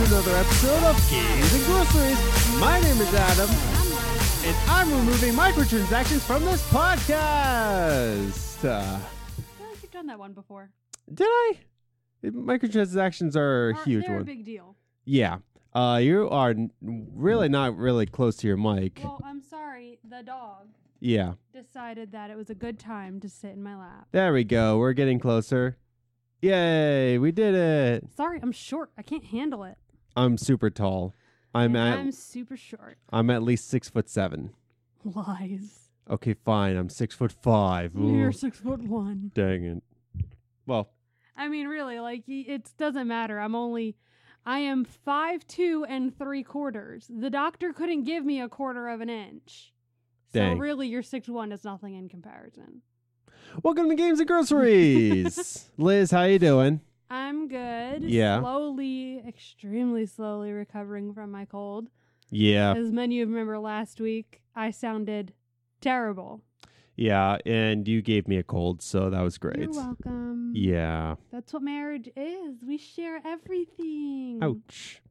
to 0.00 0.06
another 0.06 0.36
episode 0.36 0.82
of 0.84 1.10
Games 1.10 1.54
and 1.54 1.64
Groceries. 1.64 2.58
My 2.58 2.80
name 2.80 2.96
is 3.00 3.12
Adam, 3.14 3.50
and 4.46 4.56
I'm 4.70 4.90
removing 4.90 5.32
microtransactions 5.34 6.20
from 6.20 6.44
this 6.44 6.62
podcast. 6.70 8.64
Uh, 8.64 8.68
I 8.98 9.42
feel 9.58 9.66
like 9.68 9.82
you've 9.82 9.90
done 9.90 10.06
that 10.06 10.18
one 10.18 10.32
before. 10.32 10.70
did 11.12 11.26
I? 11.28 11.58
Microtransactions 12.24 13.36
are 13.36 13.70
a 13.70 13.74
Are- 13.74 13.84
huge 13.84 14.04
They're 14.06 14.14
a 14.14 14.18
one. 14.18 14.24
big 14.26 14.44
deal. 14.44 14.76
Yeah. 15.04 15.38
Uh, 15.74 16.00
you 16.02 16.28
are 16.30 16.50
n- 16.50 16.70
really 16.80 17.48
not 17.48 17.76
really 17.76 18.06
close 18.06 18.36
to 18.36 18.46
your 18.46 18.56
mic. 18.56 19.00
Well, 19.02 19.20
I'm 19.24 19.40
sorry. 19.42 19.98
The 20.08 20.22
dog 20.22 20.68
Yeah. 21.00 21.34
decided 21.52 22.12
that 22.12 22.30
it 22.30 22.36
was 22.36 22.48
a 22.50 22.54
good 22.54 22.78
time 22.78 23.20
to 23.20 23.28
sit 23.28 23.50
in 23.52 23.62
my 23.62 23.76
lap. 23.76 24.08
There 24.12 24.32
we 24.32 24.44
go. 24.44 24.78
We're 24.78 24.92
getting 24.94 25.18
closer. 25.18 25.76
Yay, 26.42 27.18
we 27.18 27.32
did 27.32 27.54
it. 27.54 28.08
Sorry, 28.16 28.40
I'm 28.42 28.52
short. 28.52 28.90
I 28.96 29.02
can't 29.02 29.24
handle 29.24 29.62
it. 29.64 29.76
I'm 30.16 30.36
super 30.38 30.70
tall. 30.70 31.14
I'm 31.54 31.74
And 31.76 31.88
at 31.94 31.98
I'm 31.98 32.12
super 32.12 32.56
short. 32.56 32.98
I'm 33.12 33.30
at 33.30 33.42
least 33.42 33.68
six 33.68 33.88
foot 33.88 34.08
seven. 34.08 34.50
Lies. 35.04 35.88
Okay, 36.08 36.34
fine. 36.34 36.76
I'm 36.76 36.88
six 36.88 37.14
foot 37.14 37.32
five. 37.32 37.92
You're 37.94 38.32
six 38.32 38.58
foot 38.58 38.80
one. 38.82 39.30
dang 39.34 39.64
it. 39.64 39.82
Well, 40.66 40.90
I 41.36 41.48
mean, 41.48 41.66
really, 41.68 42.00
like 42.00 42.24
y- 42.28 42.44
it 42.46 42.70
doesn't 42.78 43.08
matter. 43.08 43.38
I'm 43.40 43.54
only, 43.54 43.96
I 44.44 44.58
am 44.60 44.84
five 44.84 45.46
two 45.46 45.84
and 45.88 46.16
three 46.16 46.42
quarters. 46.42 47.06
The 47.08 47.30
doctor 47.30 47.72
couldn't 47.72 48.04
give 48.04 48.24
me 48.24 48.40
a 48.40 48.48
quarter 48.48 48.88
of 48.88 49.00
an 49.00 49.08
inch. 49.10 49.72
So 50.32 50.40
Dang. 50.40 50.58
really, 50.58 50.86
your 50.88 51.02
six 51.02 51.28
one 51.28 51.50
is 51.52 51.64
nothing 51.64 51.94
in 51.94 52.08
comparison. 52.08 52.82
welcome 53.64 53.88
to 53.88 53.94
Games 53.96 54.20
and 54.20 54.28
Groceries. 54.28 55.70
Liz, 55.76 56.10
how 56.10 56.24
you 56.24 56.38
doing? 56.38 56.80
I'm 57.10 57.48
good. 57.48 58.04
Yeah. 58.04 58.40
Slowly, 58.40 59.22
extremely 59.26 60.06
slowly 60.06 60.52
recovering 60.52 61.12
from 61.12 61.30
my 61.32 61.44
cold. 61.44 61.88
Yeah, 62.30 62.74
As 62.74 62.92
many 62.92 63.20
of 63.20 63.28
you 63.28 63.34
remember 63.34 63.58
last 63.58 64.00
week, 64.00 64.40
I 64.54 64.70
sounded 64.70 65.34
terrible. 65.80 66.42
yeah. 66.94 67.38
And 67.44 67.88
you 67.88 68.02
gave 68.02 68.28
me 68.28 68.36
a 68.36 68.44
cold, 68.44 68.82
so 68.82 69.10
that 69.10 69.20
was 69.22 69.36
great. 69.38 69.58
You're 69.58 69.72
welcome. 69.72 70.52
Yeah. 70.54 71.16
That's 71.32 71.52
what 71.52 71.62
marriage 71.62 72.08
is. 72.14 72.62
We 72.64 72.78
share 72.78 73.20
everything. 73.26 74.38
Ouch. 74.42 75.02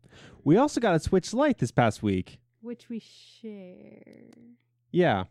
We 0.45 0.55
also 0.55 0.79
got 0.79 0.95
a 0.95 0.99
Switch 0.99 1.33
Lite 1.33 1.57
this 1.57 1.71
past 1.71 2.01
week. 2.01 2.39
Which 2.61 2.87
we 2.87 2.99
share. 2.99 4.31
Yeah, 4.91 5.25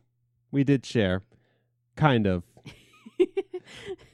we 0.50 0.64
did 0.64 0.84
share. 0.84 1.22
Kind 1.96 2.26
of. 2.26 2.42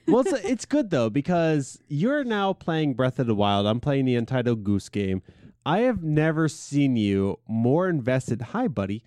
Well, 0.06 0.20
it's, 0.20 0.33
it's 0.44 0.64
good 0.64 0.91
though 0.91 1.10
because 1.10 1.80
you're 1.88 2.24
now 2.24 2.52
playing 2.52 2.94
Breath 2.94 3.19
of 3.19 3.27
the 3.27 3.34
Wild. 3.34 3.66
I'm 3.66 3.80
playing 3.80 4.05
the 4.05 4.16
Untitled 4.16 4.64
Goose 4.64 4.88
Game. 4.88 5.22
I 5.66 5.80
have 5.80 6.02
never 6.02 6.48
seen 6.48 6.96
you 6.96 7.38
more 7.48 7.88
invested. 7.88 8.42
Hi, 8.42 8.69
buddy. 8.69 9.02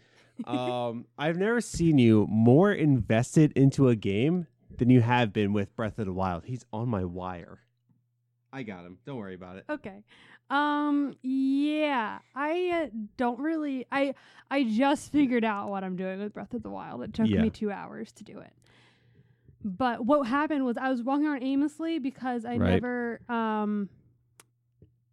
Um, 0.46 1.06
I've 1.18 1.38
never 1.38 1.62
seen 1.62 1.98
you 1.98 2.26
more 2.30 2.72
invested 2.72 3.52
into 3.54 3.90
a 3.90 3.96
game 3.96 4.48
than 4.78 4.90
you 4.90 5.02
have 5.02 5.34
been 5.34 5.54
with 5.54 5.76
Breath 5.76 5.98
of 6.00 6.06
the 6.06 6.14
Wild. 6.14 6.46
He's 6.46 6.66
on 6.72 6.90
my 6.90 7.04
wire. 7.06 7.60
I 8.54 8.64
got 8.64 8.86
him. 8.86 8.98
Don't 9.06 9.18
worry 9.18 9.36
about 9.36 9.58
it. 9.58 9.66
okay. 9.70 10.04
Um 10.50 11.14
yeah, 11.24 12.20
I 12.34 12.86
uh, 12.86 12.90
don't 13.18 13.38
really 13.40 13.86
I 13.92 14.14
I 14.50 14.64
just 14.64 15.12
figured 15.12 15.44
out 15.44 15.70
what 15.70 15.84
I'm 15.84 15.98
doing 15.98 16.20
with 16.20 16.34
Breath 16.34 16.54
of 16.54 16.64
the 16.64 16.70
Wild. 16.70 17.04
It 17.04 17.14
took 17.14 17.28
Yeah. 17.28 17.42
me 17.42 17.50
2 17.50 17.70
hours 17.70 18.14
to 18.14 18.24
do 18.24 18.40
it. 18.40 18.54
But 19.68 20.06
what 20.06 20.24
happened 20.28 20.64
was 20.66 20.78
I 20.78 20.90
was 20.90 21.04
walking 21.04 21.26
around 21.28 21.44
aimlessly 21.44 22.00
because 22.00 22.46
I 22.46 22.56
Right. 22.58 22.74
never 22.76 23.20
um 23.30 23.90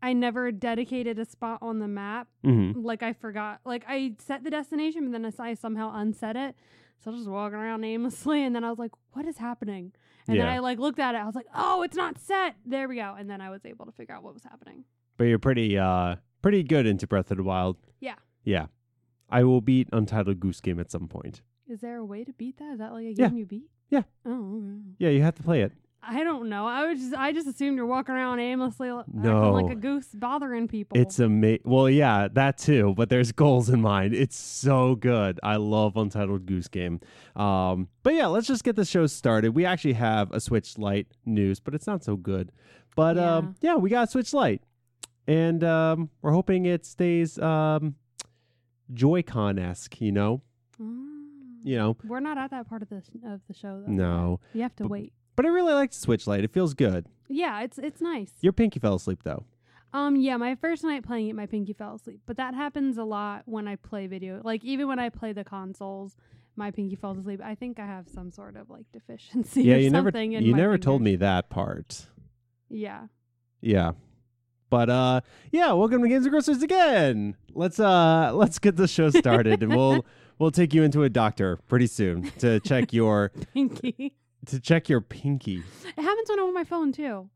I 0.02 0.12
never 0.12 0.52
dedicated 0.52 1.18
a 1.18 1.24
spot 1.24 1.58
on 1.62 1.78
the 1.78 1.88
map. 1.88 2.28
Mm-hmm. 2.44 2.82
Like 2.82 3.02
I 3.02 3.14
forgot. 3.14 3.60
Like 3.64 3.84
I 3.88 4.14
set 4.18 4.44
the 4.44 4.50
destination, 4.50 5.10
but 5.10 5.20
then 5.22 5.32
I 5.38 5.54
somehow 5.54 5.92
unset 5.94 6.36
it. 6.36 6.54
So 7.00 7.10
I 7.10 7.12
was 7.12 7.20
just 7.22 7.30
walking 7.30 7.58
around 7.58 7.84
aimlessly, 7.84 8.44
and 8.44 8.54
then 8.54 8.64
I 8.64 8.70
was 8.70 8.78
like, 8.78 8.92
"What 9.12 9.26
is 9.26 9.38
happening?" 9.38 9.92
And 10.28 10.38
then 10.38 10.46
I 10.48 10.58
like 10.60 10.78
looked 10.78 10.98
at 10.98 11.14
it. 11.14 11.18
I 11.18 11.26
was 11.26 11.34
like, 11.34 11.46
"Oh, 11.54 11.82
it's 11.82 11.96
not 11.96 12.18
set." 12.18 12.56
There 12.64 12.88
we 12.88 12.96
go. 12.96 13.14
And 13.18 13.28
then 13.28 13.40
I 13.40 13.50
was 13.50 13.64
able 13.66 13.84
to 13.86 13.92
figure 13.92 14.14
out 14.14 14.22
what 14.22 14.32
was 14.34 14.44
happening. 14.44 14.84
But 15.18 15.24
you're 15.24 15.38
pretty 15.38 15.76
uh 15.78 16.16
pretty 16.42 16.62
good 16.62 16.86
into 16.86 17.06
Breath 17.06 17.30
of 17.30 17.38
the 17.38 17.42
Wild. 17.42 17.76
Yeah. 18.00 18.14
Yeah. 18.44 18.66
I 19.30 19.42
will 19.44 19.60
beat 19.60 19.88
Untitled 19.92 20.38
Goose 20.40 20.60
Game 20.60 20.78
at 20.78 20.90
some 20.90 21.08
point. 21.08 21.42
Is 21.66 21.80
there 21.80 21.96
a 21.96 22.04
way 22.04 22.24
to 22.24 22.32
beat 22.34 22.58
that? 22.58 22.72
Is 22.74 22.78
that 22.78 22.92
like 22.92 23.06
a 23.06 23.12
Yeah. 23.12 23.28
game 23.28 23.38
you 23.38 23.46
beat? 23.46 23.70
Yeah. 23.90 24.02
Oh, 24.26 24.30
okay. 24.56 24.94
Yeah, 24.98 25.10
you 25.10 25.22
have 25.22 25.34
to 25.36 25.42
play 25.42 25.62
it. 25.62 25.72
I 26.06 26.22
don't 26.22 26.50
know. 26.50 26.66
I 26.66 26.86
was 26.86 26.98
just 26.98 27.14
I 27.14 27.32
just 27.32 27.46
assumed 27.46 27.76
you're 27.78 27.86
walking 27.86 28.14
around 28.14 28.38
aimlessly, 28.38 28.88
l- 28.90 29.04
No. 29.10 29.38
acting 29.38 29.52
like 29.54 29.72
a 29.72 29.80
goose, 29.80 30.08
bothering 30.12 30.68
people. 30.68 30.98
It's 30.98 31.18
ama- 31.18 31.58
well, 31.64 31.88
yeah, 31.88 32.28
that 32.32 32.58
too, 32.58 32.92
but 32.94 33.08
there's 33.08 33.32
goals 33.44 33.70
in 33.70 33.80
mind. 33.80 34.12
It's 34.14 34.36
so 34.36 34.96
good. 34.96 35.40
I 35.42 35.56
love 35.56 35.96
Untitled 35.96 36.44
Goose 36.44 36.68
Game. 36.68 37.00
Um, 37.36 37.88
but 38.02 38.12
yeah, 38.14 38.26
let's 38.26 38.46
just 38.46 38.64
get 38.64 38.76
the 38.76 38.84
show 38.84 39.06
started. 39.06 39.54
We 39.54 39.64
actually 39.64 39.94
have 39.94 40.30
a 40.32 40.40
Switch 40.40 40.76
Lite 40.76 41.06
news, 41.24 41.58
but 41.58 41.74
it's 41.74 41.86
not 41.86 42.04
so 42.04 42.16
good. 42.16 42.52
But 42.96 43.16
um, 43.18 43.54
yeah, 43.62 43.76
we 43.76 43.88
got 43.88 44.08
a 44.08 44.10
Switch 44.10 44.34
Lite, 44.34 44.60
and 45.26 45.64
um, 45.64 46.10
we're 46.20 46.32
hoping 46.32 46.66
it 46.66 46.84
stays 46.84 47.38
um, 47.38 47.94
Joy-Con 48.92 49.58
esque. 49.58 50.00
You 50.02 50.12
know, 50.12 50.42
Oh. 50.80 51.13
You 51.64 51.76
know. 51.76 51.96
We're 52.06 52.20
not 52.20 52.38
at 52.38 52.50
that 52.52 52.68
part 52.68 52.82
of 52.82 52.88
the 52.90 53.02
of 53.26 53.40
the 53.48 53.54
show 53.54 53.82
though. 53.84 53.90
No, 53.92 54.40
You 54.52 54.62
have 54.62 54.76
to 54.76 54.84
But- 54.84 54.90
wait. 54.90 55.12
but 55.34 55.44
I 55.46 55.48
really 55.48 55.72
like 55.74 55.90
the 55.90 55.96
Switch 55.98 56.26
Lite. 56.28 56.44
It 56.44 56.52
feels 56.52 56.74
good. 56.74 57.06
Yeah, 57.28 57.62
it's 57.62 57.78
it's 57.78 58.00
nice. 58.00 58.30
Your 58.42 58.52
pinky 58.52 58.78
fell 58.78 58.94
asleep 58.94 59.22
though. 59.24 59.44
Um, 59.92 60.16
yeah, 60.16 60.36
my 60.36 60.56
first 60.56 60.82
night 60.84 61.04
playing 61.04 61.28
it, 61.28 61.36
my 61.36 61.46
pinky 61.46 61.72
fell 61.72 61.94
asleep. 61.94 62.20
But 62.26 62.36
that 62.36 62.54
happens 62.54 62.98
a 62.98 63.04
lot 63.04 63.42
when 63.46 63.66
I 63.68 63.76
play 63.76 64.06
video. 64.08 64.40
Like 64.44 64.64
even 64.64 64.88
when 64.88 64.98
I 64.98 65.08
play 65.08 65.32
the 65.32 65.44
consoles, 65.44 66.16
my 66.56 66.70
pinky 66.72 66.96
falls 66.96 67.16
asleep. 67.18 67.40
I 67.42 67.54
think 67.54 67.78
I 67.78 67.86
have 67.86 68.08
some 68.08 68.30
sort 68.30 68.56
of 68.56 68.68
like 68.70 68.86
deficiency. 68.92 69.62
yeah, 69.62 69.76
you 69.76 69.90
never 69.90 70.10
you 70.20 70.54
never 70.54 70.78
told 70.78 71.00
me 71.02 71.16
that 71.16 71.48
part. 71.48 72.06
Yeah. 72.68 73.06
Yeah. 73.60 73.92
But 74.70 74.90
uh 74.90 75.20
yeah, 75.52 75.72
welcome 75.72 76.02
to 76.02 76.08
Games 76.08 76.24
and 76.24 76.32
Groceries 76.32 76.62
again. 76.62 77.36
Let's 77.52 77.78
uh 77.78 78.32
let's 78.34 78.58
get 78.58 78.76
the 78.76 78.88
show 78.88 79.10
started 79.10 79.62
and 79.62 79.74
we'll 79.76 80.04
we'll 80.38 80.50
take 80.50 80.74
you 80.74 80.82
into 80.82 81.02
a 81.02 81.08
doctor 81.08 81.56
pretty 81.68 81.86
soon 81.86 82.30
to 82.38 82.60
check 82.64 82.92
your 82.92 83.30
Pinky. 83.52 84.14
to 84.46 84.60
check 84.60 84.88
your 84.88 85.00
pinky. 85.00 85.62
it 85.96 86.02
happens 86.02 86.28
when 86.28 86.38
I'm 86.38 86.46
on 86.46 86.54
my 86.54 86.64
phone 86.64 86.92
too. 86.92 87.28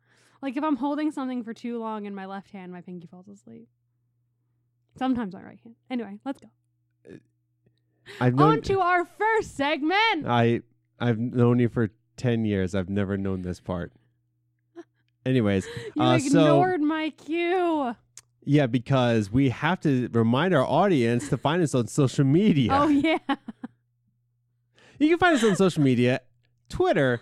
Like 0.43 0.57
if 0.57 0.63
I'm 0.65 0.77
holding 0.77 1.11
something 1.11 1.43
for 1.43 1.53
too 1.55 1.79
long 1.79 2.07
in 2.07 2.15
my 2.15 2.27
left 2.27 2.51
hand, 2.51 2.71
my 2.73 2.81
pinky 2.81 3.07
falls 3.07 3.29
asleep. 3.29 3.69
Sometimes 4.99 5.33
my 5.35 5.43
right 5.43 5.59
hand. 5.63 5.77
Anyway, 5.91 6.19
let's 6.25 6.41
go. 6.41 6.49
I've 8.21 8.35
known 8.35 8.53
On 8.55 8.63
to 8.63 8.81
our 8.81 9.05
first 9.05 9.57
segment. 9.57 10.27
I 10.27 10.61
I've 10.99 11.19
known 11.19 11.59
you 11.59 11.69
for 11.69 11.91
10 12.17 12.45
years. 12.45 12.75
I've 12.75 12.89
never 12.89 13.17
known 13.17 13.43
this 13.43 13.61
part. 13.61 13.93
Anyways, 15.27 15.67
you 15.97 16.03
uh, 16.03 16.19
so- 16.19 16.27
ignored 16.27 16.81
my 16.81 17.11
cue. 17.11 17.95
Yeah, 18.49 18.67
because 18.67 19.31
we 19.31 19.51
have 19.51 19.79
to 19.81 20.09
remind 20.11 20.55
our 20.55 20.65
audience 20.65 21.29
to 21.29 21.37
find 21.37 21.63
us 21.63 21.75
on 21.75 21.87
social 21.87 22.25
media. 22.25 22.71
Oh 22.73 22.89
yeah. 22.89 23.19
You 24.99 25.11
can 25.11 25.19
find 25.19 25.37
us 25.37 25.45
on 25.45 25.55
social 25.55 25.83
media, 25.83 26.23
Twitter 26.71 27.21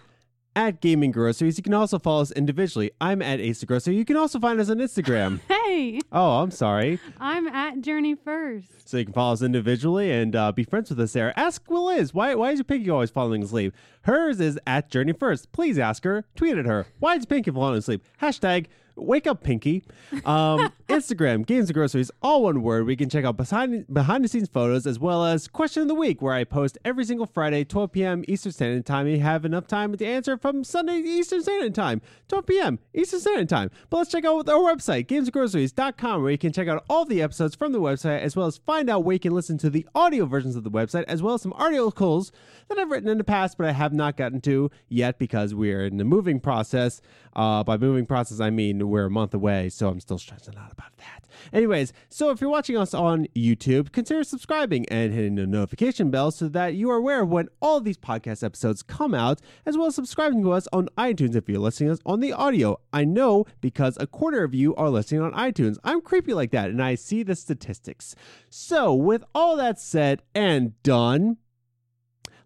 at 0.54 0.80
Gaming 0.80 1.10
Groceries. 1.10 1.58
You 1.58 1.64
can 1.64 1.74
also 1.74 1.98
follow 1.98 2.22
us 2.22 2.30
individually. 2.30 2.92
I'm 3.00 3.20
at 3.22 3.40
Ace 3.40 3.58
the 3.58 3.66
Grocer. 3.66 3.90
You 3.92 4.04
can 4.04 4.16
also 4.16 4.38
find 4.38 4.60
us 4.60 4.70
on 4.70 4.78
Instagram. 4.78 5.40
Hey, 5.66 5.98
oh, 6.12 6.38
I'm 6.42 6.52
sorry. 6.52 7.00
I'm 7.18 7.48
at 7.48 7.80
Journey 7.80 8.14
First. 8.14 8.88
So 8.88 8.98
you 8.98 9.04
can 9.04 9.12
follow 9.12 9.32
us 9.32 9.42
individually 9.42 10.12
and 10.12 10.34
uh, 10.36 10.52
be 10.52 10.62
friends 10.62 10.90
with 10.90 11.00
us 11.00 11.12
there. 11.12 11.36
Ask 11.36 11.68
Will 11.68 11.86
Liz, 11.86 12.14
why, 12.14 12.36
why 12.36 12.52
is 12.52 12.58
your 12.58 12.64
pinky 12.64 12.88
always 12.88 13.10
falling 13.10 13.42
asleep? 13.42 13.74
Hers 14.02 14.38
is 14.38 14.60
at 14.64 14.88
Journey 14.90 15.12
First. 15.12 15.50
Please 15.50 15.76
ask 15.76 16.04
her. 16.04 16.24
Tweet 16.36 16.56
at 16.56 16.66
her. 16.66 16.86
Why 17.00 17.16
is 17.16 17.26
Pinky 17.26 17.50
falling 17.50 17.78
asleep? 17.78 18.04
Hashtag 18.22 18.66
wake 18.96 19.26
up 19.26 19.42
Pinky. 19.42 19.84
Um, 20.24 20.72
Instagram, 20.88 21.46
Games 21.46 21.68
and 21.68 21.74
Groceries, 21.74 22.10
all 22.22 22.44
one 22.44 22.62
word. 22.62 22.86
We 22.86 22.96
can 22.96 23.08
check 23.08 23.24
out 23.24 23.36
behind, 23.36 23.92
behind 23.92 24.24
the 24.24 24.28
scenes 24.28 24.48
photos 24.48 24.86
as 24.86 24.98
well 24.98 25.24
as 25.24 25.48
question 25.48 25.82
of 25.82 25.88
the 25.88 25.94
week 25.94 26.22
where 26.22 26.34
I 26.34 26.44
post 26.44 26.78
every 26.84 27.04
single 27.04 27.26
Friday, 27.26 27.64
12 27.64 27.92
p.m. 27.92 28.24
Eastern 28.28 28.52
Standard 28.52 28.86
Time. 28.86 29.06
You 29.06 29.20
have 29.20 29.44
enough 29.44 29.66
time 29.66 29.96
to 29.96 30.06
answer 30.06 30.36
from 30.36 30.64
Sunday 30.64 30.98
Eastern 30.98 31.42
Standard 31.42 31.74
Time, 31.74 32.00
12 32.28 32.46
p.m. 32.46 32.78
Eastern 32.94 33.20
Standard 33.20 33.48
Time. 33.48 33.70
But 33.90 33.98
let's 33.98 34.10
check 34.10 34.24
out 34.24 34.48
our 34.48 34.74
website, 34.74 35.06
gamesandgroceries.com, 35.06 36.22
where 36.22 36.32
you 36.32 36.38
can 36.38 36.52
check 36.52 36.68
out 36.68 36.84
all 36.88 37.04
the 37.04 37.22
episodes 37.22 37.54
from 37.54 37.72
the 37.72 37.80
website 37.80 38.20
as 38.20 38.36
well 38.36 38.46
as 38.46 38.58
find 38.58 38.88
out 38.88 39.04
where 39.04 39.14
you 39.14 39.20
can 39.20 39.34
listen 39.34 39.58
to 39.58 39.70
the 39.70 39.86
audio 39.94 40.24
versions 40.24 40.56
of 40.56 40.64
the 40.64 40.70
website 40.70 41.04
as 41.08 41.22
well 41.22 41.34
as 41.34 41.42
some 41.42 41.52
articles 41.56 42.32
that 42.68 42.78
I've 42.78 42.90
written 42.90 43.08
in 43.08 43.18
the 43.18 43.24
past 43.24 43.58
but 43.58 43.66
I 43.66 43.72
have 43.72 43.92
not 43.92 44.16
gotten 44.16 44.40
to 44.42 44.70
yet 44.88 45.18
because 45.18 45.54
we're 45.54 45.84
in 45.86 45.96
the 45.98 46.04
moving 46.04 46.40
process. 46.40 47.00
Uh, 47.34 47.62
by 47.62 47.76
moving 47.76 48.06
process, 48.06 48.40
I 48.40 48.48
mean 48.48 48.85
we're 48.86 49.06
a 49.06 49.10
month 49.10 49.34
away, 49.34 49.68
so 49.68 49.88
I'm 49.88 50.00
still 50.00 50.18
stressing 50.18 50.56
out 50.56 50.72
about 50.72 50.96
that. 50.98 51.26
Anyways, 51.52 51.92
so 52.08 52.30
if 52.30 52.40
you're 52.40 52.50
watching 52.50 52.76
us 52.76 52.94
on 52.94 53.26
YouTube, 53.36 53.92
consider 53.92 54.24
subscribing 54.24 54.86
and 54.88 55.12
hitting 55.12 55.36
the 55.36 55.46
notification 55.46 56.10
bell 56.10 56.30
so 56.30 56.48
that 56.48 56.74
you 56.74 56.90
are 56.90 56.96
aware 56.96 57.24
when 57.24 57.48
all 57.60 57.80
these 57.80 57.98
podcast 57.98 58.42
episodes 58.42 58.82
come 58.82 59.14
out, 59.14 59.40
as 59.64 59.76
well 59.76 59.86
as 59.86 59.94
subscribing 59.94 60.42
to 60.42 60.52
us 60.52 60.68
on 60.72 60.88
iTunes 60.98 61.36
if 61.36 61.48
you're 61.48 61.58
listening 61.58 61.88
to 61.88 61.94
us 61.94 62.00
on 62.06 62.20
the 62.20 62.32
audio. 62.32 62.78
I 62.92 63.04
know 63.04 63.44
because 63.60 63.96
a 64.00 64.06
quarter 64.06 64.44
of 64.44 64.54
you 64.54 64.74
are 64.76 64.90
listening 64.90 65.22
on 65.22 65.32
iTunes. 65.32 65.76
I'm 65.84 66.00
creepy 66.00 66.34
like 66.34 66.50
that, 66.52 66.70
and 66.70 66.82
I 66.82 66.94
see 66.94 67.22
the 67.22 67.36
statistics. 67.36 68.14
So, 68.50 68.94
with 68.94 69.24
all 69.34 69.56
that 69.56 69.78
said 69.78 70.22
and 70.34 70.80
done, 70.82 71.38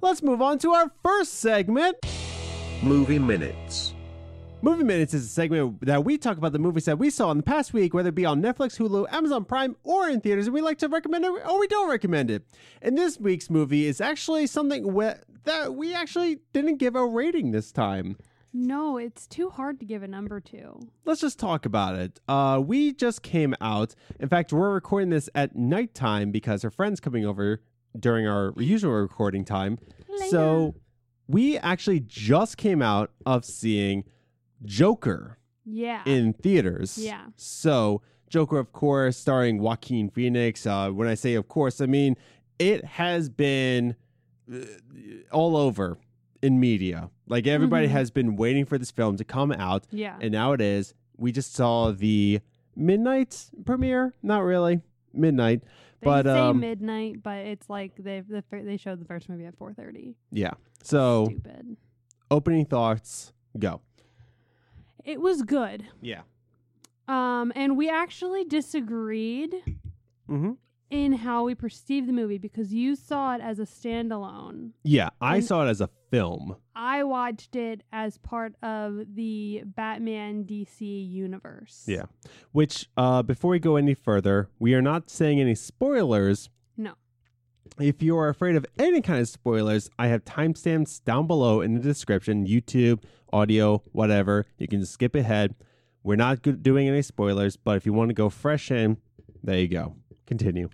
let's 0.01 0.23
move 0.23 0.43
on 0.43 0.59
to 0.61 0.73
our 0.73 0.91
first 1.03 1.35
segment. 1.35 1.97
Movie 2.83 3.19
Minutes. 3.19 3.95
Movie 4.63 4.85
Minutes 4.85 5.15
is 5.15 5.25
a 5.25 5.29
segment 5.29 5.87
that 5.87 6.05
we 6.05 6.19
talk 6.19 6.37
about 6.37 6.53
the 6.53 6.59
movies 6.59 6.85
that 6.85 6.99
we 6.99 7.09
saw 7.09 7.31
in 7.31 7.39
the 7.39 7.43
past 7.43 7.73
week, 7.73 7.95
whether 7.95 8.11
it 8.11 8.15
be 8.15 8.27
on 8.27 8.43
Netflix, 8.43 8.77
Hulu, 8.79 9.07
Amazon 9.11 9.47
Prime, 9.47 9.75
or 9.85 10.07
in 10.11 10.21
theaters, 10.21 10.47
and 10.47 10.53
we 10.55 10.61
like 10.61 10.77
to 10.79 10.89
recommend 10.89 11.25
it 11.25 11.31
or 11.31 11.59
we 11.59 11.67
don't 11.67 11.89
recommend 11.89 12.31
it. 12.31 12.45
And 12.83 12.97
this 12.99 13.19
week's 13.19 13.49
movie 13.49 13.87
is 13.87 14.03
actually 14.03 14.47
something 14.47 14.93
we- 14.93 15.13
that 15.45 15.75
we 15.75 15.95
actually 15.95 16.41
didn't 16.53 16.77
give 16.77 16.95
a 16.95 17.07
rating 17.07 17.53
this 17.53 17.73
time. 17.73 18.19
No, 18.53 18.99
it's 18.99 19.27
too 19.27 19.49
hard 19.49 19.81
to 19.81 19.87
give 19.87 20.03
a 20.03 20.09
number 20.09 20.41
to. 20.41 20.79
Let's 21.07 21.23
just 21.23 21.39
talk 21.39 21.65
about 21.65 21.95
it. 21.95 22.21
Uh, 22.29 22.61
we 22.65 22.93
just 22.93 23.23
came 23.23 23.55
out. 23.63 23.95
In 24.19 24.29
fact, 24.29 24.53
we're 24.53 24.75
recording 24.75 25.09
this 25.09 25.31
at 25.35 25.57
nighttime 25.57 26.33
because 26.33 26.65
our 26.65 26.71
friend's 26.71 27.01
coming 27.01 27.25
over 27.25 27.63
during 27.99 28.27
our 28.27 28.53
usual 28.59 28.93
recording 28.93 29.45
time. 29.47 29.79
So 30.29 30.75
we 31.29 31.57
actually 31.59 32.01
just 32.01 32.59
came 32.59 32.83
out 32.83 33.13
of 33.25 33.45
seeing 33.47 34.05
Joker 34.65 35.39
Yeah. 35.65 36.03
in 36.07 36.33
theaters. 36.35 36.99
Yeah. 36.99 37.27
So 37.37 38.03
Joker, 38.29 38.59
of 38.59 38.73
course, 38.73 39.17
starring 39.17 39.59
Joaquin 39.59 40.09
Phoenix. 40.11 40.67
Uh, 40.67 40.91
when 40.91 41.09
I 41.09 41.15
say 41.15 41.35
of 41.35 41.49
course, 41.49 41.81
I 41.81 41.87
mean 41.87 42.17
it 42.59 42.85
has 42.85 43.29
been 43.29 43.97
uh, 44.53 44.59
all 45.33 45.57
over 45.57 45.99
in 46.43 46.59
media. 46.61 47.11
Like 47.27 47.47
everybody 47.47 47.87
Mhm. 47.87 47.91
has 47.91 48.11
been 48.11 48.37
waiting 48.37 48.65
for 48.65 48.79
this 48.79 48.91
film 48.91 49.17
to 49.17 49.25
come 49.25 49.53
out, 49.53 49.87
yeah. 49.91 50.17
and 50.21 50.33
now 50.33 50.53
it 50.53 50.61
is. 50.61 50.95
We 51.17 51.33
just 51.33 51.55
saw 51.55 51.91
the 51.93 52.41
midnight 52.77 53.51
premiere. 53.65 54.15
Not 54.23 54.41
really 54.41 54.81
midnight, 55.13 55.63
they 56.01 56.05
but 56.05 56.25
say 56.25 56.39
um, 56.39 56.61
midnight, 56.61 57.23
but 57.23 57.39
it's 57.47 57.69
like 57.69 57.95
they 57.97 58.21
the, 58.21 58.43
they 58.51 58.77
showed 58.77 59.01
the 59.01 59.05
first 59.05 59.29
movie 59.29 59.45
at 59.47 59.57
4:30. 59.59 60.15
yeah. 60.33 60.53
So 60.83 61.27
Stupid. 61.27 61.77
opening 62.31 62.65
thoughts, 62.65 63.33
go. 63.59 63.81
It 65.05 65.21
was 65.21 65.43
good. 65.43 65.87
Yeah. 66.01 66.23
Um, 67.09 67.53
and 67.57 67.77
we 67.77 67.89
actually 67.91 68.45
disagreed 68.45 69.55
Mm-hmm. 70.29 70.53
in 70.91 71.13
how 71.15 71.43
we 71.43 71.57
perceived 71.57 72.07
the 72.09 72.13
movie 72.13 72.39
because 72.39 72.73
you 72.73 72.95
saw 72.95 73.35
it 73.35 73.41
as 73.41 73.59
a 73.59 73.65
standalone. 73.65 74.71
Yeah, 74.85 75.11
I 75.21 75.41
saw 75.41 75.67
it 75.67 75.69
as 75.71 75.81
a 75.81 75.89
film. 76.13 76.55
I 76.77 77.03
watched 77.03 77.57
it 77.57 77.83
as 77.93 78.19
part 78.19 78.55
of 78.63 79.01
the 79.15 79.63
Batman 79.67 80.45
DC 80.45 80.81
universe. 81.11 81.83
Yeah. 81.89 82.05
Which, 82.53 82.89
uh, 82.97 83.23
before 83.25 83.51
we 83.51 83.59
go 83.59 83.75
any 83.75 83.95
further, 83.95 84.49
we 84.61 84.73
are 84.75 84.83
not 84.83 85.11
saying 85.11 85.41
any 85.41 85.57
spoilers. 85.57 86.49
No. 86.77 86.93
If 87.81 88.01
you 88.03 88.17
are 88.17 88.29
afraid 88.29 88.55
of 88.55 88.65
any 88.79 89.01
kind 89.01 89.21
of 89.21 89.29
spoilers, 89.29 89.91
I 89.99 90.07
have 90.09 90.25
timestamps 90.25 91.03
down 91.05 91.27
below 91.27 91.61
in 91.61 91.75
the 91.75 91.81
description 91.81 92.47
YouTube, 92.47 93.03
audio, 93.33 93.83
whatever. 93.93 94.47
You 94.59 94.69
can 94.69 94.85
skip 94.85 95.15
ahead. 95.15 95.55
We're 96.03 96.17
not 96.17 96.43
doing 96.63 96.89
any 96.89 97.03
spoilers, 97.03 97.57
but 97.57 97.77
if 97.77 97.85
you 97.87 97.93
want 97.93 98.09
to 98.11 98.15
go 98.15 98.31
fresh 98.31 98.71
in, 98.71 98.97
there 99.43 99.59
you 99.59 99.69
go. 99.69 99.97
Continue. 100.27 100.69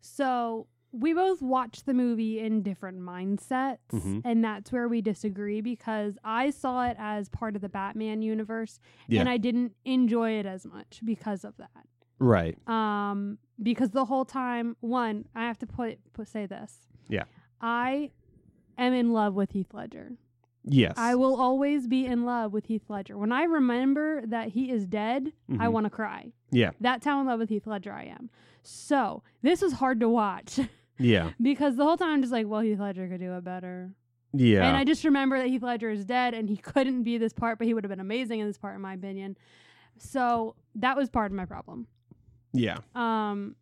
So 0.00 0.66
we 0.92 1.12
both 1.12 1.42
watched 1.42 1.84
the 1.86 1.92
movie 1.94 2.38
in 2.40 2.62
different 2.62 2.98
mindsets, 3.00 3.78
Mhm. 3.92 4.22
and 4.24 4.42
that's 4.42 4.72
where 4.72 4.88
we 4.88 5.02
disagree 5.02 5.60
because 5.60 6.16
I 6.24 6.50
saw 6.50 6.86
it 6.86 6.96
as 6.98 7.28
part 7.28 7.56
of 7.56 7.62
the 7.62 7.68
Batman 7.68 8.22
universe, 8.22 8.80
Yeah. 9.08 9.20
and 9.20 9.28
I 9.28 9.36
didn't 9.36 9.74
enjoy 9.84 10.32
it 10.38 10.46
as 10.46 10.64
much 10.64 11.00
because 11.04 11.44
of 11.44 11.56
that. 11.58 11.86
Right. 12.18 12.56
Um, 12.68 13.38
because 13.62 13.90
the 13.90 14.06
whole 14.06 14.24
time, 14.24 14.76
one, 14.80 15.26
I 15.34 15.42
have 15.46 15.58
to 15.58 15.66
put, 15.66 15.98
put 16.14 16.26
say 16.28 16.46
this. 16.46 16.86
Yeah. 17.08 17.24
I 17.60 18.12
am 18.78 18.92
in 18.92 19.12
love 19.12 19.34
with 19.34 19.50
Heath 19.52 19.74
Ledger. 19.74 20.12
Yes. 20.68 20.94
I 20.96 21.14
will 21.14 21.34
always 21.40 21.86
be 21.86 22.04
in 22.06 22.24
love 22.24 22.52
with 22.52 22.66
Heath 22.66 22.84
Ledger. 22.88 23.16
When 23.16 23.32
I 23.32 23.44
remember 23.44 24.24
that 24.26 24.48
he 24.50 24.70
is 24.70 24.86
dead, 24.86 25.32
I 25.58 25.66
Mhm. 25.66 25.72
want 25.72 25.84
to 25.84 25.90
cry. 25.90 26.32
Yeah. 26.50 26.70
That's 26.80 27.04
how 27.04 27.20
in 27.20 27.26
love 27.26 27.38
with 27.40 27.48
Heath 27.48 27.66
Ledger 27.66 27.92
I 27.92 28.04
am. 28.04 28.30
So 28.62 29.22
this 29.42 29.62
was 29.62 29.72
hard 29.74 30.00
to 30.00 30.08
watch 30.08 30.60
Yeah. 30.98 31.30
because 31.40 31.76
the 31.76 31.84
whole 31.84 31.96
time 31.96 32.10
I'm 32.10 32.20
just 32.20 32.32
like, 32.32 32.46
well, 32.46 32.60
Heath 32.60 32.78
Ledger 32.80 33.08
could 33.08 33.20
do 33.20 33.32
it 33.34 33.44
better. 33.44 33.92
Yeah. 34.34 34.66
And 34.68 34.76
I 34.76 34.84
just 34.84 35.04
remember 35.04 35.38
that 35.38 35.46
Heath 35.48 35.62
Ledger 35.62 35.88
is 35.90 36.04
dead 36.04 36.34
and 36.34 36.48
he 36.50 36.56
couldn't 36.58 37.02
be 37.02 37.16
this 37.18 37.32
part, 37.32 37.56
but 37.58 37.66
he 37.66 37.72
would 37.72 37.82
have 37.84 37.90
been 37.90 37.98
amazing 38.00 38.40
in 38.40 38.46
this 38.46 38.58
part, 38.58 38.74
in 38.74 38.82
my 38.82 38.92
opinion. 38.94 39.36
So 39.96 40.54
that 40.74 40.96
was 40.96 41.08
part 41.08 41.30
of 41.32 41.36
my 41.36 41.44
problem. 41.46 41.86
yeah. 42.52 42.78
Um, 42.94 43.56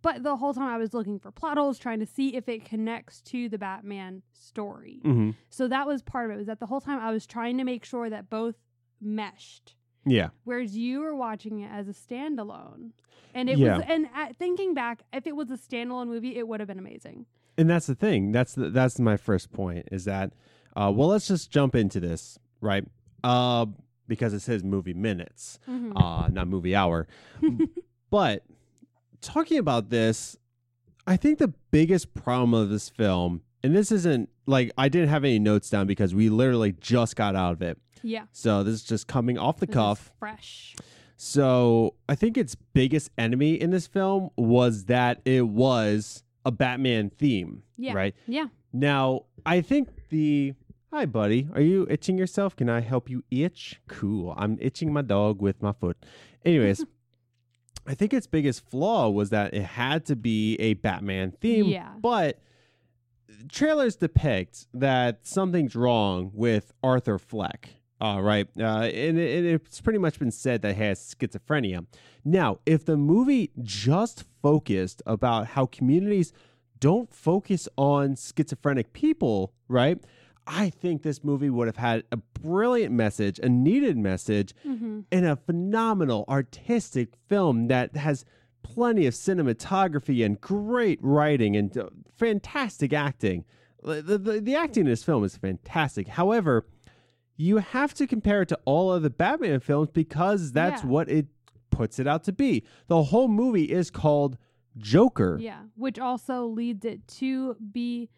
but 0.00 0.22
the 0.22 0.36
whole 0.36 0.54
time 0.54 0.68
I 0.68 0.78
was 0.78 0.94
looking 0.94 1.18
for 1.18 1.30
plot 1.30 1.58
holes, 1.58 1.78
trying 1.78 2.00
to 2.00 2.06
see 2.06 2.34
if 2.36 2.48
it 2.48 2.64
connects 2.64 3.20
to 3.22 3.48
the 3.48 3.58
Batman 3.58 4.22
story. 4.32 5.00
hmm 5.02 5.30
So 5.50 5.68
that 5.68 5.86
was 5.86 6.02
part 6.02 6.30
of 6.30 6.34
it. 6.34 6.38
Was 6.38 6.46
that 6.46 6.60
the 6.60 6.66
whole 6.66 6.80
time 6.80 6.98
I 7.00 7.10
was 7.10 7.26
trying 7.26 7.58
to 7.58 7.64
make 7.64 7.84
sure 7.84 8.08
that 8.08 8.30
both 8.30 8.54
meshed. 9.00 9.74
Yeah. 10.04 10.30
Whereas 10.44 10.76
you 10.76 11.00
were 11.00 11.14
watching 11.14 11.60
it 11.60 11.70
as 11.70 11.88
a 11.88 11.92
standalone, 11.92 12.90
and 13.34 13.48
it 13.48 13.58
Yeah. 13.58 13.76
was. 13.78 13.84
And 13.88 14.06
at, 14.14 14.36
thinking 14.36 14.74
back, 14.74 15.02
if 15.12 15.26
it 15.26 15.36
was 15.36 15.50
a 15.50 15.56
standalone 15.56 16.06
movie, 16.08 16.36
it 16.36 16.48
would 16.48 16.60
have 16.60 16.66
been 16.68 16.78
amazing. 16.78 17.26
And 17.58 17.68
that's 17.68 17.86
the 17.86 17.94
thing. 17.94 18.32
That's 18.32 18.54
the, 18.54 18.70
that's 18.70 18.98
my 18.98 19.16
first 19.16 19.52
point 19.52 19.88
is 19.92 20.04
that 20.06 20.32
uh, 20.74 20.90
well 20.94 21.08
let's 21.08 21.28
just 21.28 21.50
jump 21.50 21.74
into 21.74 22.00
this, 22.00 22.38
right? 22.60 22.84
Uh 23.22 23.66
because 24.08 24.32
it 24.34 24.40
says 24.40 24.64
movie 24.64 24.94
minutes, 24.94 25.58
Mhm. 25.68 25.92
uh 25.96 26.28
not 26.28 26.48
movie 26.48 26.74
hour. 26.74 27.06
but 28.10 28.42
talking 29.22 29.58
about 29.58 29.88
this, 29.90 30.36
I 31.06 31.16
think 31.16 31.38
the 31.38 31.52
biggest 31.70 32.12
problem 32.14 32.52
of 32.54 32.68
this 32.70 32.88
film 32.88 33.42
and 33.64 33.74
this 33.76 33.90
isn't 33.92 34.28
like 34.46 34.72
I 34.76 34.88
didn't 34.88 35.08
have 35.08 35.24
any 35.24 35.38
notes 35.38 35.70
down 35.70 35.86
because 35.86 36.14
we 36.14 36.28
literally 36.28 36.72
just 36.72 37.16
got 37.16 37.34
out 37.36 37.52
of 37.52 37.62
it. 37.62 37.78
yeah, 38.02 38.24
So 38.32 38.62
this 38.64 38.74
is 38.74 38.84
just 38.84 39.06
coming 39.06 39.38
off 39.38 39.58
the 39.58 39.66
this 39.66 39.74
is 39.74 39.78
cuff. 39.78 40.12
fresh. 40.18 40.74
So 41.16 41.94
I 42.08 42.16
think 42.16 42.36
its 42.36 42.56
biggest 42.56 43.10
enemy 43.16 43.54
in 43.54 43.70
this 43.70 43.86
film 43.86 44.30
was 44.36 44.86
that 44.86 45.20
it 45.24 45.46
was 45.46 46.24
a 46.44 46.50
Batman 46.50 47.10
theme. 47.10 47.62
Yeah. 47.76 47.92
Right. 47.94 48.14
Yeah, 48.26 48.46
Now, 48.72 49.26
I 49.46 49.60
think 49.60 49.88
the. 50.08 50.54
Hi, 50.92 51.06
buddy. 51.06 51.48
Are 51.54 51.60
you 51.62 51.86
itching 51.88 52.18
yourself? 52.18 52.54
Can 52.56 52.68
I 52.68 52.80
help 52.80 53.08
you 53.08 53.22
itch? 53.30 53.80
Cool. 53.88 54.34
I'm 54.36 54.58
itching 54.60 54.92
my 54.92 55.00
dog 55.02 55.40
with 55.40 55.62
my 55.62 55.72
foot. 55.72 55.96
Anyways, 56.44 56.84
I 57.86 57.94
think 57.94 58.12
its 58.12 58.26
biggest 58.26 58.68
flaw 58.68 59.10
was 59.10 59.30
that 59.30 59.54
it 59.54 59.64
had 59.64 60.06
to 60.06 60.16
be 60.16 60.56
a 60.56 60.74
Batman 60.74 61.32
theme. 61.32 61.66
Yeah. 61.66 61.88
But 62.00 62.38
trailers 63.50 63.96
depict 63.96 64.66
that 64.74 65.26
something's 65.26 65.74
wrong 65.74 66.30
with 66.32 66.72
Arthur 66.82 67.18
Fleck. 67.18 67.70
Uh, 68.00 68.20
right. 68.20 68.48
Uh, 68.58 68.82
and, 68.82 69.18
it, 69.18 69.38
and 69.38 69.46
it's 69.46 69.80
pretty 69.80 69.98
much 69.98 70.18
been 70.18 70.30
said 70.32 70.62
that 70.62 70.74
he 70.74 70.82
has 70.82 71.14
schizophrenia. 71.14 71.86
Now, 72.24 72.58
if 72.66 72.84
the 72.84 72.96
movie 72.96 73.50
just 73.62 74.24
focused 74.42 75.02
about 75.06 75.48
how 75.48 75.66
communities 75.66 76.32
don't 76.80 77.12
focus 77.14 77.68
on 77.78 78.16
schizophrenic 78.16 78.92
people, 78.92 79.52
right? 79.68 80.02
I 80.46 80.70
think 80.70 81.02
this 81.02 81.22
movie 81.22 81.50
would 81.50 81.68
have 81.68 81.76
had 81.76 82.04
a 82.10 82.16
brilliant 82.16 82.92
message, 82.92 83.38
a 83.38 83.48
needed 83.48 83.96
message, 83.96 84.54
hmm 84.62 85.00
and 85.10 85.26
a 85.26 85.36
phenomenal 85.36 86.24
artistic 86.28 87.10
film 87.28 87.68
that 87.68 87.96
has 87.96 88.24
plenty 88.62 89.06
of 89.06 89.14
cinematography 89.14 90.24
and 90.24 90.40
great 90.40 90.98
writing 91.02 91.56
and 91.56 91.76
uh, 91.76 91.88
fantastic 92.16 92.92
acting. 92.92 93.44
The, 93.82 94.00
the, 94.18 94.40
the 94.40 94.54
acting 94.54 94.82
in 94.84 94.90
this 94.90 95.02
film 95.04 95.24
is 95.24 95.36
fantastic. 95.36 96.06
However, 96.08 96.66
you 97.36 97.58
have 97.58 97.92
to 97.94 98.06
compare 98.06 98.42
it 98.42 98.48
to 98.50 98.58
all 98.64 98.92
of 98.92 99.02
the 99.02 99.10
Batman 99.10 99.58
films 99.60 99.88
because 99.92 100.52
that's 100.52 100.82
Yeah. 100.84 100.88
what 100.88 101.08
it 101.08 101.26
puts 101.70 101.98
it 101.98 102.06
out 102.06 102.22
to 102.24 102.32
be. 102.32 102.62
The 102.86 103.02
whole 103.04 103.26
movie 103.28 103.64
is 103.64 103.90
called 103.90 104.38
Joker. 104.78 105.36
yeah, 105.40 105.62
which 105.74 105.98
also 105.98 106.46
leads 106.46 106.84
it 106.84 107.06
to 107.18 107.56
be 107.72 108.08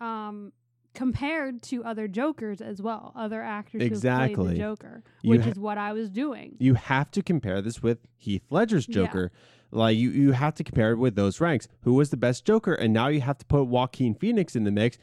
um, 0.00 0.52
compared 0.94 1.62
to 1.62 1.82
other 1.84 2.06
Jokers 2.08 2.60
as 2.60 2.80
well, 2.82 3.12
other 3.16 3.42
actors 3.42 3.72
who 3.82 3.88
played 3.88 3.92
Exactly. 3.92 4.48
the 4.52 4.58
Joker, 4.58 5.02
which 5.24 5.42
ha- 5.42 5.50
is 5.50 5.58
what 5.58 5.78
I 5.78 5.92
was 5.92 6.10
doing. 6.10 6.56
you 6.58 6.74
have 6.74 7.10
to 7.12 7.22
compare 7.22 7.62
this 7.62 7.82
with 7.82 7.98
Heath 8.16 8.42
Ledger's 8.50 8.86
Yeah. 8.88 8.94
Joker. 8.94 9.32
Like 9.70 9.96
you, 9.96 10.10
you 10.10 10.32
have 10.32 10.54
to 10.56 10.64
compare 10.64 10.92
it 10.92 10.96
with 10.98 11.14
those 11.14 11.40
ranks. 11.40 11.66
Who 11.82 11.94
was 11.94 12.10
the 12.10 12.18
best 12.18 12.44
Joker? 12.44 12.74
And 12.74 12.92
now 12.92 13.08
you 13.08 13.22
have 13.22 13.38
to 13.38 13.46
put 13.46 13.64
Joaquin 13.64 14.14
Phoenix 14.14 14.54
in 14.54 14.64
the 14.64 14.70
mix. 14.70 14.98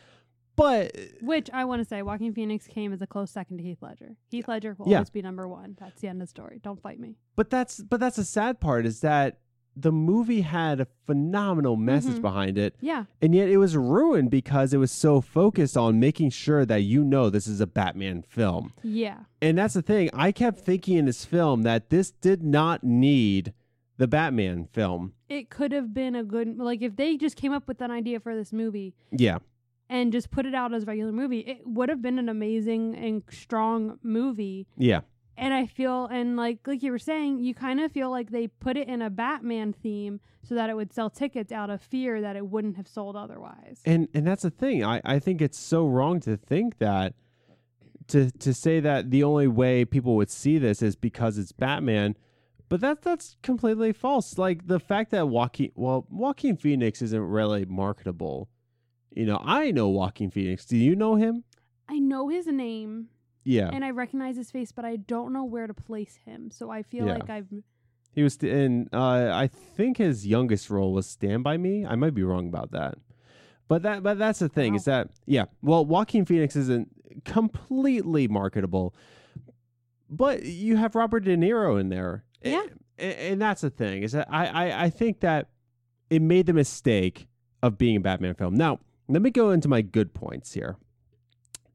but 0.56 0.96
uh, 0.96 1.02
Which 1.22 1.50
I 1.52 1.66
want 1.66 1.82
to 1.82 1.86
say, 1.88 2.04
Joaquin 2.04 2.34
Phoenix 2.34 2.68
came 2.68 2.94
as 2.94 3.02
a 3.02 3.08
close 3.08 3.32
second 3.32 3.58
to 3.58 3.64
Heath 3.64 3.82
Ledger. 3.82 4.16
Heath 4.30 4.48
Ledger 4.48 4.76
will 4.78 4.88
Yeah. 4.90 4.98
always 4.98 5.10
be 5.10 5.24
number 5.24 5.48
one. 5.48 5.76
That's 5.80 6.00
the 6.02 6.08
end 6.08 6.22
of 6.22 6.28
the 6.28 6.30
story. 6.30 6.60
Don't 6.64 6.80
fight 6.82 7.00
me. 7.00 7.16
but 7.36 7.50
that's 7.50 7.82
but 7.82 8.00
that's 8.00 8.18
the 8.18 8.24
sad 8.26 8.60
part 8.60 8.86
is 8.86 9.00
that 9.02 9.40
the 9.76 9.92
movie 9.92 10.42
had 10.42 10.82
a 10.82 10.88
phenomenal 11.06 11.76
message 11.78 12.16
Mhm. 12.18 12.22
behind 12.22 12.58
it 12.58 12.76
Yeah, 12.82 13.06
and 13.22 13.34
yet 13.34 13.48
it 13.50 13.58
was 13.58 13.78
ruined 13.78 14.30
because 14.30 14.74
it 14.74 14.78
was 14.78 14.92
so 14.92 15.22
focused 15.22 15.78
on 15.78 16.00
making 16.00 16.32
sure 16.32 16.66
that 16.66 16.82
you 16.84 17.04
know 17.04 17.30
this 17.30 17.48
is 17.48 17.62
a 17.62 17.68
Batman 17.68 18.24
film. 18.24 18.74
yeah, 18.84 19.20
And 19.42 19.58
that's 19.58 19.74
the 19.76 19.82
thing. 19.82 20.10
I 20.14 20.32
kept 20.32 20.60
thinking 20.60 20.98
in 20.98 21.06
this 21.06 21.24
film 21.26 21.62
that 21.64 21.90
this 21.90 22.12
did 22.12 22.44
not 22.44 22.84
need 22.84 23.54
the 23.98 24.08
Batman 24.08 24.66
film. 24.66 25.14
it 25.30 25.50
could 25.50 25.72
have 25.72 25.94
been 25.94 26.16
a 26.16 26.24
good 26.24 26.58
like 26.58 26.82
if 26.82 26.96
they 26.96 27.16
just 27.16 27.36
came 27.36 27.52
up 27.54 27.68
with 27.68 27.82
an 27.82 27.92
idea 27.92 28.20
for 28.20 28.36
this 28.36 28.52
movie 28.52 28.96
Yeah. 29.12 29.38
and 29.88 30.12
just 30.12 30.32
put 30.32 30.46
it 30.46 30.56
out 30.56 30.74
as 30.74 30.84
a 30.84 30.86
regular 30.88 31.12
movie, 31.12 31.40
it 31.40 31.62
would 31.68 31.88
have 31.90 32.02
been 32.02 32.18
an 32.20 32.28
amazing 32.30 32.96
and 32.96 33.22
strong 33.30 34.00
movie. 34.04 34.68
Yeah. 34.78 35.02
And 35.40 35.54
I 35.54 35.68
feel, 35.68 36.06
and 36.08 36.36
like 36.36 36.68
like 36.68 36.84
you 36.84 36.92
were 36.92 37.00
saying, 37.00 37.40
you 37.40 37.56
kind 37.56 37.80
of 37.80 37.94
feel 37.94 38.10
like 38.12 38.30
they 38.30 38.48
put 38.48 38.76
it 38.76 38.90
in 38.90 39.02
a 39.02 39.10
Batman 39.10 39.72
theme 39.72 40.20
so 40.44 40.54
that 40.56 40.70
it 40.70 40.76
would 40.76 40.92
sell 40.92 41.10
tickets 41.10 41.54
out 41.54 41.70
of 41.70 41.82
fear 41.82 42.20
that 42.20 42.36
it 42.36 42.46
wouldn't 42.46 42.76
have 42.76 42.90
sold 42.90 43.16
otherwise. 43.16 43.80
And 43.86 44.10
and 44.14 44.28
that's 44.28 44.44
the 44.44 44.50
thing. 44.50 44.84
I, 44.84 45.02
I 45.06 45.20
think 45.20 45.42
it's 45.42 45.58
so 45.58 45.88
wrong 45.88 46.20
to 46.22 46.36
think 46.36 46.80
that 46.80 47.14
to 48.08 48.32
to 48.32 48.54
say 48.54 48.82
that 48.82 49.12
the 49.12 49.24
only 49.24 49.48
way 49.48 49.86
people 49.86 50.16
would 50.18 50.30
see 50.30 50.58
this 50.58 50.82
is 50.82 50.98
because 50.98 51.38
it's 51.38 51.54
Batman. 51.54 52.18
But 52.68 52.82
that 52.82 53.02
that's 53.02 53.38
completely 53.42 53.94
false. 53.94 54.38
Like 54.38 54.68
the 54.68 54.80
fact 54.80 55.12
that 55.12 55.30
Joaquin 55.30 55.72
well, 55.76 56.06
Joaquin 56.10 56.58
Phoenix 56.58 57.02
isn't 57.02 57.22
really 57.22 57.64
marketable. 57.64 58.50
You 59.12 59.26
know, 59.26 59.42
I 59.44 59.72
know 59.72 59.88
Joaquin 59.88 60.32
Phoenix. 60.32 60.66
Do 60.66 60.78
you 60.78 60.96
know 60.96 61.16
him? 61.16 61.46
I 61.88 61.98
know 61.98 62.28
his 62.28 62.46
name 62.46 63.08
Yeah. 63.44 63.70
and 63.72 63.84
I 63.86 63.92
recognize 63.92 64.36
his 64.38 64.52
face, 64.52 64.72
but 64.72 64.86
I 64.86 64.98
don't 64.98 65.34
know 65.34 65.44
where 65.46 65.66
to 65.68 65.74
place 65.74 66.20
him. 66.26 66.52
So 66.52 66.70
I 66.70 66.84
feel 66.84 67.08
Yeah. 67.08 67.14
like 67.16 67.30
I've 67.30 67.48
He 68.12 68.24
was 68.24 68.34
st- 68.34 68.52
in. 68.54 68.90
Uh, 68.94 69.32
I 69.34 69.48
think 69.48 69.98
his 69.98 70.26
youngest 70.28 70.70
role 70.70 70.94
was 70.94 71.08
Stand 71.08 71.44
by 71.44 71.58
Me. 71.58 71.86
I 71.86 71.96
might 71.96 72.14
be 72.14 72.24
wrong 72.24 72.48
about 72.48 72.72
that, 72.72 72.96
but 73.68 73.82
that 73.84 74.04
but 74.04 74.18
that's 74.20 74.40
the 74.40 74.50
thing 74.50 74.76
is 74.76 74.86
that 74.86 75.10
yeah. 75.26 75.46
Well, 75.62 75.86
Joaquin 75.86 76.26
Phoenix 76.26 76.56
isn't 76.56 76.90
completely 77.26 78.28
marketable, 78.28 78.94
but 80.10 80.44
you 80.44 80.76
have 80.78 80.96
Robert 80.96 81.22
De 81.22 81.36
Niro 81.38 81.80
in 81.80 81.90
there. 81.90 82.24
A- 82.44 82.50
Yeah. 82.52 82.66
a- 83.00 83.32
and, 83.32 83.42
that's 83.42 83.62
the 83.62 83.70
thing 83.70 84.04
is 84.04 84.12
that 84.14 84.28
I, 84.30 84.46
I 84.48 84.84
I 84.86 84.90
think 84.90 85.22
that 85.22 85.50
it 86.10 86.22
made 86.22 86.46
the 86.48 86.54
mistake 86.54 87.28
of 87.64 87.78
being 87.78 87.96
a 87.98 88.00
Batman 88.00 88.36
film. 88.36 88.56
Now 88.56 88.80
let 89.08 89.22
me 89.22 89.30
go 89.32 89.52
into 89.52 89.68
my 89.68 89.82
good 89.82 90.14
points 90.14 90.54
here. 90.54 90.78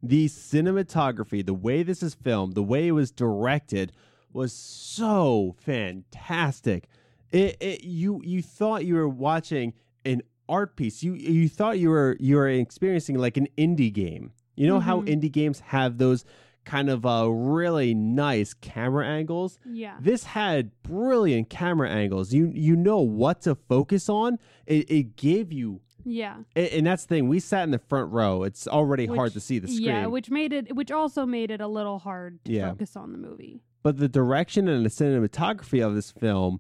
The 0.07 0.27
cinematography, 0.29 1.45
the 1.45 1.55
way 1.55 1.83
this 1.83 2.03
is 2.03 2.15
filmed, 2.15 2.55
the 2.55 2.63
way 2.63 2.89
it 2.89 2.93
was 2.93 3.11
directed 3.11 3.93
was 4.33 4.53
so 4.53 5.55
fantastic. 5.61 6.89
It, 7.33 7.57
it 7.61 7.85
you 7.85 8.21
you 8.25 8.43
thought 8.43 8.85
you 8.85 8.95
were 8.95 9.09
watching 9.09 9.73
an 10.05 10.23
art 10.49 10.77
piece. 10.77 11.03
You 11.03 11.15
you 11.15 11.49
thought 11.49 11.79
you 11.79 11.91
were 11.91 12.17
you 12.21 12.37
were 12.37 12.49
experiencing 12.49 13.19
like 13.19 13.37
an 13.37 13.49
indie 13.59 13.93
game. 13.93 14.33
You 14.57 14.67
know 14.69 14.79
how 14.81 15.01
Mhm. 15.01 15.09
indie 15.09 15.33
games 15.33 15.61
have 15.61 15.99
those 15.99 16.25
kind 16.65 16.89
of 16.89 17.05
uh 17.05 17.29
really 17.31 17.93
nice 17.95 18.55
camera 18.55 19.07
angles. 19.07 19.59
yeah. 19.67 19.97
This 20.01 20.25
had 20.25 20.71
brilliant 20.83 21.51
camera 21.51 21.91
angles. 21.91 22.33
You 22.33 22.51
you 22.55 22.77
know 22.77 23.01
what 23.01 23.41
to 23.43 23.55
focus 23.55 24.09
on. 24.09 24.39
It, 24.67 24.91
it 24.91 25.17
gave 25.17 25.53
you, 25.53 25.81
Yeah. 26.05 26.37
and, 26.55 26.67
and 26.69 26.87
that's 26.87 27.05
the 27.05 27.15
thing. 27.17 27.29
We 27.29 27.41
sat 27.41 27.65
in 27.65 27.71
the 27.71 27.79
front 27.79 28.13
row. 28.13 28.43
It's 28.43 28.67
already 28.69 29.07
hard 29.07 29.33
to 29.33 29.41
see 29.41 29.59
the 29.59 29.69
screen. 29.69 29.85
Yeah, 29.85 30.07
which 30.07 30.31
made 30.31 30.53
it 30.53 30.75
which 30.77 30.91
also 30.91 31.25
made 31.27 31.51
it 31.51 31.61
a 31.61 31.67
little 31.69 31.99
hard 31.99 32.45
to 32.45 32.53
Yeah. 32.53 32.71
focus 32.71 32.97
on 32.97 33.13
the 33.13 33.19
movie. 33.19 33.63
but 33.83 33.99
the 33.99 34.09
direction 34.09 34.67
and 34.69 34.85
the 34.85 34.91
cinematography 34.91 35.85
of 35.87 35.95
this 35.95 36.11
film 36.11 36.59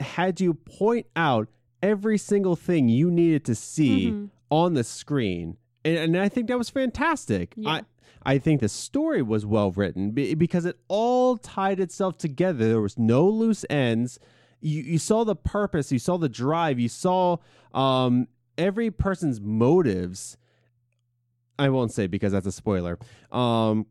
had 0.00 0.40
you 0.40 0.54
point 0.54 1.06
out 1.16 1.48
every 1.82 2.16
single 2.18 2.54
thing 2.56 2.88
you 2.88 3.10
needed 3.10 3.44
to 3.44 3.54
see 3.54 4.10
Mhm. 4.10 4.30
on 4.50 4.74
the 4.74 4.84
screen 4.84 5.56
and, 5.84 5.96
and 5.98 6.16
i 6.16 6.28
think 6.28 6.46
that 6.48 6.56
was 6.58 6.70
fantastic 6.70 7.54
Yeah. 7.56 7.70
I, 7.70 7.82
I 8.34 8.38
think 8.38 8.60
the 8.60 8.68
story 8.68 9.22
was 9.22 9.44
well 9.44 9.72
written 9.72 10.12
because 10.12 10.64
it 10.64 10.78
all 10.88 11.36
tied 11.36 11.80
itself 11.80 12.16
together 12.18 12.68
there 12.68 12.80
was 12.80 12.96
no 12.98 13.28
loose 13.28 13.64
ends 13.68 14.18
you, 14.60 14.82
you 14.82 14.98
saw 14.98 15.24
the 15.24 15.34
purpose 15.36 15.90
you 15.90 15.98
saw 15.98 16.16
the 16.18 16.28
drive 16.28 16.78
you 16.78 16.88
saw 16.88 17.38
um, 17.74 18.28
every 18.58 18.90
person's 18.90 19.40
motives 19.40 20.36
i 21.58 21.68
won't 21.68 21.92
say 21.92 22.06
because 22.06 22.32
that's 22.32 22.46
a 22.46 22.52
spoiler 22.52 22.98
um, 23.30 23.86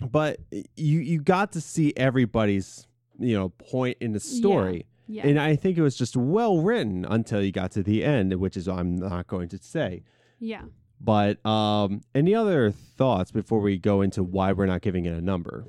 but 0.00 0.38
you 0.76 1.00
you 1.00 1.20
got 1.20 1.52
to 1.52 1.60
see 1.60 1.92
everybody's 1.96 2.86
you 3.18 3.34
know 3.36 3.48
point 3.50 3.96
in 4.00 4.12
the 4.12 4.20
story 4.20 4.86
Yeah. 5.06 5.26
and 5.26 5.38
i 5.40 5.56
think 5.56 5.78
it 5.78 5.82
was 5.82 5.96
just 5.96 6.16
well 6.16 6.60
written 6.60 7.04
until 7.08 7.42
you 7.42 7.52
got 7.52 7.70
to 7.72 7.82
the 7.82 8.04
end 8.04 8.34
which 8.34 8.56
is 8.56 8.68
i'm 8.68 8.96
not 8.96 9.26
going 9.26 9.48
to 9.50 9.58
say 9.58 10.02
yeah. 10.38 10.62
but 11.00 11.44
um 11.46 12.02
any 12.14 12.34
other 12.34 12.70
thoughts 12.70 13.30
before 13.32 13.60
we 13.60 13.78
go 13.78 14.02
into 14.02 14.22
why 14.22 14.52
we're 14.52 14.66
not 14.66 14.82
giving 14.82 15.04
it 15.06 15.14
a 15.14 15.20
number 15.22 15.66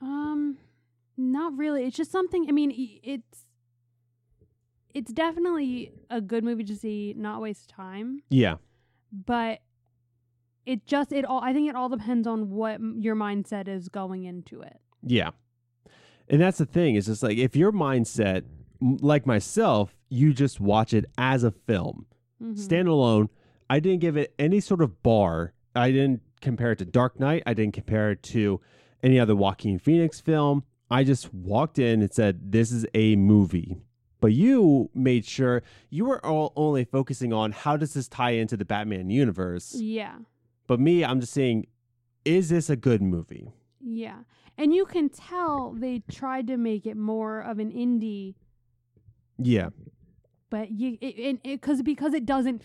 Um 0.00 0.58
not 1.20 1.56
really. 1.58 1.84
It's 1.84 1.96
just 1.96 2.12
something 2.12 2.46
I 2.48 2.52
mean 2.52 2.72
it's 3.02 3.40
it's 4.94 5.12
definitely 5.12 5.92
a 6.10 6.20
good 6.20 6.44
movie 6.44 6.64
to 6.64 6.76
see, 6.76 7.14
not 7.16 7.40
waste 7.40 7.68
time, 7.68 8.22
yeah 8.30 8.56
but 9.10 9.60
it 10.66 10.84
just 10.86 11.12
it 11.12 11.24
all 11.24 11.40
I 11.42 11.52
think 11.54 11.68
it 11.68 11.74
all 11.74 11.88
depends 11.88 12.26
on 12.26 12.50
what 12.50 12.78
your 12.98 13.16
mindset 13.16 13.68
is 13.68 13.88
going 13.88 14.24
into 14.24 14.60
it. 14.60 14.78
yeah 15.02 15.30
and 16.28 16.40
that's 16.40 16.58
the 16.58 16.66
thing 16.66 16.94
is 16.94 17.06
just 17.06 17.22
like 17.22 17.38
if 17.38 17.56
your 17.56 17.72
mindset 17.72 18.44
like 18.80 19.26
myself 19.26 19.96
you 20.10 20.32
just 20.34 20.60
watch 20.60 20.92
it 20.92 21.04
as 21.16 21.42
a 21.44 21.50
film 21.50 22.06
Mhm. 22.42 22.54
standalone. 22.56 23.28
I 23.70 23.80
didn't 23.80 24.00
give 24.00 24.16
it 24.16 24.32
any 24.38 24.60
sort 24.60 24.80
of 24.80 25.02
bar. 25.02 25.52
I 25.74 25.90
didn't 25.90 26.22
compare 26.40 26.70
it 26.72 26.78
to 26.78 26.84
Dark 26.84 27.18
Knight. 27.18 27.42
I 27.46 27.52
didn't 27.54 27.74
compare 27.74 28.12
it 28.12 28.22
to 28.34 28.60
any 29.02 29.18
other 29.18 29.34
Joaquin 29.34 29.78
Phoenix 29.80 30.20
film. 30.20 30.62
I 30.90 31.02
just 31.02 31.34
walked 31.34 31.78
in 31.80 32.00
and 32.00 32.12
said, 32.12 32.52
"This 32.52 32.70
is 32.70 32.86
a 32.94 33.16
movie." 33.16 33.76
But 34.20 34.32
you 34.32 34.90
made 34.94 35.24
sure 35.24 35.62
you 35.90 36.04
were 36.04 36.24
all 36.26 36.52
only 36.56 36.84
focusing 36.84 37.32
on 37.32 37.52
how 37.52 37.76
does 37.76 37.94
this 37.94 38.08
tie 38.08 38.30
into 38.32 38.56
the 38.56 38.64
Batman 38.64 39.10
universe. 39.10 39.74
Yeah. 39.74 40.16
But 40.66 40.80
me, 40.80 41.04
I'm 41.04 41.20
just 41.20 41.32
saying, 41.32 41.66
is 42.24 42.48
this 42.48 42.68
a 42.68 42.76
good 42.76 43.00
movie? 43.00 43.52
Yeah. 43.80 44.18
And 44.56 44.74
you 44.74 44.86
can 44.86 45.08
tell 45.08 45.72
they 45.72 46.02
tried 46.10 46.48
to 46.48 46.56
make 46.56 46.84
it 46.84 46.96
more 46.96 47.40
of 47.40 47.60
an 47.60 47.70
indie 47.70 48.34
Yeah, 49.38 49.68
but 50.50 50.72
you 50.72 50.98
it, 51.00 51.62
cuz 51.62 51.82
because 51.82 52.12
it 52.12 52.26
doesn't 52.26 52.62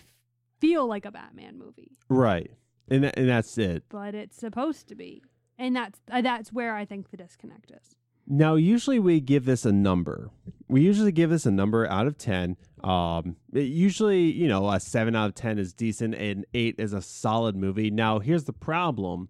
feel 0.59 0.87
like 0.87 1.05
a 1.05 1.11
Batman 1.11 1.59
movie, 1.59 1.91
right. 2.09 2.49
And 2.89 3.03
tha- 3.03 3.17
and 3.19 3.29
that's 3.29 3.55
it. 3.59 3.83
but 3.89 4.15
it's 4.15 4.37
supposed 4.37 4.87
to 4.87 4.95
be. 4.95 5.21
And 5.59 5.75
that's 5.75 5.99
uh, 6.11 6.21
that's 6.21 6.51
where 6.51 6.75
I 6.75 6.83
think 6.83 7.11
the 7.11 7.17
disconnect 7.17 7.71
is. 7.71 7.95
Now, 8.27 8.55
usually 8.55 8.99
we 8.99 9.19
give 9.19 9.45
this 9.45 9.65
a 9.65 9.71
number. 9.71 10.29
We 10.67 10.81
usually 10.81 11.11
give 11.11 11.29
this 11.29 11.45
a 11.45 11.51
number 11.51 11.85
out 11.89 12.07
of 12.07 12.17
10. 12.17 12.55
Um, 12.83 13.35
it 13.53 13.61
usually, 13.63 14.31
you 14.31 14.47
know, 14.47 14.69
a 14.69 14.79
7 14.79 15.15
out 15.15 15.27
of 15.27 15.35
10 15.35 15.59
is 15.59 15.73
decent 15.73 16.15
and 16.15 16.45
8 16.53 16.75
is 16.77 16.93
a 16.93 17.01
solid 17.01 17.55
movie. 17.55 17.91
Now, 17.91 18.19
here's 18.19 18.45
the 18.45 18.53
problem. 18.53 19.29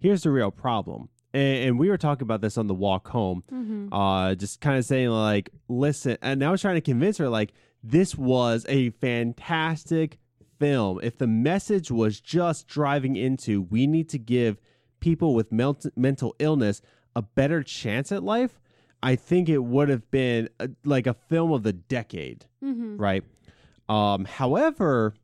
Here's 0.00 0.22
the 0.22 0.30
real 0.30 0.50
problem. 0.50 1.08
And, 1.32 1.68
and 1.68 1.78
we 1.78 1.88
were 1.88 1.98
talking 1.98 2.22
about 2.24 2.40
this 2.40 2.56
on 2.58 2.66
the 2.66 2.74
walk 2.74 3.08
home. 3.08 3.42
Mhm. 3.52 3.88
Uh, 3.92 4.34
just 4.34 4.60
kind 4.60 4.78
of 4.78 4.84
saying, 4.84 5.08
like, 5.10 5.50
listen. 5.68 6.16
And 6.22 6.42
I 6.42 6.50
was 6.50 6.60
trying 6.60 6.76
to 6.76 6.80
convince 6.80 7.18
her, 7.18 7.28
like, 7.28 7.52
this 7.82 8.16
was 8.16 8.64
a 8.68 8.90
fantastic 8.90 10.18
film. 10.58 10.98
If 11.02 11.18
the 11.18 11.26
message 11.26 11.90
was 11.90 12.20
just 12.20 12.66
driving 12.66 13.16
into, 13.16 13.62
we 13.62 13.86
need 13.86 14.08
to 14.10 14.18
give 14.18 14.58
people 15.00 15.34
with 15.34 15.52
mel- 15.52 15.78
mental 15.96 16.34
illness 16.38 16.80
a 17.16 17.22
better 17.22 17.62
chance 17.62 18.10
at 18.12 18.22
life, 18.22 18.60
I 19.02 19.16
think 19.16 19.48
it 19.48 19.58
would 19.64 19.88
have 19.88 20.10
been 20.10 20.48
a, 20.60 20.70
like 20.84 21.06
a 21.06 21.14
film 21.14 21.52
of 21.52 21.62
the 21.62 21.72
decade, 21.72 22.46
Mhm. 22.62 22.98
right? 22.98 23.22
Um, 23.88 24.24
however, 24.24 25.14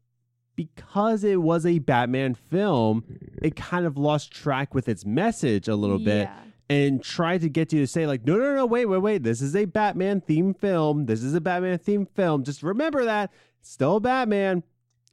because 0.56 1.24
it 1.24 1.40
was 1.40 1.64
a 1.64 1.78
Batman 1.78 2.34
film, 2.34 3.04
it 3.40 3.56
kind 3.56 3.86
of 3.86 3.96
lost 3.96 4.30
track 4.32 4.74
with 4.74 4.88
its 4.88 5.06
message 5.06 5.68
a 5.68 5.76
little 5.76 5.98
bit 5.98 6.28
Yeah. 6.28 6.38
and 6.68 7.02
tried 7.02 7.40
to 7.40 7.48
get 7.48 7.72
you 7.72 7.80
to 7.80 7.86
say 7.86 8.06
like, 8.06 8.26
no, 8.26 8.36
no, 8.36 8.54
no, 8.54 8.66
wait, 8.66 8.86
wait, 8.86 8.98
wait. 8.98 9.22
This 9.22 9.40
is 9.40 9.56
a 9.56 9.64
Batman 9.64 10.20
themed 10.20 10.58
film. 10.58 11.06
This 11.06 11.22
is 11.22 11.34
a 11.34 11.40
Batman 11.40 11.78
themed 11.78 12.10
film. 12.10 12.44
Just 12.44 12.62
remember 12.62 13.04
that. 13.06 13.32
It's 13.60 13.70
still 13.70 13.96
a 13.96 14.00
Batman, 14.00 14.62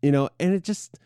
you 0.01 0.12
know. 0.12 0.29
And 0.39 0.53
it 0.53 0.63
just 0.63 0.98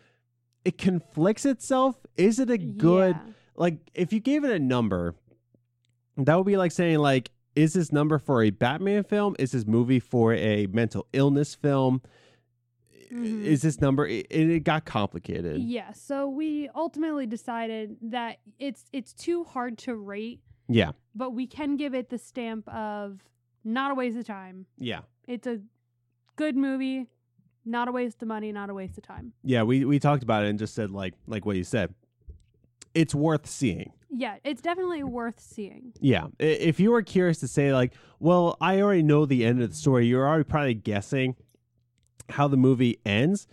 it 0.64 0.78
conflicts 0.78 1.44
itself. 1.44 1.96
Is 2.16 2.38
it 2.38 2.50
a 2.50 2.58
good 2.58 3.14
Yeah. 3.16 3.32
like? 3.56 3.90
If 3.94 4.12
you 4.12 4.20
gave 4.20 4.44
it 4.44 4.50
a 4.50 4.58
number, 4.60 5.14
that 6.16 6.36
would 6.36 6.46
be 6.46 6.56
like 6.56 6.72
saying 6.72 6.98
like, 6.98 7.30
is 7.54 7.74
this 7.74 7.92
number 7.92 8.18
for 8.18 8.42
a 8.42 8.50
Batman 8.50 9.04
film? 9.04 9.36
Is 9.38 9.52
this 9.52 9.66
movie 9.66 10.00
for 10.00 10.32
a 10.34 10.66
mental 10.68 11.06
illness 11.12 11.54
film? 11.54 12.02
Mhm. 13.10 13.44
is 13.44 13.60
this 13.60 13.78
number 13.78 14.06
it, 14.06 14.26
it 14.30 14.64
got 14.64 14.86
complicated. 14.86 15.60
Yeah, 15.60 15.92
so 15.92 16.30
we 16.30 16.70
ultimately 16.74 17.26
decided 17.26 17.96
that 18.00 18.38
it's 18.58 18.86
it's 18.90 19.12
too 19.12 19.44
hard 19.44 19.76
to 19.78 19.94
rate, 19.94 20.40
Yeah. 20.68 20.92
but 21.14 21.32
we 21.34 21.46
can 21.46 21.76
give 21.76 21.92
it 21.94 22.08
the 22.08 22.16
stamp 22.16 22.66
of 22.70 23.20
not 23.64 23.90
a 23.90 23.94
waste 23.94 24.16
of 24.16 24.24
time. 24.24 24.64
Yeah. 24.78 25.00
It's 25.26 25.46
a 25.46 25.60
good 26.36 26.56
movie, 26.56 27.06
not 27.66 27.86
a 27.86 27.92
waste 27.92 28.22
of 28.22 28.28
money, 28.28 28.50
not 28.50 28.70
a 28.70 28.74
waste 28.74 28.96
of 28.96 29.04
time. 29.04 29.34
Yeah, 29.44 29.62
we 29.64 29.84
we 29.84 29.98
talked 29.98 30.22
about 30.22 30.44
it 30.44 30.48
and 30.48 30.58
just 30.58 30.74
said 30.74 30.90
like 30.90 31.12
like 31.26 31.44
what 31.44 31.56
you 31.56 31.64
said. 31.64 31.94
It's 32.94 33.14
worth 33.14 33.46
seeing. 33.46 33.92
Yeah, 34.10 34.36
it's 34.44 34.60
definitely 34.60 35.02
worth 35.02 35.40
seeing. 35.40 35.92
Yeah. 36.00 36.26
If 36.38 36.78
you 36.78 36.90
were 36.90 37.02
curious 37.02 37.38
to 37.40 37.48
say 37.48 37.72
like, 37.72 37.94
well, 38.20 38.56
I 38.60 38.80
already 38.82 39.02
know 39.02 39.24
the 39.24 39.44
end 39.44 39.62
of 39.62 39.70
the 39.70 39.74
story, 39.76 40.06
you're 40.06 40.26
already 40.26 40.44
probably 40.44 40.74
guessing 40.74 41.34
how 42.28 42.46
the 42.48 42.56
movie 42.58 42.98
ends. 43.06 43.46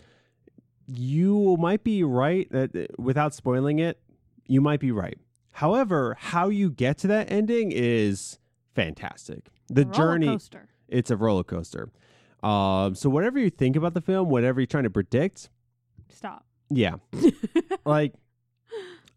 You 0.86 1.56
might 1.58 1.82
be 1.84 2.02
right 2.04 2.50
that 2.50 2.74
uh, 2.76 2.86
without 2.98 3.32
spoiling 3.34 3.78
it, 3.78 4.00
you 4.46 4.60
might 4.60 4.80
be 4.80 4.90
right. 4.92 5.18
However, 5.52 6.16
how 6.18 6.48
you 6.48 6.70
get 6.70 6.98
to 6.98 7.06
that 7.08 7.30
ending 7.30 7.72
is 7.72 8.38
fantastic. 8.74 9.48
The 9.68 9.84
Roller 9.84 9.94
journey 9.94 10.26
coaster. 10.26 10.68
it's 10.88 11.10
a 11.10 11.16
roller 11.16 11.44
coaster. 11.44 11.90
Um, 12.42 12.94
so 12.94 13.08
whatever 13.10 13.38
you 13.38 13.50
think 13.50 13.76
about 13.76 13.94
the 13.94 14.00
film, 14.00 14.28
whatever 14.28 14.60
you're 14.60 14.66
trying 14.66 14.84
to 14.84 14.90
predict, 14.90 15.50
Stop. 16.08 16.44
yeah, 16.70 16.94
like 17.84 18.14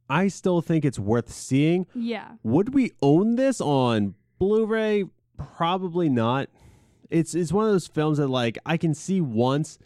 I 0.10 0.28
still 0.28 0.62
think 0.62 0.86
it's 0.86 1.00
worth 1.00 1.32
seeing. 1.32 1.88
yeah. 1.96 2.34
Would 2.44 2.74
we 2.74 2.92
own 3.02 3.36
this 3.36 3.62
on 3.62 4.16
Blu-ray? 4.40 5.06
Probably 5.38 6.10
not. 6.10 6.50
It's 7.10 7.36
it's 7.36 7.52
one 7.52 7.66
of 7.66 7.72
those 7.72 7.88
films 7.88 8.18
that 8.18 8.28
like 8.28 8.58
I 8.66 8.78
can 8.78 8.94
see 8.94 9.22
once, 9.22 9.78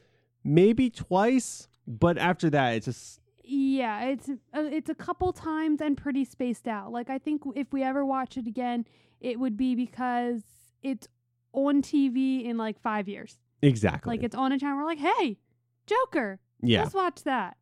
maybe 0.44 0.90
twice, 0.90 1.68
but 1.86 2.18
after 2.18 2.50
that, 2.50 2.76
it's 2.76 2.86
just 2.86 3.20
Yeah, 3.44 4.06
it's 4.06 4.30
uh, 4.30 4.36
it's 4.54 4.90
a 4.90 4.96
couple 4.96 5.34
times 5.34 5.82
and 5.82 5.98
pretty 5.98 6.26
spaced 6.26 6.68
out. 6.68 6.92
Like 6.92 7.10
I 7.10 7.18
think 7.18 7.42
if 7.56 7.72
we 7.74 7.84
ever 7.84 8.06
watch 8.06 8.38
it 8.38 8.48
again, 8.48 8.86
it 9.20 9.40
would 9.40 9.58
be 9.58 9.76
because 9.76 10.42
it's 10.82 11.08
on 11.54 11.82
TV 11.82 12.46
in 12.46 12.58
like 12.58 12.80
5 12.82 13.08
years. 13.10 13.38
exactly 13.62 14.12
Like 14.16 14.24
it's 14.24 14.36
on 14.36 14.52
a 14.52 14.60
channel 14.60 14.78
we're 14.78 14.86
like, 14.86 15.00
"Hey, 15.00 15.38
Joker, 15.86 16.40
yeah, 16.62 16.84
let's 16.84 16.94
watch 16.94 17.24
that." 17.24 17.58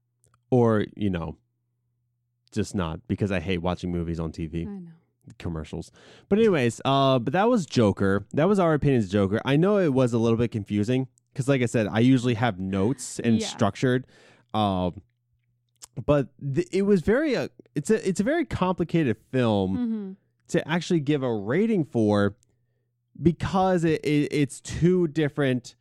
or 0.52 0.86
you 0.96 1.10
know, 1.10 1.38
just 2.56 2.74
not 2.74 3.00
because 3.08 3.32
I 3.32 3.40
hate 3.40 3.60
watching 3.60 3.92
movies 3.92 4.20
on 4.20 4.32
TV. 4.32 4.62
I 4.66 4.70
know. 4.72 4.90
commercials. 5.40 5.92
But 6.30 6.38
anyways, 6.40 6.82
uh, 6.86 7.18
but 7.20 7.34
that 7.34 7.50
was 7.50 7.66
Joker. 7.66 8.26
That 8.34 8.48
was 8.48 8.60
our 8.60 8.74
opinions, 8.76 9.06
of 9.06 9.12
Joker. 9.12 9.42
I 9.44 9.56
know 9.58 9.78
it 9.80 9.92
was 9.94 10.14
a 10.14 10.18
little 10.20 10.38
bit 10.38 10.52
confusing 10.52 11.08
because, 11.34 11.48
like 11.48 11.62
I 11.64 11.66
said, 11.66 11.88
I 11.88 12.00
usually 12.00 12.36
have 12.36 12.60
notes 12.60 13.20
and 13.20 13.40
Yeah. 13.42 13.48
structured. 13.48 14.06
Um, 14.54 15.02
but 16.06 16.28
th- 16.54 16.68
it 16.72 16.84
was 16.84 17.02
very 17.02 17.36
uh, 17.36 17.48
it's 17.74 17.90
a 17.90 18.08
it's 18.08 18.20
a 18.20 18.24
very 18.24 18.46
complicated 18.46 19.18
film 19.32 19.78
Mhm. 19.78 20.16
to 20.50 20.68
actually 20.68 21.00
give 21.00 21.24
a 21.24 21.34
rating 21.34 21.86
for 21.86 22.36
because 23.22 23.84
it, 23.84 24.02
it 24.04 24.32
it's 24.32 24.60
two 24.62 25.08
different. 25.08 25.76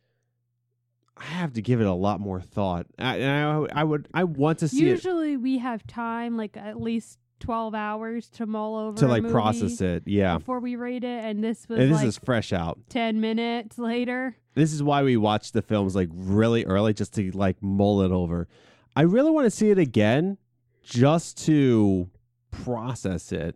I 1.17 1.23
have 1.25 1.53
to 1.53 1.61
give 1.61 1.79
it 1.81 1.87
a 1.87 1.93
lot 1.93 2.19
more 2.19 2.41
thought. 2.41 2.87
I, 2.99 3.17
and 3.17 3.67
I, 3.71 3.81
I 3.81 3.83
would 3.83 4.07
I 4.13 4.25
want 4.25 4.59
to 4.59 4.67
see 4.67 4.87
it 4.87 4.91
Usually 4.91 5.37
we 5.37 5.59
have 5.59 5.85
time 5.87 6.35
like 6.35 6.57
at 6.57 6.79
least 6.79 7.19
12 7.39 7.73
hours 7.75 8.29
to 8.31 8.45
mull 8.45 8.75
over 8.75 8.97
to 8.97 9.07
like 9.07 9.29
process 9.29 9.81
it. 9.81 10.03
Yeah, 10.05 10.37
before 10.37 10.59
we 10.59 10.75
rate 10.75 11.03
it 11.03 11.23
and 11.23 11.43
this 11.43 11.67
was 11.69 11.79
and 11.79 11.91
this 11.91 11.99
like 11.99 12.07
is 12.07 12.17
fresh 12.17 12.51
out. 12.51 12.79
10 12.89 13.21
minutes 13.21 13.77
later. 13.77 14.35
This 14.55 14.73
is 14.73 14.81
why 14.83 15.03
we 15.03 15.15
watch 15.17 15.51
the 15.51 15.61
films 15.61 15.95
like 15.95 16.09
really 16.13 16.65
early 16.65 16.93
just 16.93 17.13
to 17.15 17.31
like 17.31 17.61
mull 17.61 18.01
it 18.01 18.11
over. 18.11 18.47
I 18.95 19.01
really 19.01 19.31
want 19.31 19.45
to 19.45 19.51
see 19.51 19.69
it 19.69 19.77
again 19.79 20.37
just 20.83 21.45
to 21.45 22.09
process 22.51 23.31
it. 23.31 23.55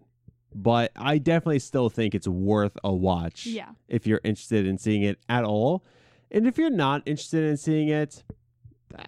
But 0.53 0.91
I 0.95 1.19
definitely 1.19 1.59
still 1.59 1.89
think 1.89 2.15
it's 2.15 2.27
worth 2.27 2.75
a 2.83 2.93
watch 2.93 3.45
Yeah. 3.45 3.69
if 3.87 4.07
you're 4.07 4.21
interested 4.23 4.65
in 4.65 4.77
seeing 4.77 5.03
it 5.03 5.19
at 5.29 5.43
all. 5.43 5.83
And 6.31 6.47
if 6.47 6.57
you're 6.57 6.69
not 6.69 7.01
interested 7.05 7.43
in 7.43 7.57
seeing 7.57 7.89
it, 7.89 8.23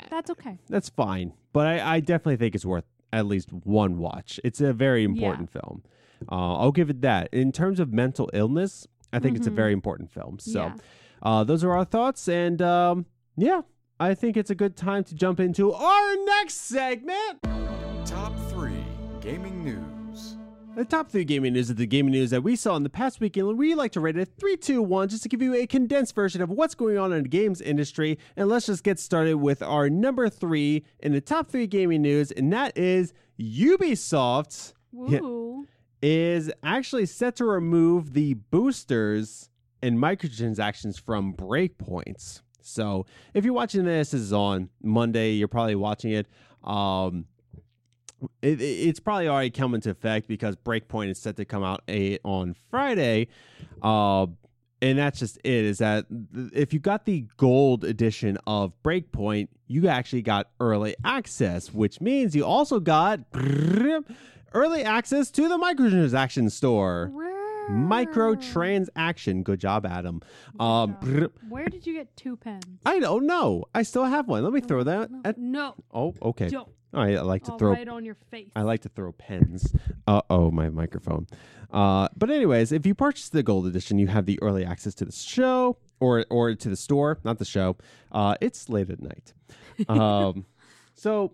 That's 0.10 0.30
okay. 0.32 0.58
that's 0.70 0.90
fine. 0.90 1.34
But 1.54 1.68
I, 1.68 1.96
I 1.96 2.00
definitely 2.00 2.38
think 2.38 2.56
it's 2.56 2.66
worth 2.66 2.86
at 3.14 3.26
least 3.26 3.52
one 3.52 3.98
watch. 3.98 4.40
It's 4.44 4.62
a 4.62 4.74
very 4.74 5.04
important 5.04 5.50
film. 5.52 5.84
Uh, 6.32 6.56
I'll 6.56 6.72
give 6.72 6.90
it 6.90 7.02
that. 7.02 7.30
In 7.34 7.52
terms 7.52 7.80
of 7.80 7.92
mental 7.92 8.30
illness, 8.34 8.88
I 9.12 9.20
think 9.20 9.38
it's 9.38 9.48
a 9.48 9.52
very 9.52 9.74
important 9.74 10.12
film. 10.12 10.40
So 10.40 10.66
yeah. 10.66 10.76
uh, 11.22 11.44
those 11.44 11.64
are 11.64 11.72
our 11.74 11.84
thoughts. 11.86 12.28
And 12.28 12.62
um, 12.62 13.06
yeah, 13.36 13.62
I 14.00 14.14
think 14.14 14.38
it's 14.38 14.50
a 14.50 14.56
good 14.56 14.76
time 14.78 15.04
to 15.06 15.16
jump 15.16 15.40
into 15.40 15.74
our 15.74 16.16
next 16.26 16.56
segment. 16.56 17.42
Top 18.06 18.34
3 18.50 18.72
Gaming 19.20 19.64
News. 19.64 19.91
The 20.74 20.86
top 20.86 21.10
three 21.10 21.26
gaming 21.26 21.54
news 21.54 21.70
is 21.70 21.76
the 21.76 21.86
gaming 21.86 22.14
news 22.14 22.30
that 22.30 22.44
we 22.44 22.56
saw 22.56 22.78
in 22.78 22.84
the 22.84 22.90
past 22.90 23.20
weekend, 23.20 23.58
we 23.58 23.76
like 23.76 23.92
to 23.92 24.00
rate 24.00 24.16
it 24.16 24.30
3, 24.40 24.56
2, 24.56 24.82
1, 24.82 25.10
just 25.10 25.24
to 25.24 25.30
give 25.30 25.42
you 25.42 25.54
a 25.54 25.68
condensed 25.68 26.16
version 26.16 26.42
of 26.42 26.50
what's 26.50 26.76
going 26.76 26.98
on 26.98 27.12
in 27.12 27.24
the 27.24 27.30
games 27.30 27.60
industry. 27.60 28.18
And 28.38 28.48
let's 28.48 28.68
just 28.68 28.84
get 28.84 28.98
started 28.98 29.36
with 29.36 29.62
our 29.62 29.90
number 29.90 30.30
three 30.30 30.86
in 31.00 31.12
the 31.12 31.20
top 31.20 31.50
three 31.50 31.68
gaming 31.68 32.02
news, 32.02 32.32
and 32.32 32.54
that 32.54 32.78
is 32.78 33.14
Ubisoft. 33.40 34.74
Woo. 34.94 35.68
is 36.02 36.52
actually 36.64 37.06
set 37.06 37.36
to 37.36 37.46
remove 37.46 38.14
the 38.14 38.34
boosters 38.34 39.50
and 39.84 40.00
microtransactions 40.00 41.00
from 41.00 41.34
breakpoints. 41.34 42.42
So 42.62 43.06
if 43.34 43.46
you're 43.46 43.54
watching 43.54 43.86
this, 43.86 44.12
this 44.12 44.22
is 44.22 44.34
on 44.34 44.70
Monday. 44.82 45.34
You're 45.34 45.48
probably 45.48 45.76
watching 45.76 46.12
it. 46.12 46.28
Um, 46.64 47.26
it, 48.42 48.62
it- 48.62 48.64
it's 48.64 49.00
probably 49.00 49.28
already 49.28 49.50
come 49.50 49.74
into 49.76 49.90
effect 49.90 50.28
because 50.28 50.56
Breakpoint 50.56 51.10
is 51.12 51.20
set 51.20 51.38
to 51.38 51.46
come 51.46 51.64
out 51.64 51.82
a, 51.88 52.18
on 52.24 52.56
Friday. 52.70 53.28
Uh, 53.82 54.28
and 54.84 54.98
that's 54.98 55.20
just 55.20 55.38
it. 55.44 55.54
Is 55.66 55.78
that 55.78 56.06
if 56.54 56.74
you 56.74 56.80
got 56.80 57.06
the 57.06 57.28
gold 57.38 57.84
edition 57.84 58.38
of 58.48 58.74
Breakpoint, 58.84 59.50
you 59.68 59.88
actually 59.88 60.24
got 60.24 60.50
early 60.60 60.96
access, 61.06 61.72
which 61.72 62.02
means 62.02 62.36
you 62.36 62.44
also 62.46 62.80
got 62.80 63.20
early 64.54 64.84
access 64.84 65.30
to 65.32 65.48
the 65.48 65.58
microtransaction 65.60 66.50
store. 66.52 67.12
Microtransaction. 67.70 69.44
Good 69.44 69.60
job, 69.60 69.86
Adam. 69.86 70.22
Um, 70.60 70.98
job. 71.04 71.32
Where 71.50 71.66
did 71.68 71.86
you 71.86 71.94
get 71.94 72.16
two 72.16 72.36
pens? 72.38 72.66
I 72.86 73.00
don't 73.00 73.26
know. 73.26 73.66
I 73.74 73.84
still 73.84 74.06
have 74.06 74.28
one. 74.28 74.44
Let 74.44 74.54
me 74.54 74.62
throw 74.62 74.84
that. 74.84 75.12
No, 75.12 75.22
At, 75.24 75.38
no 75.38 75.76
oh, 75.94 76.14
okay. 76.22 76.50
don't. 76.50 76.68
Right. 76.94 77.18
I 77.18 77.22
like 77.22 77.44
to 77.46 77.58
throw 77.58 77.72
write 77.72 77.88
on 77.88 78.04
your 78.04 78.16
face. 78.30 78.50
I 78.56 78.64
like 78.64 78.82
to 78.82 78.90
throw 78.90 79.12
pens. 79.14 79.74
Uh 80.08 80.22
oh, 80.30 80.52
my 80.52 80.70
microphone. 80.70 81.28
Uh, 81.72 82.10
but 82.18 82.30
anyways, 82.30 82.72
if 82.72 82.86
you 82.86 82.94
purchase 82.94 83.30
the 83.30 83.44
gold 83.44 83.66
edition, 83.66 83.98
you 83.98 84.08
have 84.08 84.26
the 84.26 84.38
early 84.42 84.66
access 84.66 84.94
to 84.96 85.06
the 85.06 85.12
show 85.12 85.78
or 86.02 86.26
or 86.30 86.54
to 86.54 86.70
the 86.70 86.76
store, 86.76 87.20
not 87.24 87.40
the 87.40 87.46
show. 87.46 87.78
Uh, 88.12 88.36
it's 88.42 88.68
late 88.68 88.90
at 88.90 89.02
night. 89.02 89.34
Um, 89.88 90.46
so 90.94 91.34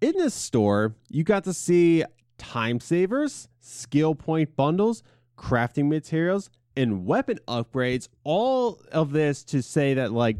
in 0.00 0.12
this 0.16 0.34
store, 0.34 0.94
you 1.08 1.22
got 1.22 1.44
to 1.44 1.52
see 1.54 2.04
time 2.36 2.80
savers, 2.80 3.48
skill 3.60 4.14
point 4.14 4.56
bundles, 4.56 5.02
crafting 5.36 5.88
materials, 5.88 6.50
and 6.76 7.06
weapon 7.06 7.38
upgrades. 7.46 8.08
All 8.24 8.80
of 8.90 9.12
this 9.12 9.44
to 9.44 9.62
say 9.62 9.94
that 9.94 10.12
like 10.12 10.38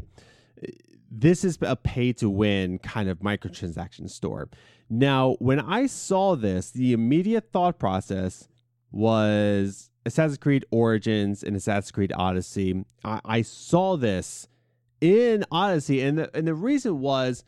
this 1.11 1.43
is 1.43 1.57
a 1.61 1.75
pay 1.75 2.13
to 2.13 2.29
win 2.29 2.79
kind 2.79 3.09
of 3.09 3.19
microtransaction 3.19 4.09
store. 4.09 4.49
Now, 4.89 5.35
when 5.39 5.59
I 5.59 5.85
saw 5.85 6.35
this, 6.35 6.71
the 6.71 6.93
immediate 6.93 7.51
thought 7.51 7.79
process 7.79 8.47
was 8.91 9.89
Assassin's 10.05 10.37
Creed 10.37 10.65
Origins 10.71 11.43
and 11.43 11.55
Assassin's 11.55 11.91
Creed 11.91 12.13
Odyssey. 12.15 12.83
I, 13.03 13.21
I 13.23 13.41
saw 13.41 13.97
this 13.97 14.47
in 15.01 15.45
Odyssey, 15.51 16.01
and 16.01 16.17
the, 16.17 16.35
and 16.35 16.47
the 16.47 16.53
reason 16.53 16.99
was 16.99 17.43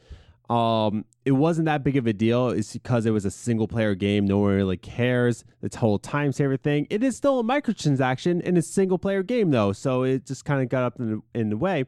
um, 0.50 1.06
it 1.24 1.32
wasn't 1.32 1.66
that 1.66 1.84
big 1.84 1.98
of 1.98 2.08
a 2.08 2.14
deal. 2.14 2.50
It's 2.50 2.74
because 2.74 3.06
it 3.06 3.12
was 3.12 3.26
a 3.26 3.32
single 3.32 3.68
player 3.68 3.96
game. 3.96 4.26
No 4.26 4.40
one 4.40 4.56
really 4.56 4.78
cares. 4.78 5.46
The 5.62 5.76
whole 5.78 5.98
time 5.98 6.32
saver 6.32 6.58
thing. 6.58 6.88
It 6.90 7.04
is 7.04 7.16
still 7.16 7.40
a 7.40 7.44
microtransaction 7.44 8.42
in 8.42 8.58
a 8.58 8.62
single 8.62 8.98
player 8.98 9.24
game, 9.24 9.52
though. 9.52 9.72
So 9.72 10.04
it 10.04 10.26
just 10.26 10.44
kind 10.46 10.62
of 10.62 10.70
got 10.70 10.84
up 10.84 11.00
in 11.00 11.12
the, 11.12 11.40
in 11.40 11.50
the 11.50 11.58
way. 11.58 11.86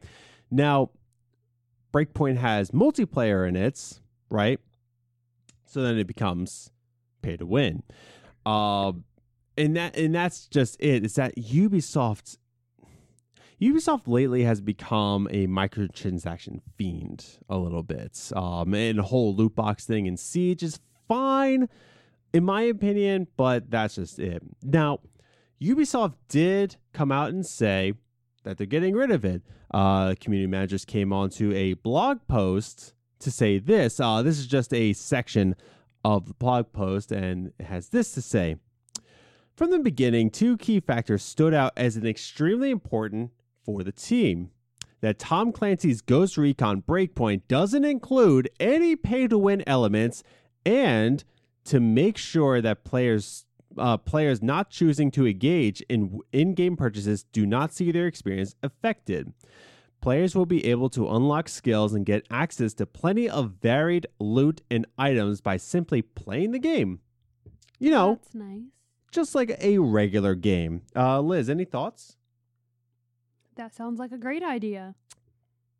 Now, 0.50 0.90
Breakpoint 1.94 2.38
has 2.38 2.72
multiplayer 2.72 3.48
in 3.48 3.54
it, 3.54 4.00
right? 4.28 4.58
So 5.66 5.80
then 5.82 5.96
it 5.96 6.06
becomes 6.06 6.70
pay 7.22 7.36
to 7.36 7.46
win. 7.46 7.82
Um, 8.44 9.04
and 9.56 9.76
that 9.76 9.96
and 9.96 10.14
that's 10.14 10.46
just 10.46 10.76
it. 10.80 11.04
It's 11.04 11.14
that 11.14 11.36
Ubisoft 11.36 12.38
Ubisoft 13.60 14.08
lately 14.08 14.42
has 14.42 14.60
become 14.60 15.28
a 15.30 15.46
microtransaction 15.46 16.60
fiend 16.76 17.38
a 17.48 17.56
little 17.56 17.84
bit. 17.84 18.32
Um, 18.34 18.74
and 18.74 18.98
the 18.98 19.04
whole 19.04 19.34
loot 19.34 19.54
box 19.54 19.86
thing 19.86 20.06
in 20.06 20.16
Siege 20.16 20.62
is 20.62 20.80
fine, 21.06 21.68
in 22.32 22.44
my 22.44 22.62
opinion, 22.62 23.28
but 23.36 23.70
that's 23.70 23.94
just 23.94 24.18
it. 24.18 24.42
Now, 24.62 24.98
Ubisoft 25.62 26.14
did 26.28 26.76
come 26.92 27.12
out 27.12 27.28
and 27.30 27.46
say 27.46 27.94
that 28.44 28.56
they're 28.56 28.66
getting 28.66 28.94
rid 28.94 29.10
of 29.10 29.24
it. 29.24 29.42
Uh, 29.72 30.14
community 30.20 30.46
managers 30.46 30.84
came 30.84 31.12
onto 31.12 31.52
a 31.52 31.74
blog 31.74 32.20
post 32.28 32.94
to 33.18 33.30
say 33.30 33.58
this. 33.58 33.98
Uh, 33.98 34.22
this 34.22 34.38
is 34.38 34.46
just 34.46 34.72
a 34.72 34.92
section 34.92 35.56
of 36.04 36.26
the 36.26 36.34
blog 36.34 36.72
post, 36.72 37.10
and 37.10 37.52
it 37.58 37.66
has 37.66 37.88
this 37.88 38.12
to 38.12 38.22
say. 38.22 38.56
From 39.56 39.70
the 39.70 39.78
beginning, 39.78 40.30
two 40.30 40.56
key 40.56 40.80
factors 40.80 41.22
stood 41.22 41.54
out 41.54 41.72
as 41.76 41.96
an 41.96 42.06
extremely 42.06 42.70
important 42.70 43.30
for 43.64 43.82
the 43.82 43.92
team. 43.92 44.50
That 45.00 45.18
Tom 45.18 45.52
Clancy's 45.52 46.00
Ghost 46.00 46.36
Recon 46.36 46.82
Breakpoint 46.82 47.42
doesn't 47.46 47.84
include 47.84 48.48
any 48.58 48.96
pay 48.96 49.28
to 49.28 49.38
win 49.38 49.62
elements, 49.66 50.22
and 50.64 51.22
to 51.64 51.80
make 51.80 52.18
sure 52.18 52.60
that 52.60 52.84
players 52.84 53.46
uh, 53.78 53.96
players 53.96 54.42
not 54.42 54.70
choosing 54.70 55.10
to 55.12 55.26
engage 55.26 55.80
in 55.82 56.20
in-game 56.32 56.76
purchases 56.76 57.24
do 57.32 57.46
not 57.46 57.72
see 57.72 57.90
their 57.92 58.06
experience 58.06 58.54
affected. 58.62 59.32
Players 60.00 60.34
will 60.34 60.46
be 60.46 60.66
able 60.66 60.90
to 60.90 61.08
unlock 61.08 61.48
skills 61.48 61.94
and 61.94 62.04
get 62.04 62.26
access 62.30 62.74
to 62.74 62.84
plenty 62.86 63.28
of 63.28 63.52
varied 63.62 64.06
loot 64.18 64.60
and 64.70 64.86
items 64.98 65.40
by 65.40 65.56
simply 65.56 66.02
playing 66.02 66.50
the 66.52 66.58
game. 66.58 67.00
You 67.78 67.90
know, 67.90 68.14
That's 68.22 68.34
nice. 68.34 68.60
just 69.10 69.34
like 69.34 69.56
a 69.60 69.78
regular 69.78 70.34
game. 70.34 70.82
Uh, 70.94 71.20
Liz, 71.20 71.48
any 71.48 71.64
thoughts? 71.64 72.16
That 73.56 73.74
sounds 73.74 73.98
like 73.98 74.12
a 74.12 74.18
great 74.18 74.42
idea. 74.42 74.94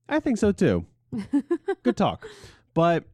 I 0.09 0.21
think 0.21 0.39
so 0.39 0.53
too. 0.53 0.87
Good 1.83 1.97
talk. 1.97 2.27
But 2.73 3.05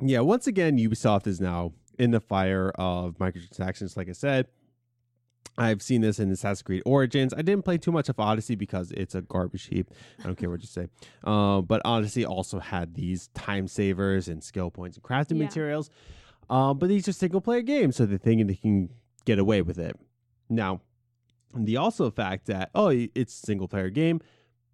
yeah, 0.00 0.20
once 0.20 0.46
again, 0.46 0.78
Ubisoft 0.78 1.26
is 1.26 1.40
now 1.40 1.72
in 1.98 2.10
the 2.10 2.20
fire 2.20 2.70
of 2.76 3.18
microtransactions. 3.18 3.96
Like 3.96 4.08
I 4.08 4.12
said, 4.12 4.46
I've 5.58 5.80
seen 5.80 6.02
this 6.02 6.18
in 6.18 6.30
Assassin's 6.30 6.62
Creed 6.62 6.82
Origins. 6.84 7.32
I 7.32 7.40
didn't 7.42 7.64
play 7.64 7.78
too 7.78 7.92
much 7.92 8.08
of 8.08 8.20
Odyssey 8.20 8.54
because 8.56 8.90
it's 8.92 9.14
a 9.14 9.22
garbage 9.22 9.66
heap. 9.68 9.90
I 10.20 10.24
don't 10.24 10.36
care 10.36 10.50
what 10.50 10.60
you 10.60 10.66
say. 10.68 10.88
Uh, 11.24 11.60
but 11.60 11.82
Odyssey 11.84 12.24
also 12.24 12.60
had 12.60 12.94
these 12.94 13.28
time 13.28 13.66
savers 13.66 14.28
and 14.28 14.44
skill 14.44 14.70
points 14.70 14.96
and 14.96 15.02
crafting 15.02 15.38
Yeah. 15.38 15.44
materials. 15.46 15.90
Uh, 16.48 16.72
but 16.72 16.88
these 16.88 17.08
are 17.08 17.12
single 17.12 17.40
player 17.40 17.62
games, 17.62 17.96
so 17.96 18.06
they're 18.06 18.18
thinking 18.18 18.46
they 18.46 18.54
can 18.54 18.90
get 19.24 19.38
away 19.40 19.60
with 19.62 19.76
it. 19.78 19.96
Now, 20.48 20.82
the 21.52 21.76
also 21.78 22.10
fact 22.12 22.46
that 22.46 22.70
oh, 22.76 22.90
it's 22.90 23.34
a 23.42 23.46
single 23.46 23.66
player 23.66 23.90
game, 23.90 24.20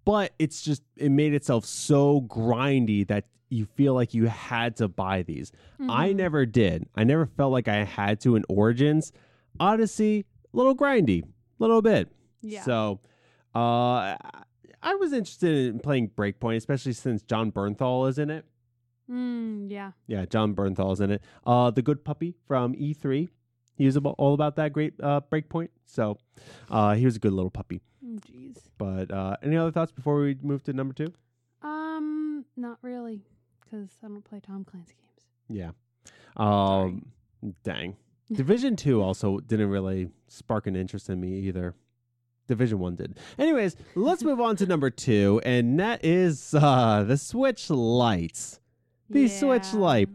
but 0.04 0.32
it's 0.38 0.60
just 0.62 0.82
it 0.96 1.10
made 1.10 1.32
itself 1.32 1.64
so 1.64 2.20
grindy 2.22 3.06
that 3.08 3.24
you 3.52 3.66
feel 3.66 3.94
like 3.94 4.14
you 4.14 4.26
had 4.26 4.76
to 4.76 4.88
buy 4.88 5.22
these. 5.22 5.52
I 5.80 6.10
Mhm. 6.10 6.16
never 6.16 6.46
did. 6.46 6.88
I 6.96 7.04
never 7.04 7.26
felt 7.26 7.52
like 7.52 7.68
I 7.68 7.84
had 7.84 8.20
to 8.20 8.34
in 8.36 8.44
Origins. 8.48 9.12
Odyssey, 9.60 10.24
a 10.52 10.56
little 10.56 10.74
grindy, 10.74 11.22
a 11.22 11.26
little 11.58 11.82
bit. 11.82 12.10
Yeah. 12.40 12.62
So, 12.62 13.00
uh, 13.54 14.16
I 14.84 14.94
was 14.98 15.12
interested 15.12 15.72
in 15.72 15.78
playing 15.80 16.08
Breakpoint, 16.10 16.56
especially 16.56 16.94
since 16.94 17.22
Jon 17.22 17.52
Bernthal 17.52 18.08
is 18.08 18.18
in 18.18 18.30
it. 18.30 18.44
Mm, 19.10 19.70
yeah. 19.70 19.92
Yeah, 20.06 20.24
Jon 20.24 20.54
Bernthal 20.54 20.92
is 20.92 21.00
in 21.00 21.10
it. 21.12 21.22
Uh, 21.46 21.70
the 21.70 21.82
good 21.82 22.04
puppy 22.04 22.34
from 22.48 22.74
E3. 22.74 23.28
He 23.74 23.86
was 23.86 23.96
about, 23.96 24.14
all 24.18 24.34
about 24.34 24.56
that 24.56 24.72
great 24.72 24.94
uh, 25.02 25.20
Breakpoint. 25.30 25.68
So, 25.86 26.16
uh, 26.70 26.94
he 26.94 27.04
was 27.04 27.16
a 27.16 27.18
good 27.18 27.32
little 27.32 27.50
puppy. 27.50 27.80
Mm, 28.04 28.18
Jeez. 28.20 28.56
But 28.78 29.10
uh, 29.10 29.36
any 29.42 29.56
other 29.56 29.70
thoughts 29.70 29.92
before 29.92 30.20
we 30.20 30.36
move 30.42 30.62
to 30.64 30.72
number 30.72 30.94
two? 30.94 31.12
Um, 31.62 32.44
not 32.56 32.78
really, 32.82 33.22
because 33.72 33.90
I 34.04 34.08
don't 34.08 34.22
play 34.24 34.40
Tom 34.40 34.64
Clancy 34.64 34.94
games. 35.00 35.26
Yeah. 35.48 35.70
Um, 36.36 37.06
dang. 37.64 37.96
Division 38.30 38.76
two 38.76 39.02
also 39.02 39.38
didn't 39.40 39.68
really 39.68 40.08
spark 40.28 40.66
an 40.66 40.76
interest 40.76 41.08
in 41.10 41.20
me 41.20 41.34
either. 41.40 41.74
Division 42.48 42.78
one 42.78 42.96
did. 42.96 43.18
Anyways, 43.38 43.76
let's 43.94 44.22
move 44.22 44.40
on 44.40 44.56
to 44.56 44.66
number 44.66 44.90
two, 44.90 45.40
and 45.44 45.78
that 45.80 46.04
is 46.04 46.54
uh, 46.54 47.04
the 47.06 47.16
Switch 47.16 47.70
Lites. 47.70 48.60
The 49.10 49.28
Switch 49.28 49.72
Lite. 49.74 50.08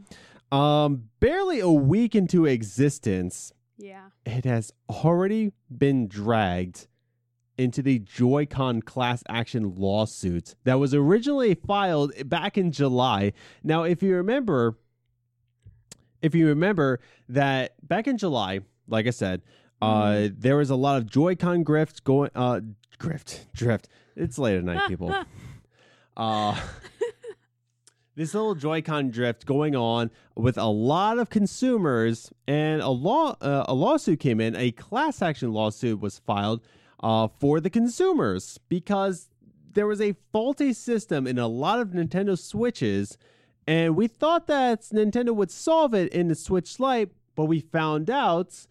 Um, 0.52 1.10
barely 1.20 1.60
a 1.60 1.70
week 1.70 2.16
into 2.16 2.46
existence, 2.46 3.52
Yeah. 3.78 4.06
it 4.26 4.46
has 4.46 4.72
already 4.90 5.52
been 5.76 6.08
dragged 6.08 6.88
into 7.58 7.82
the 7.82 8.00
Joy-Con 8.00 8.82
class 8.82 9.24
action 9.28 9.76
lawsuit 9.76 10.56
that 10.64 10.76
was 10.76 10.94
originally 10.94 11.56
filed 11.56 12.14
back 12.30 12.58
in 12.58 12.72
July. 12.72 13.34
Now, 13.64 13.84
if 13.84 14.04
you 14.04 14.16
remember, 14.16 14.78
if 16.22 16.36
you 16.36 16.48
remember 16.48 17.00
that 17.30 17.76
back 17.88 18.08
in 18.08 18.18
July, 18.18 18.62
like 18.88 19.08
I 19.08 19.12
said, 19.12 19.42
uh, 19.82 20.30
there 20.36 20.58
was 20.58 20.70
a 20.70 20.76
lot 20.76 20.98
of 20.98 21.08
Joy-Con 21.10 21.64
grift 21.64 22.04
going, 22.04 22.32
uh, 22.36 22.62
grift, 23.00 23.46
drift. 23.54 23.90
It's 24.16 24.38
late 24.38 24.58
at 24.58 24.64
night, 24.64 24.88
people. 24.88 25.14
uh, 26.18 26.60
this 28.16 28.34
little 28.34 28.56
Joy-Con 28.56 29.12
drift 29.12 29.46
going 29.46 29.76
on 29.76 30.10
with 30.36 30.58
a 30.58 30.66
lot 30.66 31.20
of 31.20 31.30
consumers, 31.30 32.32
and 32.48 32.82
a 32.82 32.90
law 32.90 33.36
uh, 33.42 33.66
a 33.68 33.76
lawsuit 33.76 34.20
came 34.20 34.42
in. 34.42 34.56
A 34.56 34.72
class 34.72 35.22
action 35.22 35.54
lawsuit 35.54 36.00
was 36.00 36.18
filed 36.20 36.62
uh, 37.02 37.28
for 37.40 37.60
the 37.60 37.70
consumers 37.70 38.60
because 38.70 39.30
there 39.74 39.88
was 39.88 40.02
a 40.02 40.16
faulty 40.32 40.74
system 40.74 41.28
in 41.28 41.38
a 41.38 41.48
lot 41.48 41.80
of 41.80 41.90
Nintendo 41.90 42.38
Switches, 42.38 43.18
and 43.68 43.96
we 43.96 44.08
thought 44.08 44.48
that 44.48 44.82
Nintendo 44.84 45.36
would 45.36 45.52
solve 45.52 45.94
it 45.94 46.12
in 46.14 46.30
the 46.30 46.36
Switch 46.36 46.80
Lite, 46.80 47.12
but 47.36 47.46
we 47.46 47.60
found 47.60 48.10
out 48.10 48.68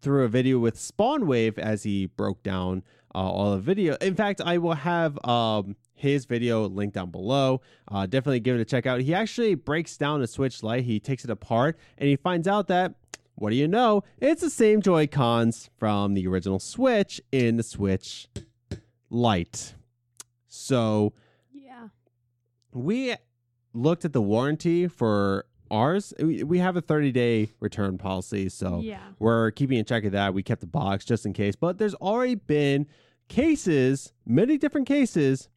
through 0.00 0.24
a 0.24 0.28
video 0.28 0.58
with 0.58 0.76
Spawnwave 0.76 1.58
as 1.58 1.82
he 1.82 2.06
broke 2.06 2.42
down 2.42 2.82
uh, 3.14 3.18
all 3.18 3.52
the 3.52 3.60
video. 3.60 3.96
In 4.00 4.14
fact, 4.14 4.40
I 4.40 4.58
will 4.58 4.74
have 4.74 5.18
um, 5.24 5.76
his 5.94 6.24
video 6.24 6.68
linked 6.68 6.94
down 6.94 7.10
below. 7.10 7.60
Uh, 7.90 8.06
definitely 8.06 8.40
give 8.40 8.56
it 8.56 8.60
a 8.60 8.64
check 8.64 8.86
out. 8.86 9.00
He 9.00 9.12
actually 9.12 9.54
breaks 9.54 9.96
down 9.96 10.20
the 10.20 10.26
Switch 10.26 10.62
Lite. 10.62 10.84
He 10.84 11.00
takes 11.00 11.24
it 11.24 11.30
apart 11.30 11.78
and 11.98 12.08
he 12.08 12.16
finds 12.16 12.46
out 12.46 12.68
that 12.68 12.94
what 13.38 13.50
do 13.50 13.56
you 13.56 13.68
know? 13.68 14.02
It's 14.18 14.42
the 14.42 14.50
same 14.50 14.82
Joy 14.82 15.06
Cons 15.06 15.70
from 15.78 16.14
the 16.14 16.26
original 16.26 16.58
Switch 16.58 17.20
in 17.32 17.56
the 17.56 17.62
Switch 17.62 18.28
Lite. 19.10 19.74
So 20.48 21.12
Yeah. 21.52 21.88
we 22.72 23.14
looked 23.72 24.04
at 24.04 24.12
the 24.12 24.22
warranty 24.22 24.88
for 24.88 25.46
ours. 25.70 26.12
We 26.18 26.58
have 26.58 26.76
a 26.76 26.80
30 26.80 27.12
day 27.12 27.50
return 27.60 27.98
policy, 27.98 28.48
so 28.48 28.80
Yeah. 28.80 29.00
we're 29.18 29.50
keeping 29.52 29.78
in 29.78 29.84
check 29.84 30.04
of 30.04 30.12
that. 30.12 30.34
We 30.34 30.42
kept 30.42 30.60
the 30.60 30.66
box 30.66 31.04
just 31.04 31.24
in 31.26 31.32
case, 31.32 31.54
but 31.56 31.78
there's 31.78 31.94
already 31.94 32.34
been 32.34 32.86
cases, 33.28 34.12
many 34.26 34.56
different 34.58 34.86
cases 34.86 35.48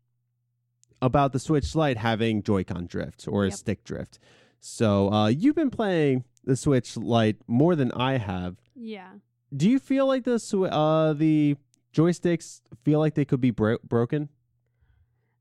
about 1.02 1.34
the 1.34 1.40
Switch 1.40 1.74
Lite 1.76 1.98
having 1.98 2.44
Joy-Con 2.44 2.86
drift 2.86 3.28
or 3.28 3.46
Yep. 3.46 3.54
stick 3.54 3.84
drift. 3.84 4.20
So 4.60 5.12
uh, 5.12 5.28
you've 5.30 5.56
been 5.56 5.72
playing 5.72 6.26
the 6.44 6.56
Switch 6.56 6.98
Lite 6.98 7.38
more 7.48 7.76
than 7.76 7.92
I 7.92 8.18
have. 8.18 8.58
Yeah. 8.76 9.10
Do 9.56 9.70
you 9.70 9.80
feel 9.80 10.08
like 10.08 10.24
the 10.24 10.36
swi- 10.38 10.70
uh, 10.72 11.14
the 11.14 11.56
joysticks 11.94 12.62
feel 12.84 13.00
like 13.00 13.16
they 13.16 13.26
could 13.26 13.42
be 13.42 13.52
bro- 13.52 13.78
broken? 13.84 14.30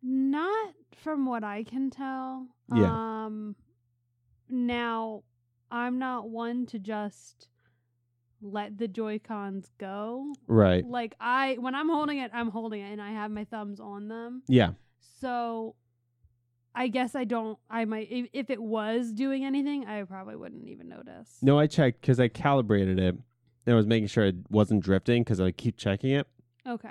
Not 0.03 0.75
from 0.97 1.27
what 1.27 1.45
I 1.45 1.63
can 1.65 1.91
tell. 1.91 2.47
Yeah. 2.75 2.91
Um 3.25 3.57
now 4.49 5.23
I'm 5.71 5.99
not 5.99 6.29
one 6.29 6.67
to 6.67 6.79
just 6.79 7.49
let 8.43 8.79
the 8.79 8.89
Joy-Cons 8.89 9.71
go. 9.79 10.33
Right. 10.49 10.85
Like 10.85 11.15
I 11.21 11.57
when 11.61 11.75
I'm 11.75 11.89
holding 11.89 12.19
it, 12.19 12.31
I'm 12.35 12.51
holding 12.51 12.81
it 12.81 12.91
and 12.93 13.01
I 13.03 13.13
have 13.13 13.31
my 13.31 13.45
thumbs 13.45 13.81
on 13.81 14.09
them. 14.09 14.43
Yeah. 14.49 14.71
So 15.21 15.75
I 16.75 16.89
guess 16.89 17.15
I 17.15 17.25
don't 17.25 17.59
I 17.69 17.85
might 17.85 18.09
if, 18.11 18.29
if 18.33 18.51
it 18.51 18.63
was 18.63 19.13
doing 19.13 19.45
anything, 19.45 19.87
I 19.87 20.03
probably 20.05 20.37
wouldn't 20.37 20.69
even 20.69 20.89
notice. 20.89 21.39
No, 21.43 21.59
I 21.59 21.67
checked 21.67 22.01
because 22.01 22.21
I 22.21 22.29
calibrated 22.29 22.99
it. 22.99 23.17
And 23.67 23.75
I 23.75 23.77
was 23.77 23.87
making 23.87 24.09
sure 24.09 24.25
it 24.25 24.37
wasn't 24.51 24.83
drifting 24.83 25.23
because 25.23 25.41
I 25.41 25.51
keep 25.51 25.77
checking 25.77 26.11
it. 26.13 26.27
Okay. 26.67 26.89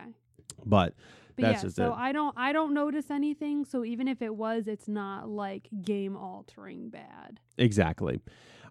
But 0.65 0.93
But 1.35 1.43
That's 1.43 1.57
yeah, 1.57 1.61
just 1.61 1.75
so 1.77 1.93
it. 1.93 1.97
I 1.97 2.11
don't 2.11 2.37
I 2.37 2.51
don't 2.53 2.73
notice 2.73 3.09
anything. 3.09 3.65
So 3.65 3.83
even 3.85 4.07
if 4.07 4.21
it 4.21 4.35
was, 4.35 4.67
it's 4.67 4.87
not 4.87 5.29
like 5.29 5.69
game 5.81 6.15
altering 6.15 6.89
bad. 6.89 7.39
exactly. 7.57 8.19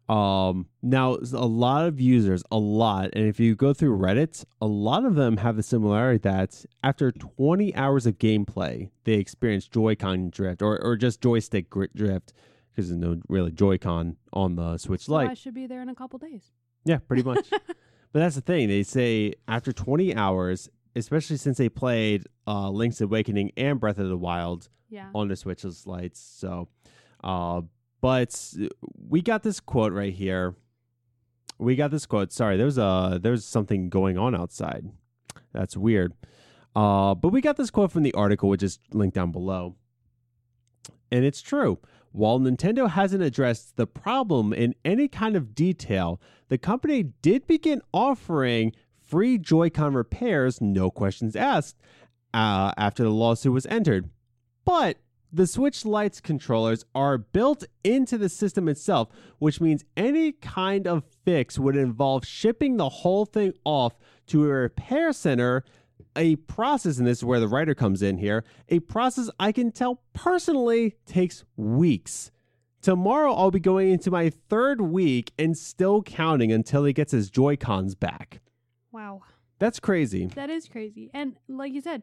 Um, 0.08 0.66
now, 0.82 1.18
a 1.32 1.46
lot 1.46 1.86
of 1.86 2.00
users, 2.00 2.42
a 2.50 2.56
lot, 2.58 3.10
and 3.12 3.26
if 3.26 3.38
you 3.38 3.54
go 3.54 3.74
through 3.74 3.98
Reddit, 3.98 4.44
a 4.60 4.66
lot 4.66 5.04
of 5.04 5.16
them 5.16 5.36
have 5.36 5.56
the 5.56 5.62
similarity 5.62 6.18
that 6.22 6.64
after 6.82 7.12
20 7.12 7.74
hours 7.74 8.06
of 8.06 8.16
gameplay, 8.18 8.88
they 9.04 9.14
experience 9.14 9.68
Joy-Con 9.68 10.30
drift 10.30 10.62
or, 10.62 10.82
or 10.82 10.96
just 10.96 11.20
joystick 11.20 11.68
drift 11.94 12.32
because 12.70 12.88
there's 12.88 12.98
no 13.00 13.20
really 13.28 13.50
Joy-Con 13.52 14.16
on 14.32 14.56
the 14.56 14.78
Switch 14.78 15.02
So 15.06 15.12
Lite. 15.12 15.30
I 15.30 15.34
should 15.34 15.52
be 15.54 15.66
there 15.66 15.82
in 15.82 15.88
a 15.90 15.94
couple 15.94 16.18
days. 16.18 16.52
Yeah, 16.84 16.98
pretty 16.98 17.22
much. 17.22 17.48
but 17.50 17.66
that's 18.20 18.36
the 18.36 18.40
thing. 18.40 18.68
They 18.68 18.84
say 18.84 19.34
after 19.46 19.72
20 19.72 20.14
hours, 20.14 20.70
especially 20.96 21.36
since 21.36 21.58
they 21.58 21.68
played 21.68 22.24
uh, 22.46 22.70
Link's 22.70 23.00
Awakening 23.02 23.52
and 23.58 23.78
Breath 23.78 23.98
of 23.98 24.08
the 24.08 24.16
Wild 24.16 24.68
Yeah. 24.88 25.10
on 25.14 25.28
the 25.28 25.36
Switch's 25.36 25.86
Lites. 25.86 26.18
So, 26.20 26.68
uh, 27.22 27.60
but 28.00 28.54
we 29.08 29.22
got 29.22 29.42
this 29.42 29.60
quote 29.60 29.92
right 29.92 30.12
here. 30.12 30.54
We 31.58 31.74
got 31.76 31.90
this 31.90 32.06
quote. 32.06 32.32
Sorry, 32.32 32.56
there's 32.56 32.78
a 32.78 33.18
there's 33.20 33.44
something 33.44 33.88
going 33.88 34.16
on 34.16 34.34
outside. 34.34 34.86
That's 35.52 35.76
weird. 35.76 36.12
Uh, 36.76 37.14
but 37.14 37.30
we 37.30 37.40
got 37.40 37.56
this 37.56 37.70
quote 37.70 37.90
from 37.90 38.04
the 38.04 38.14
article, 38.14 38.48
which 38.48 38.62
is 38.62 38.78
linked 38.92 39.14
down 39.16 39.32
below. 39.32 39.74
And 41.10 41.24
it's 41.24 41.42
true. 41.42 41.78
While 42.12 42.38
Nintendo 42.38 42.88
hasn't 42.88 43.22
addressed 43.22 43.76
the 43.76 43.86
problem 43.86 44.52
in 44.52 44.74
any 44.84 45.08
kind 45.08 45.36
of 45.36 45.54
detail, 45.54 46.20
the 46.48 46.58
company 46.58 47.02
did 47.22 47.46
begin 47.46 47.82
offering 47.92 48.72
free 49.00 49.38
Joy-Con 49.38 49.94
repairs, 49.94 50.60
no 50.60 50.90
questions 50.90 51.34
asked, 51.34 51.76
uh, 52.32 52.72
after 52.76 53.02
the 53.02 53.10
lawsuit 53.10 53.52
was 53.52 53.66
entered. 53.66 54.10
But 54.64 54.98
the 55.32 55.46
Switch 55.46 55.84
Lite's 55.84 56.20
controllers 56.20 56.84
are 56.94 57.18
built 57.18 57.64
into 57.84 58.18
the 58.18 58.28
system 58.28 58.68
itself, 58.68 59.08
which 59.38 59.60
means 59.60 59.84
any 59.96 60.32
kind 60.32 60.86
of 60.86 61.04
fix 61.24 61.58
would 61.58 61.76
involve 61.76 62.26
shipping 62.26 62.76
the 62.76 62.88
whole 62.88 63.24
thing 63.24 63.52
off 63.64 63.98
to 64.28 64.44
a 64.44 64.48
repair 64.48 65.12
center. 65.12 65.64
A 66.16 66.36
process, 66.36 66.98
and 66.98 67.06
this 67.06 67.18
is 67.18 67.24
where 67.24 67.38
the 67.38 67.46
writer 67.46 67.74
comes 67.74 68.02
in 68.02 68.18
here, 68.18 68.44
a 68.68 68.80
process 68.80 69.30
I 69.38 69.52
can 69.52 69.70
tell 69.70 70.02
personally 70.14 70.96
takes 71.06 71.44
weeks. 71.56 72.32
Tomorrow 72.82 73.34
I'll 73.34 73.50
be 73.50 73.60
going 73.60 73.92
into 73.92 74.10
my 74.10 74.30
third 74.30 74.80
week 74.80 75.32
and 75.38 75.56
still 75.56 76.02
counting 76.02 76.50
until 76.50 76.84
he 76.84 76.92
gets 76.92 77.12
his 77.12 77.30
Joy-Cons 77.30 77.94
back. 77.94 78.40
Wow. 78.90 79.22
That's 79.58 79.78
crazy. 79.78 80.26
That 80.26 80.50
is 80.50 80.66
crazy. 80.68 81.10
And 81.14 81.36
like 81.48 81.72
you 81.72 81.80
said, 81.80 82.02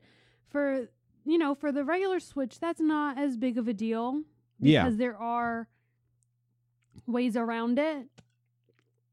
for 0.50 0.88
you 1.26 1.38
know, 1.38 1.56
for 1.56 1.72
the 1.72 1.84
regular 1.84 2.20
Switch, 2.20 2.60
that's 2.60 2.80
not 2.82 3.18
as 3.18 3.36
big 3.38 3.58
of 3.58 3.68
a 3.68 3.74
deal 3.74 4.22
Yeah. 4.60 4.84
because 4.84 4.98
there 4.98 5.18
are 5.18 5.68
ways 7.08 7.36
around 7.36 7.80
it. 7.80 8.08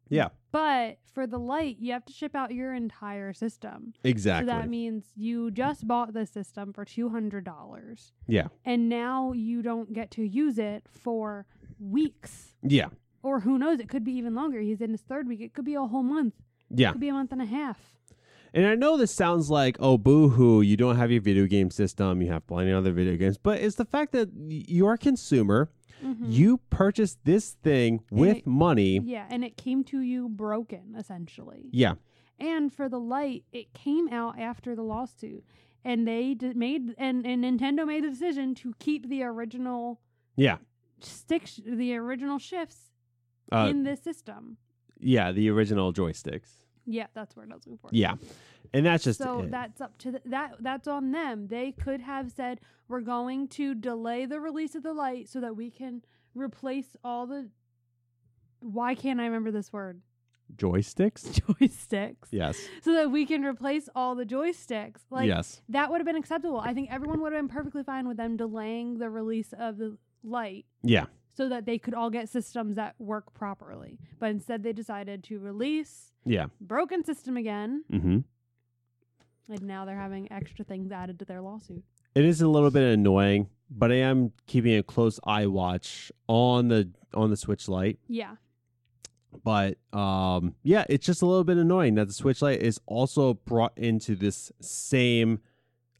Yeah. 0.08 0.28
But 0.50 0.98
for 1.14 1.26
the 1.26 1.38
light, 1.38 1.78
you 1.78 1.92
have 1.92 2.04
to 2.04 2.12
ship 2.12 2.34
out 2.34 2.52
your 2.52 2.74
entire 2.74 3.32
system. 3.32 3.94
Exactly. 4.04 4.50
So 4.50 4.58
that 4.58 4.68
means 4.68 5.04
you 5.16 5.50
just 5.50 5.88
bought 5.88 6.12
the 6.12 6.26
system 6.26 6.72
for 6.74 6.84
$200 6.84 8.12
yeah. 8.26 8.48
and 8.64 8.88
now 8.90 9.32
you 9.32 9.62
don't 9.62 9.92
get 9.94 10.10
to 10.12 10.22
use 10.22 10.58
it 10.58 10.84
for 10.90 11.46
weeks. 11.80 12.54
Yeah. 12.62 12.88
Or 13.22 13.40
who 13.40 13.56
knows, 13.56 13.80
it 13.80 13.88
could 13.88 14.04
be 14.04 14.12
even 14.12 14.34
longer. 14.34 14.60
He's 14.60 14.80
in 14.82 14.90
his 14.90 15.00
third 15.00 15.26
week. 15.28 15.40
It 15.40 15.54
could 15.54 15.64
be 15.64 15.74
a 15.74 15.82
whole 15.86 16.02
month. 16.02 16.34
Yeah. 16.68 16.90
It 16.90 16.92
could 16.92 17.00
be 17.00 17.08
a 17.08 17.14
month 17.14 17.32
and 17.32 17.40
a 17.40 17.46
half. 17.46 17.78
And 18.54 18.66
I 18.66 18.74
know 18.74 18.96
this 18.98 19.10
sounds 19.12 19.50
like, 19.50 19.76
oh, 19.80 19.96
boo 19.96 20.28
hoo, 20.28 20.60
you 20.60 20.76
don't 20.76 20.96
have 20.96 21.10
your 21.10 21.22
video 21.22 21.46
game 21.46 21.70
system, 21.70 22.20
you 22.20 22.30
have 22.30 22.46
plenty 22.46 22.70
of 22.70 22.78
other 22.78 22.92
video 22.92 23.16
games, 23.16 23.38
but 23.38 23.60
it's 23.60 23.76
the 23.76 23.84
fact 23.86 24.12
that 24.12 24.28
you're 24.36 24.92
a 24.94 24.98
consumer, 24.98 25.70
Mhm. 26.02 26.30
you 26.32 26.58
purchased 26.68 27.18
this 27.24 27.52
thing 27.62 28.02
with 28.10 28.38
it- 28.38 28.46
money. 28.46 28.98
Yeah, 28.98 29.26
and 29.30 29.42
it 29.44 29.56
came 29.56 29.84
to 29.84 30.00
you 30.00 30.28
broken, 30.28 30.94
essentially. 30.98 31.70
Yeah. 31.72 31.94
And 32.38 32.72
for 32.72 32.88
the 32.88 33.00
light, 33.00 33.44
it 33.52 33.72
came 33.72 34.08
out 34.08 34.38
after 34.38 34.74
the 34.74 34.82
lawsuit, 34.82 35.44
and 35.84 36.06
they 36.06 36.34
d- 36.34 36.52
made 36.54 36.94
and, 36.98 37.24
and 37.26 37.44
Nintendo 37.44 37.86
made 37.86 38.04
the 38.04 38.10
decision 38.10 38.54
to 38.56 38.74
keep 38.78 39.08
the 39.08 39.22
original 39.22 40.00
Yeah. 40.36 40.58
stick, 41.00 41.46
sh- 41.46 41.60
the 41.64 41.94
original 41.94 42.38
shifts 42.38 42.90
Uh, 43.50 43.68
in 43.70 43.84
this 43.84 44.00
system. 44.02 44.56
yeah, 44.98 45.30
the 45.32 45.48
original 45.48 45.92
joysticks. 45.92 46.61
Yeah, 46.86 47.06
that's 47.14 47.36
where 47.36 47.44
I 47.44 47.54
was 47.54 47.66
looking 47.66 47.78
for. 47.78 47.90
Yeah. 47.92 48.14
And 48.74 48.86
that's 48.86 49.04
just 49.04 49.18
so 49.18 49.40
it. 49.40 49.50
that's 49.50 49.80
up 49.80 49.98
to 49.98 50.12
the, 50.12 50.22
that. 50.26 50.56
That's 50.60 50.88
on 50.88 51.12
them. 51.12 51.48
They 51.48 51.72
could 51.72 52.00
have 52.00 52.32
said 52.32 52.60
we're 52.88 53.00
going 53.00 53.48
to 53.48 53.74
delay 53.74 54.26
the 54.26 54.40
release 54.40 54.74
of 54.74 54.82
the 54.82 54.92
light 54.92 55.28
so 55.28 55.40
that 55.40 55.56
we 55.56 55.70
can 55.70 56.02
replace 56.34 56.96
all 57.04 57.26
the. 57.26 57.50
Why 58.60 58.94
can't 58.94 59.20
I 59.20 59.24
remember 59.24 59.50
this 59.50 59.72
word? 59.72 60.00
joysticks? 60.56 61.40
Joysticks. 61.40 62.28
Yes. 62.30 62.58
So 62.82 62.92
that 62.92 63.10
we 63.10 63.26
can 63.26 63.44
replace 63.44 63.88
all 63.94 64.14
the 64.14 64.24
joysticks. 64.24 65.00
Like 65.10 65.26
yes. 65.26 65.62
that 65.68 65.90
would 65.90 65.98
have 65.98 66.06
been 66.06 66.16
acceptable. 66.16 66.58
I 66.58 66.74
think 66.74 66.90
everyone 66.90 67.20
would 67.20 67.32
have 67.32 67.40
been 67.40 67.54
perfectly 67.54 67.82
fine 67.82 68.06
with 68.06 68.16
them 68.16 68.36
delaying 68.36 68.98
the 68.98 69.10
release 69.10 69.52
of 69.58 69.78
the 69.78 69.96
light 70.22 70.66
Yeah. 70.82 71.06
So 71.34 71.48
that 71.48 71.64
they 71.66 71.78
could 71.78 71.94
all 71.94 72.10
get 72.10 72.28
systems 72.28 72.76
that 72.76 72.94
work 72.98 73.32
properly. 73.34 73.98
But 74.18 74.30
instead, 74.30 74.62
they 74.62 74.72
decided 74.72 75.24
to 75.24 75.38
release 75.38 76.12
Yeah. 76.24 76.46
broken 76.60 77.04
system 77.04 77.36
again, 77.36 77.84
Mm-hmm. 77.92 78.18
and 79.48 79.62
now 79.62 79.84
they're 79.84 79.96
having 79.96 80.30
extra 80.32 80.64
things 80.64 80.92
added 80.92 81.18
to 81.20 81.24
their 81.24 81.40
lawsuit. 81.40 81.82
It 82.14 82.24
is 82.24 82.40
a 82.42 82.48
little 82.48 82.70
bit 82.70 82.82
annoying, 82.82 83.48
but 83.70 83.90
I 83.90 83.96
am 83.96 84.32
keeping 84.46 84.76
a 84.76 84.82
close 84.82 85.18
eye 85.24 85.46
watch 85.46 86.12
on 86.28 86.68
the 86.68 86.90
on 87.14 87.30
the 87.30 87.36
Switch 87.36 87.68
Lite. 87.68 87.98
Yeah, 88.08 88.36
But 89.44 89.78
um, 89.94 90.54
yeah, 90.62 90.84
it's 90.88 91.04
just 91.06 91.22
a 91.22 91.26
little 91.26 91.44
bit 91.44 91.56
annoying 91.58 91.94
that 91.96 92.06
the 92.08 92.12
Switch 92.14 92.40
Lite 92.42 92.60
is 92.60 92.80
also 92.86 93.34
brought 93.34 93.76
into 93.76 94.14
this 94.14 94.52
same 94.60 95.40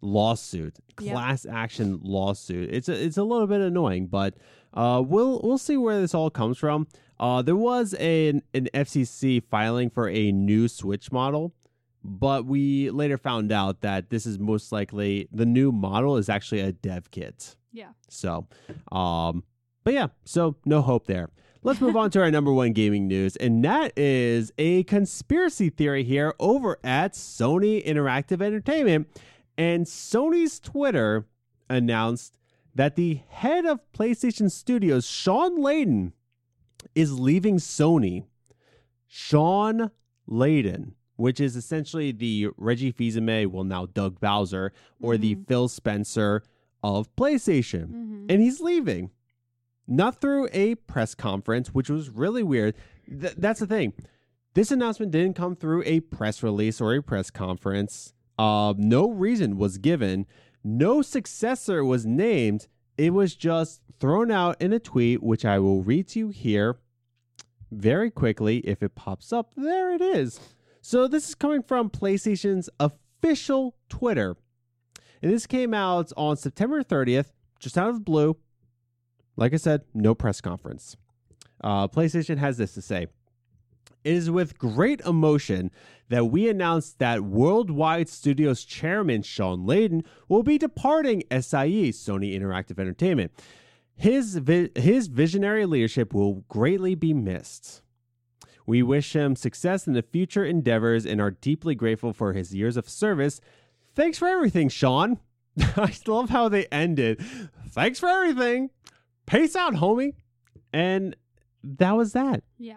lawsuit, 0.03 0.79
Yep. 1.01 1.13
class 1.15 1.47
action 1.47 2.01
lawsuit. 2.03 2.69
It's 2.73 2.89
a, 2.89 3.03
it's 3.05 3.17
a 3.17 3.23
little 3.25 3.47
bit 3.47 3.61
annoying, 3.61 4.09
but 4.09 4.35
uh, 4.75 5.03
we'll 5.05 5.41
we'll 5.43 5.59
see 5.59 5.77
where 5.77 6.01
this 6.01 6.15
all 6.15 6.29
comes 6.31 6.59
from. 6.59 6.87
Uh, 7.19 7.41
there 7.41 7.57
was 7.57 7.95
an 7.95 8.43
an 8.53 8.69
FCC 8.75 9.43
filing 9.51 9.89
for 9.91 10.09
a 10.09 10.33
new 10.33 10.67
Switch 10.69 11.11
model, 11.13 11.55
but 12.05 12.45
we 12.47 12.91
later 12.91 13.17
found 13.17 13.53
out 13.53 13.81
that 13.83 14.11
this 14.11 14.27
is 14.27 14.39
most 14.39 14.73
likely 14.73 15.29
the 15.33 15.47
new 15.47 15.71
model 15.73 16.17
is 16.17 16.29
actually 16.29 16.61
a 16.61 16.73
dev 16.73 17.11
kit. 17.11 17.57
yeah. 17.73 17.91
So, 18.09 18.47
um, 18.91 19.45
but 19.85 19.95
yeah, 19.95 20.09
so 20.25 20.57
no 20.65 20.83
hope 20.83 21.07
there. 21.07 21.31
Let's 21.65 21.81
move 21.81 21.97
on 21.97 22.11
to 22.11 22.21
our 22.21 22.31
number 22.31 22.53
one 22.53 22.73
gaming 22.73 23.07
news, 23.07 23.37
and 23.37 23.65
that 23.65 23.93
is 23.97 24.53
a 24.59 24.83
conspiracy 24.85 25.71
theory 25.71 26.03
here 26.03 26.35
over 26.41 26.77
at 26.83 27.13
Sony 27.13 27.85
Interactive 27.87 28.43
Entertainment. 28.43 29.07
And 29.57 29.85
Sony's 29.87 30.59
Twitter 30.59 31.27
announced 31.69 32.39
that 32.75 32.97
the 32.97 33.21
head 33.29 33.67
of 33.67 33.81
PlayStation 33.93 34.51
Studios, 34.51 35.07
Shawn 35.07 35.59
Layden, 35.59 36.13
is 36.95 37.19
leaving 37.19 37.57
Sony. 37.59 38.25
Shawn 39.07 39.91
Layden, 40.29 40.93
which 41.17 41.39
is 41.41 41.55
essentially 41.55 42.13
the 42.13 42.49
Reggie 42.57 42.91
Fils-Aimé, 42.93 43.47
well 43.47 43.65
now 43.65 43.87
Doug 43.87 44.21
Bowser, 44.21 44.73
or 45.01 45.17
the 45.19 45.37
Mhm. 45.37 45.47
Phil 45.47 45.69
Spencer 45.69 46.43
of 46.83 47.15
PlayStation 47.15 47.87
hmm 47.91 48.27
and 48.29 48.41
he's 48.41 48.61
leaving. 48.61 49.11
Not 49.87 50.21
through 50.21 50.49
a 50.53 50.77
press 50.77 51.15
conference, 51.15 51.75
which 51.75 51.91
was 51.91 52.09
really 52.09 52.43
weird. 52.43 52.75
Th- 53.07 53.35
that's 53.37 53.61
the 53.61 53.67
thing. 53.67 53.93
This 54.55 54.71
announcement 54.71 55.13
didn't 55.13 55.35
come 55.35 55.57
through 55.57 55.83
a 55.85 56.01
press 56.01 56.43
release 56.43 56.81
or 56.81 56.95
a 56.95 57.03
press 57.03 57.31
conference. 57.31 58.15
Uh, 58.39 58.75
no 58.77 59.11
reason 59.11 59.57
was 59.57 59.79
given. 59.79 60.27
No 60.65 61.03
successor 61.03 61.85
was 61.85 62.07
named. 62.07 62.69
It 62.97 63.13
was 63.13 63.35
just 63.35 63.83
thrown 63.99 64.31
out 64.31 64.61
in 64.61 64.73
a 64.73 64.79
tweet, 64.79 65.23
which 65.23 65.45
I 65.45 65.59
will 65.59 65.83
read 65.83 66.09
to 66.09 66.19
you 66.19 66.29
here 66.29 66.79
very 67.71 68.11
quickly. 68.11 68.59
If 68.59 68.83
it 68.83 68.95
pops 68.95 69.33
up, 69.33 69.53
there 69.57 69.93
it 69.93 70.01
is. 70.01 70.41
So 70.81 71.07
this 71.07 71.29
is 71.29 71.35
coming 71.35 71.63
from 71.63 71.91
PlayStation's 71.91 72.69
official 72.81 73.77
Twitter. 73.89 74.37
And 75.23 75.33
this 75.33 75.47
came 75.47 75.73
out 75.73 76.13
on 76.17 76.37
September 76.37 76.83
30th, 76.83 77.33
just 77.61 77.79
out 77.79 77.91
of 77.91 78.05
blue. 78.05 78.37
Like 79.37 79.55
I 79.55 79.57
said, 79.57 79.83
no 79.95 80.15
press 80.15 80.41
conference. 80.41 80.97
Uh, 81.63 81.87
PlayStation 81.87 82.39
has 82.39 82.57
this 82.57 82.75
to 82.75 82.83
say 82.83 83.07
It 84.05 84.15
is 84.15 84.31
with 84.31 84.59
great 84.59 85.01
emotion 85.03 85.71
that 86.09 86.27
we 86.27 86.49
announce 86.49 86.93
that 86.95 87.23
Worldwide 87.23 88.09
Studios 88.09 88.65
chairman 88.65 89.23
Shawn 89.23 89.61
Layden 89.67 90.05
will 90.29 90.43
be 90.43 90.59
departing 90.59 91.23
SIE, 91.31 91.91
Sony 91.91 92.39
Interactive 92.39 92.79
Entertainment. 92.79 93.33
His, 93.95 94.37
vi- 94.37 94.71
his 94.75 95.07
visionary 95.07 95.65
leadership 95.65 96.13
will 96.13 96.45
greatly 96.49 96.95
be 96.95 97.15
missed. 97.15 97.83
We 98.67 98.83
wish 98.83 99.15
him 99.15 99.37
success 99.37 99.87
in 99.87 99.93
the 99.93 100.03
future 100.03 100.45
endeavors 100.45 101.07
and 101.07 101.21
are 101.21 101.31
deeply 101.31 101.75
grateful 101.75 102.13
for 102.13 102.33
his 102.33 102.55
years 102.55 102.77
of 102.77 102.89
service. 102.89 103.41
Thanks 103.95 104.19
for 104.19 104.29
everything, 104.29 104.69
Shawn. 104.69 105.19
I 105.59 105.93
love 106.07 106.31
how 106.31 106.49
they 106.49 106.67
ended. 106.67 107.25
Thanks 107.71 107.99
for 107.99 108.09
everything. 108.09 108.71
Peace 109.27 109.57
out, 109.57 109.75
homie. 109.75 110.15
And 110.73 111.17
that 111.63 111.97
was 111.97 112.13
that. 112.13 112.43
Yeah. 112.59 112.77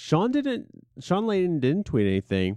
Shawn 0.00 0.32
didn't. 0.32 0.66
Shawn 0.98 1.24
Layden 1.24 1.60
didn't 1.60 1.84
tweet 1.84 2.06
anything. 2.06 2.56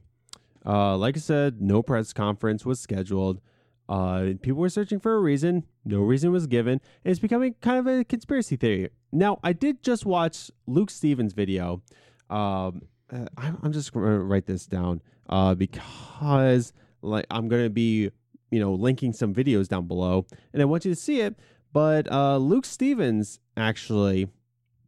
Uh, 0.65 0.95
like 0.95 1.17
I 1.17 1.19
said, 1.19 1.61
no 1.61 1.83
press 1.83 2.13
conference 2.13 2.65
was 2.65 2.79
scheduled. 2.79 3.41
Uh, 3.89 4.29
people 4.41 4.61
were 4.61 4.69
searching 4.69 4.97
for 4.97 5.13
a 5.15 5.19
reason. 5.19 5.65
No 5.83 5.99
reason 5.99 6.31
was 6.31 6.47
given. 6.47 6.79
It's 7.03 7.19
becoming 7.19 7.55
kind 7.59 7.79
of 7.79 7.85
a 7.85 8.05
conspiracy 8.05 8.55
theory. 8.55 8.91
Now, 9.11 9.39
I 9.43 9.51
did 9.51 9.83
just 9.83 10.05
watch 10.05 10.51
Luke 10.67 10.89
Stephens' 10.89 11.33
video. 11.33 11.81
Um, 12.29 12.83
uh, 13.11 13.25
I'm, 13.37 13.59
I'm 13.61 13.73
just 13.73 13.91
going 13.91 14.05
to 14.05 14.19
write 14.19 14.45
this 14.45 14.65
down 14.65 15.01
uh, 15.27 15.53
because 15.53 16.71
like 17.01 17.25
I'm 17.29 17.49
going 17.49 17.65
to 17.65 17.69
be, 17.69 18.09
you 18.51 18.59
know, 18.61 18.73
linking 18.73 19.11
some 19.11 19.33
videos 19.33 19.67
down 19.67 19.85
below, 19.85 20.25
and 20.53 20.61
I 20.61 20.65
want 20.65 20.85
you 20.85 20.91
to 20.93 20.99
see 20.99 21.19
it. 21.19 21.35
But 21.73 22.09
uh, 22.09 22.37
Luke 22.37 22.65
Stephens 22.65 23.41
actually 23.57 24.29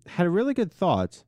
had 0.08 0.26
a 0.26 0.30
really 0.30 0.54
good 0.54 0.72
thought 0.72 1.26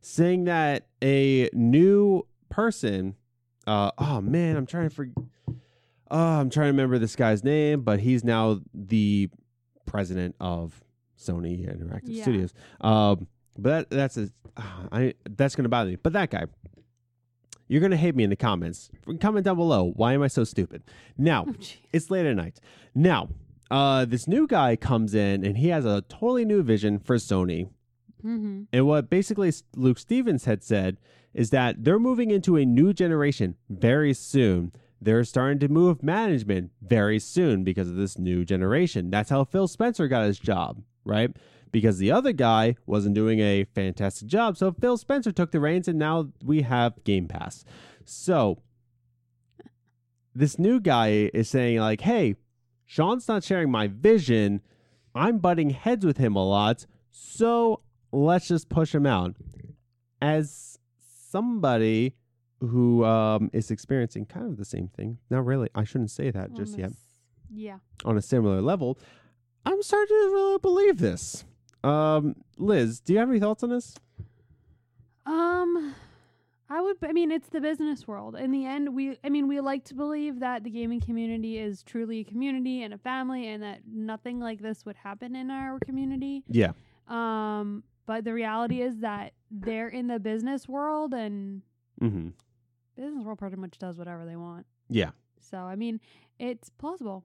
saying 0.00 0.44
that 0.44 0.86
a 1.02 1.48
new 1.52 2.26
person 2.48 3.14
uh 3.66 3.90
oh 3.98 4.20
man 4.20 4.56
i'm 4.56 4.66
trying 4.66 4.88
to 4.88 4.94
forget 4.94 5.14
uh, 6.10 6.40
I'm 6.40 6.48
trying 6.48 6.68
to 6.68 6.70
remember 6.70 6.98
this 6.98 7.14
guy's 7.16 7.44
name, 7.44 7.82
but 7.82 8.00
he's 8.00 8.24
now 8.24 8.60
the 8.72 9.28
president 9.84 10.36
of 10.40 10.82
Sony 11.18 11.68
Interactive 11.68 12.04
Yeah. 12.06 12.22
Studios. 12.22 12.54
Um, 12.80 13.26
but 13.58 13.90
that, 13.90 13.94
that's 13.94 14.16
a, 14.16 14.30
I 14.90 15.12
that's 15.28 15.54
gonna 15.54 15.68
bother 15.68 15.90
me. 15.90 15.96
But 15.96 16.14
that 16.14 16.30
guy, 16.30 16.46
you're 17.66 17.82
gonna 17.82 17.98
hate 17.98 18.16
me 18.16 18.24
in 18.24 18.30
the 18.30 18.36
comments. 18.36 18.90
Comment 19.20 19.44
down 19.44 19.56
below. 19.56 19.92
Why 19.96 20.14
am 20.14 20.22
I 20.22 20.28
so 20.28 20.44
stupid? 20.44 20.82
Now, 21.18 21.44
Oh, 21.46 21.54
it's 21.92 22.10
late 22.10 22.24
at 22.24 22.36
night. 22.36 22.58
Now, 22.94 23.28
uh, 23.70 24.06
this 24.06 24.26
new 24.26 24.46
guy 24.46 24.76
comes 24.76 25.14
in 25.14 25.44
and 25.44 25.58
he 25.58 25.68
has 25.68 25.84
a 25.84 26.00
totally 26.08 26.46
new 26.46 26.62
vision 26.62 26.98
for 26.98 27.16
Sony. 27.16 27.68
Mhm. 28.24 28.66
And 28.72 28.86
what 28.86 29.10
basically 29.10 29.52
Luke 29.74 29.98
Stephens 29.98 30.44
had 30.44 30.62
said 30.62 30.98
is 31.34 31.50
that 31.50 31.84
they're 31.84 31.98
moving 31.98 32.30
into 32.30 32.56
a 32.56 32.64
new 32.64 32.92
generation 32.92 33.54
very 33.68 34.14
soon. 34.14 34.72
They're 35.00 35.24
starting 35.24 35.58
to 35.60 35.68
move 35.68 36.02
management 36.02 36.72
very 36.82 37.18
soon 37.18 37.62
because 37.62 37.88
of 37.88 37.96
this 37.96 38.18
new 38.18 38.44
generation. 38.44 39.10
That's 39.10 39.30
how 39.30 39.44
Phil 39.44 39.68
Spencer 39.68 40.08
got 40.08 40.26
his 40.26 40.38
job, 40.38 40.82
right? 41.04 41.36
Because 41.70 41.98
the 41.98 42.10
other 42.10 42.32
guy 42.32 42.74
wasn't 42.86 43.14
doing 43.14 43.38
a 43.40 43.64
fantastic 43.64 44.26
job. 44.26 44.56
So 44.56 44.72
Phil 44.72 44.96
Spencer 44.96 45.30
took 45.30 45.52
the 45.52 45.60
reins 45.60 45.86
and 45.86 45.98
now 45.98 46.30
we 46.42 46.62
have 46.62 47.04
Game 47.04 47.28
Pass. 47.28 47.64
So 48.04 48.58
this 50.34 50.58
new 50.58 50.80
guy 50.80 51.30
is 51.34 51.48
saying, 51.48 51.78
like, 51.78 52.00
hey, 52.00 52.36
Shawn's 52.86 53.28
not 53.28 53.44
sharing 53.44 53.70
my 53.70 53.86
vision. 53.86 54.62
I'm 55.14 55.38
butting 55.38 55.70
heads 55.70 56.06
with 56.06 56.16
him 56.16 56.36
a 56.36 56.44
lot. 56.44 56.86
So 57.10 57.80
let's 58.12 58.48
just 58.48 58.68
push 58.68 58.94
him 58.94 59.06
out. 59.06 59.34
As 60.20 60.78
somebody 61.30 62.14
who 62.60 63.04
um, 63.04 63.50
is 63.52 63.70
experiencing 63.70 64.26
kind 64.26 64.46
of 64.46 64.56
the 64.56 64.64
same 64.64 64.88
thing, 64.88 65.18
not 65.30 65.44
really, 65.44 65.68
I 65.74 65.84
shouldn't 65.84 66.10
say 66.10 66.30
that 66.30 66.54
just 66.54 66.76
yet, 66.78 66.90
Yeah. 67.54 67.78
on 68.04 68.16
a 68.16 68.22
similar 68.22 68.60
level, 68.60 68.98
I'm 69.64 69.82
starting 69.82 70.08
to 70.16 70.30
really 70.32 70.58
believe 70.58 70.98
this. 70.98 71.44
Um, 71.84 72.34
Liz, 72.56 73.00
do 73.00 73.12
you 73.12 73.18
have 73.20 73.30
any 73.30 73.38
thoughts 73.38 73.62
on 73.62 73.70
this? 73.70 73.94
Um, 75.26 75.94
I 76.70 76.80
would. 76.80 76.96
I 77.02 77.12
mean, 77.12 77.30
it's 77.30 77.48
the 77.48 77.60
business 77.60 78.06
world. 78.08 78.34
In 78.36 78.50
the 78.50 78.64
end, 78.66 78.94
we. 78.94 79.18
I 79.22 79.28
mean, 79.28 79.46
we 79.46 79.60
like 79.60 79.84
to 79.84 79.94
believe 79.94 80.40
that 80.40 80.64
the 80.64 80.70
gaming 80.70 81.00
community 81.00 81.58
is 81.58 81.82
truly 81.82 82.20
a 82.20 82.24
community 82.24 82.82
and 82.82 82.92
a 82.92 82.98
family, 82.98 83.46
and 83.48 83.62
that 83.62 83.80
nothing 83.90 84.40
like 84.40 84.60
this 84.60 84.84
would 84.84 84.96
happen 84.96 85.36
in 85.36 85.50
our 85.50 85.78
community. 85.80 86.42
Yeah. 86.48 86.72
Um, 87.06 87.84
but 88.08 88.24
the 88.24 88.32
reality 88.32 88.80
is 88.80 89.00
that 89.00 89.34
they're 89.50 89.88
in 89.88 90.06
the 90.06 90.18
business 90.18 90.66
world, 90.66 91.12
and 91.12 91.60
Mm-hmm. 92.00 92.28
business 92.96 93.22
world 93.22 93.38
pretty 93.38 93.56
much 93.56 93.78
does 93.78 93.98
whatever 93.98 94.24
they 94.24 94.34
want. 94.36 94.64
Yeah. 94.88 95.10
So, 95.40 95.58
I 95.58 95.76
mean, 95.76 96.00
it's 96.38 96.70
plausible. 96.70 97.24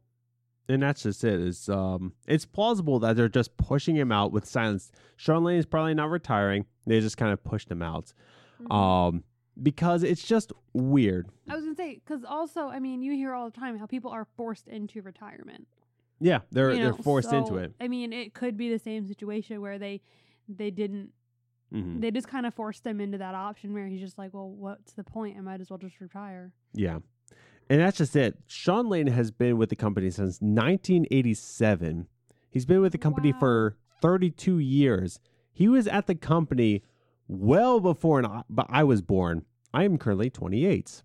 And 0.67 0.83
that's 0.83 1.03
just 1.03 1.23
it. 1.23 1.39
Is 1.39 1.69
um, 1.69 2.13
it's 2.27 2.45
plausible 2.45 2.99
that 2.99 3.15
they're 3.15 3.29
just 3.29 3.55
pushing 3.55 3.95
him 3.95 4.11
out 4.11 4.33
with 4.33 4.45
silence. 4.45 4.91
Shawn 5.15 5.43
Layden 5.43 5.59
is 5.59 5.65
probably 5.65 5.93
not 5.93 6.09
retiring. 6.09 6.65
They 6.85 6.99
just 6.99 7.15
kind 7.17 7.31
of 7.31 7.41
pushed 7.43 7.71
him 7.71 7.81
out. 7.81 8.11
Um, 8.69 9.23
because 9.61 10.03
it's 10.03 10.23
just 10.23 10.51
weird. 10.73 11.29
I 11.49 11.55
was 11.55 11.63
gonna 11.63 11.75
say 11.75 11.95
because 12.03 12.23
also, 12.25 12.67
I 12.67 12.79
mean, 12.79 13.01
you 13.01 13.13
hear 13.13 13.33
all 13.33 13.49
the 13.49 13.57
time 13.57 13.77
how 13.77 13.85
people 13.85 14.11
are 14.11 14.25
forced 14.35 14.67
into 14.67 15.01
retirement. 15.01 15.67
Yeah, 16.19 16.39
they're 16.51 16.71
you 16.73 16.81
they're 16.81 16.91
know, 16.91 16.97
forced 16.97 17.31
into 17.33 17.57
it. 17.57 17.73
I 17.79 17.87
mean, 17.87 18.11
it 18.13 18.33
could 18.33 18.57
be 18.57 18.69
the 18.69 18.79
same 18.79 19.05
situation 19.07 19.61
where 19.61 19.77
they 19.77 20.01
they 20.47 20.71
didn't 20.71 21.09
hmm 21.71 21.99
they 21.99 22.11
just 22.11 22.27
kind 22.27 22.45
of 22.45 22.53
forced 22.53 22.85
him 22.85 23.01
into 23.01 23.17
that 23.17 23.33
option 23.35 23.73
where 23.73 23.87
he's 23.87 23.99
just 24.01 24.17
like, 24.17 24.33
well, 24.33 24.49
what's 24.49 24.93
the 24.93 25.03
point? 25.03 25.37
I 25.37 25.41
might 25.41 25.59
as 25.61 25.69
well 25.69 25.79
just 25.79 25.99
retire. 25.99 26.51
Yeah. 26.73 26.99
And 27.69 27.79
that's 27.81 27.97
just 27.97 28.15
it. 28.15 28.37
Shawn 28.47 28.87
Layden 28.87 29.09
has 29.11 29.31
been 29.31 29.57
with 29.57 29.69
the 29.69 29.75
company 29.75 30.09
since 30.11 30.39
1987. 30.41 32.07
He's 32.49 32.65
been 32.65 32.81
with 32.81 32.91
the 32.91 32.97
company 32.97 33.31
Wow. 33.33 33.39
for 33.39 33.77
32 34.01 34.59
years. 34.59 35.19
He 35.51 35.67
was 35.67 35.87
at 35.87 36.07
the 36.07 36.15
company 36.15 36.83
well 37.27 37.79
before 37.79 38.19
an, 38.19 38.43
but 38.49 38.67
I 38.69 38.83
was 38.83 39.01
born. 39.01 39.45
I 39.73 39.83
am 39.85 39.97
currently 39.97 40.29
28. 40.29 41.01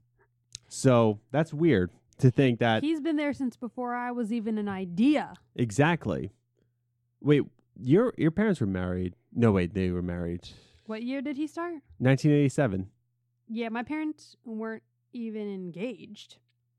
So 0.69 1.21
that's 1.31 1.55
weird 1.55 1.91
to 2.19 2.31
think 2.31 2.59
that 2.59 2.83
He's 2.83 3.01
been 3.01 3.17
there 3.17 3.33
since 3.33 3.57
before 3.57 3.95
I 3.95 4.11
was 4.11 4.33
even 4.33 4.59
an 4.59 4.69
idea. 4.69 5.35
exactly. 5.55 6.33
Wait, 7.21 7.43
your 7.79 8.13
your 8.17 8.31
parents 8.31 8.61
were 8.61 8.67
married? 8.67 9.15
No, 9.33 9.53
wait, 9.53 9.75
they 9.75 9.91
were 9.91 10.03
married. 10.03 10.49
What 10.87 11.03
year 11.03 11.21
did 11.23 11.37
he 11.37 11.47
start? 11.47 11.75
1987. 11.99 12.89
Yeah, 13.49 13.69
my 13.69 13.83
parents 13.83 14.37
weren't 14.45 14.83
even 15.13 15.53
engaged. 15.53 16.37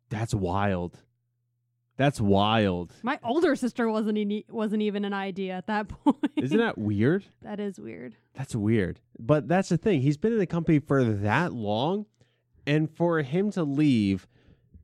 That's 0.10 0.34
wild. 0.34 1.00
That's 1.98 2.22
wild. 2.22 2.94
My 3.04 3.20
older 3.24 3.56
sister 3.56 3.90
wasn't 3.90 4.18
e- 4.18 4.46
wasn't 4.50 4.82
even 4.84 5.04
an 5.06 5.14
idea 5.14 5.54
at 5.54 5.68
that 5.68 5.88
point. 6.04 6.18
Isn't 6.38 6.58
that 6.58 6.78
weird? 6.78 7.26
that 7.42 7.60
is 7.60 7.80
weird. 7.80 8.16
That's 8.36 8.56
weird. 8.56 9.00
But 9.20 9.48
that's 9.48 9.70
the 9.70 9.78
thing. 9.78 10.02
He's 10.02 10.18
been 10.18 10.32
in 10.34 10.40
the 10.40 10.46
company 10.48 10.80
for 10.80 11.04
that 11.04 11.54
long. 11.54 12.06
And 12.68 12.90
for 12.90 13.22
him 13.24 13.50
to 13.52 13.64
leave, 13.64 14.28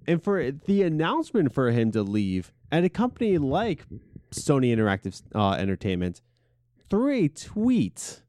and 0.08 0.24
for 0.24 0.50
the 0.52 0.82
announcement 0.82 1.54
for 1.54 1.70
him 1.70 1.92
to 1.92 2.02
leave 2.02 2.52
at 2.72 2.84
a 2.84 2.90
company 2.90 3.38
like 3.38 3.86
Sony 4.32 4.76
Interactive 4.76 5.22
uh, 5.34 5.52
Entertainment 5.52 6.22
through 6.90 7.14
a 7.14 7.28
tweet, 7.28 8.22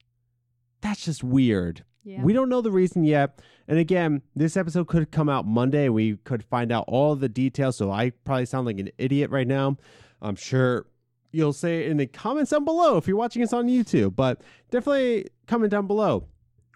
that's 0.80 1.04
just 1.04 1.22
weird. 1.22 1.84
Yeah. 2.04 2.22
We 2.22 2.32
don't 2.32 2.48
know 2.48 2.60
the 2.60 2.70
reason 2.70 3.04
yet. 3.04 3.40
And 3.68 3.78
again, 3.78 4.22
this 4.34 4.56
episode 4.56 4.86
could 4.86 5.10
come 5.10 5.28
out 5.28 5.44
Monday. 5.46 5.88
We 5.88 6.16
could 6.18 6.44
find 6.44 6.70
out 6.70 6.84
all 6.86 7.16
the 7.16 7.28
details. 7.28 7.76
So 7.76 7.90
I 7.90 8.10
probably 8.10 8.46
sound 8.46 8.66
like 8.66 8.78
an 8.78 8.90
idiot 8.96 9.30
right 9.30 9.46
now. 9.46 9.76
I'm 10.22 10.36
sure 10.36 10.86
you'll 11.32 11.52
say 11.52 11.84
it 11.84 11.90
in 11.90 11.96
the 11.96 12.06
comments 12.06 12.52
down 12.52 12.64
below 12.64 12.96
if 12.96 13.08
you're 13.08 13.16
watching 13.16 13.42
us 13.42 13.52
on 13.52 13.66
YouTube. 13.66 14.14
But 14.14 14.40
definitely 14.70 15.26
comment 15.46 15.72
down 15.72 15.86
below. 15.86 16.28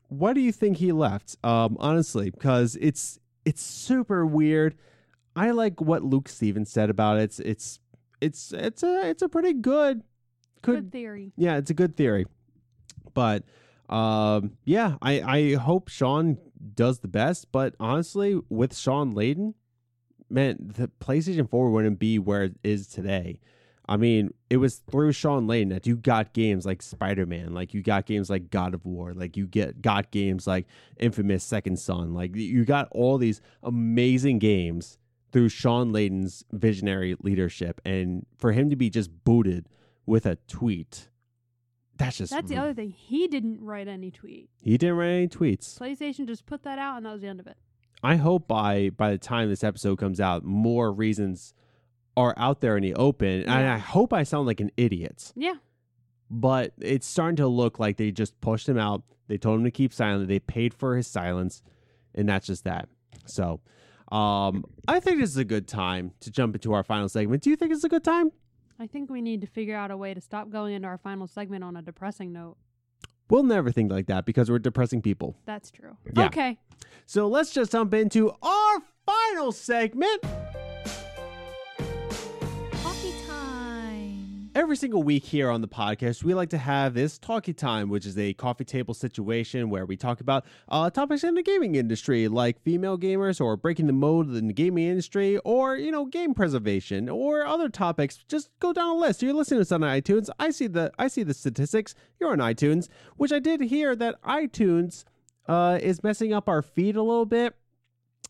Why 0.08 0.32
do 0.32 0.40
you 0.40 0.50
think 0.50 0.78
he 0.78 0.90
left? 0.90 1.36
Um, 1.44 1.76
honestly, 1.78 2.30
because 2.30 2.76
it's 2.80 3.20
it's 3.44 3.62
super 3.62 4.26
weird. 4.26 4.76
I 5.36 5.52
like 5.52 5.80
what 5.80 6.02
Luke 6.02 6.28
Stephens 6.28 6.70
said 6.70 6.90
about 6.90 7.18
it. 7.18 7.22
It's 7.22 7.40
it's 7.40 7.80
it's 8.20 8.52
it's 8.52 8.82
a 8.82 9.08
it's 9.08 9.22
a 9.22 9.28
pretty 9.28 9.52
good 9.52 10.02
Good 10.62 10.92
theory. 10.92 11.32
yeah, 11.36 11.56
it's 11.56 11.70
a 11.70 11.74
good 11.74 11.96
theory. 11.96 12.26
But 13.14 13.44
um, 13.88 14.52
yeah, 14.64 14.96
I, 15.02 15.20
I 15.22 15.54
hope 15.54 15.88
Shawn 15.88 16.38
does 16.74 17.00
the 17.00 17.08
best. 17.08 17.50
But 17.50 17.74
honestly, 17.80 18.38
with 18.48 18.76
Shawn 18.76 19.14
Layden, 19.14 19.54
man, 20.28 20.56
the 20.60 20.88
PlayStation 21.00 21.48
4 21.48 21.70
wouldn't 21.70 21.98
be 21.98 22.18
where 22.18 22.44
it 22.44 22.56
is 22.62 22.86
today. 22.86 23.40
I 23.88 23.96
mean, 23.96 24.32
it 24.48 24.58
was 24.58 24.76
through 24.88 25.12
Shawn 25.12 25.48
Layden 25.48 25.70
that 25.70 25.86
you 25.86 25.96
got 25.96 26.32
games 26.32 26.64
like 26.64 26.82
Spider 26.82 27.26
Man, 27.26 27.52
like 27.54 27.74
you 27.74 27.82
got 27.82 28.06
games 28.06 28.30
like 28.30 28.50
God 28.50 28.74
of 28.74 28.84
War, 28.86 29.12
like 29.14 29.36
you 29.36 29.46
get 29.48 29.82
got 29.82 30.12
games 30.12 30.46
like 30.46 30.66
Infamous 30.98 31.42
Second 31.42 31.78
Son, 31.78 32.14
like 32.14 32.36
you 32.36 32.64
got 32.64 32.86
all 32.92 33.18
these 33.18 33.40
amazing 33.64 34.38
games 34.38 34.98
through 35.32 35.48
Shawn 35.48 35.92
Layden's 35.92 36.44
visionary 36.52 37.16
leadership, 37.22 37.80
and 37.84 38.26
for 38.38 38.52
him 38.52 38.70
to 38.70 38.76
be 38.76 38.90
just 38.90 39.24
booted 39.24 39.66
with 40.06 40.26
a 40.26 40.36
tweet, 40.48 41.08
that's 41.96 42.16
just 42.18 42.32
That's 42.32 42.48
the 42.48 42.56
other 42.56 42.74
thing. 42.74 42.90
He 42.90 43.28
didn't 43.28 43.60
write 43.60 43.86
any 43.88 44.10
tweet. 44.10 44.50
he 44.62 44.76
didn't 44.78 44.96
write 44.96 45.10
any 45.10 45.28
tweets. 45.28 45.78
PlayStation 45.78 46.26
just 46.26 46.46
put 46.46 46.62
that 46.62 46.78
out, 46.78 46.96
and 46.96 47.06
that 47.06 47.12
was 47.12 47.20
the 47.22 47.28
end 47.28 47.40
of 47.40 47.46
it. 47.46 47.56
I 48.02 48.16
hope 48.16 48.48
by 48.48 48.90
by 48.90 49.10
the 49.10 49.18
time 49.18 49.50
this 49.50 49.62
episode 49.62 49.98
comes 49.98 50.20
out, 50.20 50.42
more 50.44 50.90
reasons 50.92 51.52
are 52.16 52.34
out 52.36 52.60
there 52.60 52.76
in 52.76 52.82
the 52.82 52.94
open, 52.94 53.42
and 53.42 53.50
I 53.50 53.78
hope 53.78 54.12
I 54.12 54.22
sound 54.24 54.46
like 54.46 54.60
an 54.60 54.70
idiot. 54.76 55.32
Yeah. 55.36 55.54
But 56.30 56.72
it's 56.80 57.06
starting 57.06 57.36
to 57.36 57.46
look 57.48 57.78
like 57.78 57.96
they 57.96 58.10
just 58.10 58.40
pushed 58.40 58.68
him 58.68 58.78
out. 58.78 59.02
They 59.28 59.36
told 59.36 59.58
him 59.58 59.64
to 59.64 59.70
keep 59.70 59.92
silent. 59.92 60.28
They 60.28 60.38
paid 60.38 60.72
for 60.74 60.96
his 60.96 61.06
silence, 61.06 61.62
and 62.14 62.28
that's 62.28 62.46
just 62.46 62.64
that. 62.64 62.88
So, 63.26 63.60
um, 64.10 64.64
I 64.88 65.00
think 65.00 65.20
this 65.20 65.30
is 65.30 65.36
a 65.36 65.44
good 65.44 65.68
time 65.68 66.12
to 66.20 66.30
jump 66.30 66.54
into 66.54 66.72
our 66.72 66.82
final 66.82 67.08
segment. 67.08 67.42
Do 67.42 67.50
you 67.50 67.56
think 67.56 67.72
it's 67.72 67.84
a 67.84 67.88
good 67.88 68.04
time? 68.04 68.32
I 68.78 68.86
think 68.86 69.10
we 69.10 69.20
need 69.20 69.40
to 69.42 69.46
figure 69.46 69.76
out 69.76 69.90
a 69.90 69.96
way 69.96 70.14
to 70.14 70.20
stop 70.20 70.50
going 70.50 70.74
into 70.74 70.88
our 70.88 70.98
final 70.98 71.26
segment 71.26 71.62
on 71.62 71.76
a 71.76 71.82
depressing 71.82 72.32
note. 72.32 72.56
We'll 73.28 73.44
never 73.44 73.70
think 73.70 73.92
like 73.92 74.06
that 74.06 74.26
because 74.26 74.50
we're 74.50 74.58
depressing 74.58 75.02
people. 75.02 75.36
That's 75.46 75.70
true. 75.70 75.96
Yeah. 76.16 76.26
Okay. 76.26 76.58
So 77.06 77.28
let's 77.28 77.52
just 77.52 77.72
jump 77.72 77.94
into 77.94 78.30
our 78.42 78.78
final 79.06 79.52
segment. 79.52 80.24
Every 84.70 84.76
single 84.76 85.02
week 85.02 85.24
here 85.24 85.50
on 85.50 85.62
the 85.62 85.66
podcast, 85.66 86.22
we 86.22 86.32
like 86.32 86.50
to 86.50 86.58
have 86.58 86.94
this 86.94 87.18
talkie 87.18 87.52
time, 87.52 87.88
which 87.88 88.06
is 88.06 88.16
a 88.16 88.34
coffee 88.34 88.64
table 88.64 88.94
situation 88.94 89.68
where 89.68 89.84
we 89.84 89.96
talk 89.96 90.20
about 90.20 90.44
uh, 90.68 90.88
topics 90.90 91.24
in 91.24 91.34
the 91.34 91.42
gaming 91.42 91.74
industry, 91.74 92.28
like 92.28 92.62
female 92.62 92.96
gamers 92.96 93.40
or 93.40 93.56
breaking 93.56 93.88
the 93.88 93.92
mold 93.92 94.28
in 94.28 94.46
the 94.46 94.52
gaming 94.52 94.86
industry, 94.86 95.38
or 95.38 95.74
you 95.74 95.90
know, 95.90 96.04
game 96.04 96.34
preservation, 96.34 97.08
or 97.08 97.44
other 97.44 97.68
topics. 97.68 98.18
Just 98.28 98.48
go 98.60 98.72
down 98.72 98.90
a 98.90 98.94
list. 98.94 99.24
You're 99.24 99.34
listening 99.34 99.58
to 99.58 99.62
us 99.62 99.72
on 99.72 99.80
iTunes. 99.80 100.30
I 100.38 100.52
see 100.52 100.68
the 100.68 100.92
I 101.00 101.08
see 101.08 101.24
the 101.24 101.34
statistics. 101.34 101.96
You're 102.20 102.30
on 102.30 102.38
iTunes, 102.38 102.86
which 103.16 103.32
I 103.32 103.40
did 103.40 103.62
hear 103.62 103.96
that 103.96 104.22
iTunes 104.22 105.02
uh, 105.48 105.80
is 105.82 106.04
messing 106.04 106.32
up 106.32 106.48
our 106.48 106.62
feed 106.62 106.94
a 106.94 107.02
little 107.02 107.26
bit. 107.26 107.56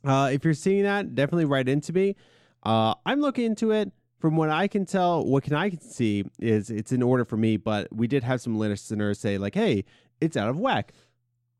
Uh, 0.07 0.31
if 0.33 0.47
you're 0.47 0.55
seeing 0.55 0.85
that, 0.85 1.15
definitely 1.15 1.45
write 1.45 1.69
into 1.69 1.93
me. 1.93 2.17
Uh, 2.63 2.95
I'm 3.05 3.21
looking 3.21 3.45
into 3.45 3.73
it. 3.73 3.93
From 4.21 4.37
what 4.37 4.51
I 4.51 4.69
can 4.69 4.85
tell, 4.85 5.25
what 5.25 5.45
can 5.45 5.55
I 5.55 5.71
see 5.71 6.25
is 6.39 6.71
it's 6.71 6.93
in 6.93 7.03
order 7.03 7.25
for 7.25 7.39
me, 7.39 7.57
but 7.57 7.89
we 7.91 8.07
did 8.07 8.23
have 8.23 8.41
some 8.41 8.59
listeners 8.59 9.19
say 9.19 9.39
like, 9.39 9.55
"Hey, 9.55 9.85
it's 10.21 10.37
out 10.37 10.51
of 10.51 10.59
whack." 10.59 10.93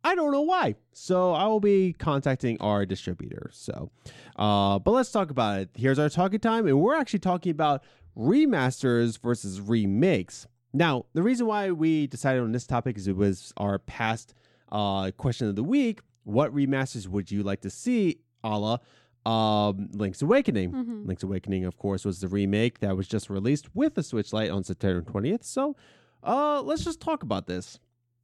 I 0.03 0.15
don't 0.15 0.33
know 0.33 0.43
why. 0.43 0.77
So 0.93 1.33
I 1.33 1.47
will 1.47 1.61
be 1.61 1.93
contacting 1.93 2.59
our 2.61 2.87
distributor. 2.87 3.51
So, 3.53 3.91
uh, 4.37 4.79
but 4.79 4.93
let's 4.93 5.11
talk 5.11 5.31
about 5.31 5.61
it. 5.61 5.71
Here's 5.75 5.99
our 5.99 6.09
talking 6.09 6.41
time, 6.41 6.67
and 6.67 6.81
we're 6.81 6.97
actually 6.97 7.19
talking 7.19 7.51
about 7.51 7.83
remasters 8.17 9.19
versus 9.19 9.61
remakes. 9.61 10.47
Now, 10.73 11.07
the 11.15 11.23
reason 11.23 11.47
why 11.47 11.71
we 11.71 12.07
decided 12.07 12.43
on 12.43 12.53
this 12.53 12.67
topic 12.67 12.97
is 12.97 13.09
it 13.09 13.17
was 13.17 13.53
our 13.57 13.79
past 13.79 14.35
uh, 14.71 15.11
question 15.13 15.49
of 15.49 15.57
the 15.57 15.65
week. 15.65 16.01
What 16.25 16.55
remasters 16.55 17.09
would 17.09 17.31
you 17.31 17.43
like 17.43 17.63
to 17.63 17.71
see, 17.71 18.21
a 18.45 18.59
la 18.59 18.79
um, 19.27 19.89
Link's 19.93 20.23
Awakening? 20.23 20.73
Mhm. 20.73 21.07
Link's 21.07 21.23
Awakening, 21.23 21.65
of 21.65 21.77
course, 21.77 22.05
was 22.05 22.21
the 22.21 22.29
remake 22.29 22.81
that 22.81 22.97
was 22.97 23.07
just 23.09 23.29
released 23.31 23.75
with 23.75 23.95
the 23.95 24.03
Switch 24.03 24.33
Lite 24.33 24.51
on 24.51 24.65
September 24.65 25.03
20th. 25.03 25.45
So, 25.45 25.77
uh, 26.23 26.63
let's 26.63 26.85
just 26.85 27.01
talk 27.01 27.23
about 27.23 27.47
this. 27.47 27.79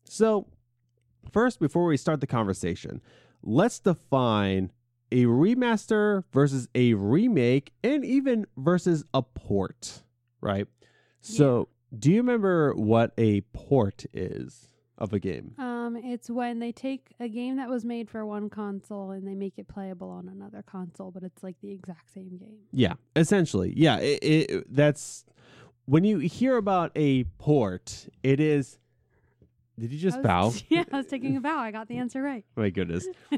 So, 0.05 0.47
first, 1.30 1.61
before 1.61 1.84
we 1.86 1.97
start 1.97 2.20
the 2.20 2.26
conversation, 2.26 3.01
let's 3.42 3.78
define 3.78 4.72
a 5.12 5.24
remaster 5.24 6.24
versus 6.32 6.68
a 6.74 6.94
remake 6.94 7.72
and 7.84 8.05
even 8.05 8.47
versus 8.57 9.05
a 9.14 9.22
port, 9.22 10.03
right? 10.40 10.66
So, 11.20 11.68
do 11.97 12.11
you 12.11 12.18
remember 12.18 12.74
what 12.74 13.12
a 13.18 13.40
port 13.53 14.05
is 14.12 14.68
of 14.99 15.12
a 15.12 15.18
game? 15.18 15.55
Um, 15.59 15.97
it's 15.97 16.30
when 16.30 16.59
they 16.59 16.72
take 16.72 17.14
a 17.20 17.28
game 17.28 17.57
that 17.57 17.68
was 17.68 17.84
made 17.84 18.11
for 18.11 18.24
one 18.24 18.49
console 18.51 19.11
and 19.11 19.26
they 19.26 19.34
make 19.34 19.55
it 19.59 19.68
playable 19.68 20.11
on 20.11 20.28
another 20.28 20.62
console, 20.62 21.11
but 21.11 21.22
it's 21.22 21.42
like 21.42 21.57
the 21.62 21.72
exact 21.72 22.12
same 22.12 22.36
game. 22.38 22.59
Yeah, 22.72 22.94
essentially. 23.14 23.72
Yeah, 23.76 23.99
it, 23.99 24.18
it, 24.22 24.74
that's 24.74 25.24
when 25.84 26.05
you 26.05 26.18
hear 26.18 26.57
about 26.57 26.92
a 26.97 27.24
port, 27.38 28.09
it 28.22 28.40
is. 28.40 28.78
Did 29.78 29.92
you 29.92 29.99
just 29.99 30.18
I 30.18 30.22
bow? 30.22 30.55
Yeah, 30.68 30.84
I 30.90 30.97
was 30.97 31.07
taking 31.07 31.36
a 31.36 31.40
bow. 31.40 31.59
I 31.59 31.70
got 31.70 31.88
the 31.88 31.99
answer 31.99 32.22
right. 32.22 32.44
My 32.57 32.70
goodness. 32.70 33.07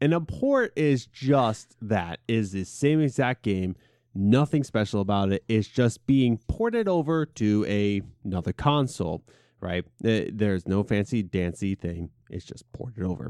And 0.00 0.12
a 0.12 0.20
port 0.20 0.72
is 0.76 1.06
just 1.06 1.76
that 1.80 2.20
is 2.28 2.52
the 2.52 2.64
same 2.64 3.00
exact 3.00 3.42
game. 3.42 3.74
Nothing 4.14 4.62
special 4.62 5.00
about 5.00 5.32
it. 5.32 5.44
It's 5.48 5.66
just 5.66 6.06
being 6.06 6.36
ported 6.46 6.88
over 6.88 7.24
to 7.24 7.64
a, 7.66 8.02
another 8.22 8.52
console, 8.52 9.22
right? 9.64 9.84
Eh, 10.04 10.26
There's 10.32 10.68
no 10.68 10.84
fancy 10.84 11.22
dancy 11.22 11.74
thing. 11.74 12.10
It's 12.30 12.44
just 12.44 12.70
ported 12.72 13.02
over. 13.02 13.28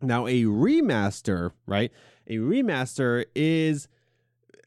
Now, 0.00 0.26
a 0.26 0.44
remaster, 0.44 1.50
right? 1.66 1.92
A 2.26 2.36
remaster 2.36 3.24
is 3.34 3.88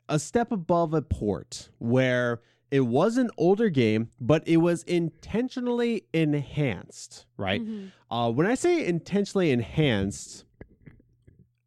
a 0.09 0.19
step 0.19 0.51
above 0.51 0.93
a 0.93 1.01
port 1.01 1.69
where 1.79 2.41
it 2.69 2.81
was 2.81 3.17
an 3.17 3.29
older 3.37 3.69
game, 3.69 4.09
but 4.19 4.47
it 4.47 4.57
was 4.57 4.83
intentionally 4.83 6.05
enhanced, 6.13 7.25
right? 7.37 7.61
Mhm. 7.63 7.91
Uh, 8.11 8.31
when 8.31 8.45
I 8.45 8.55
say 8.55 8.85
intentionally 8.85 9.49
enhanced, 9.51 10.45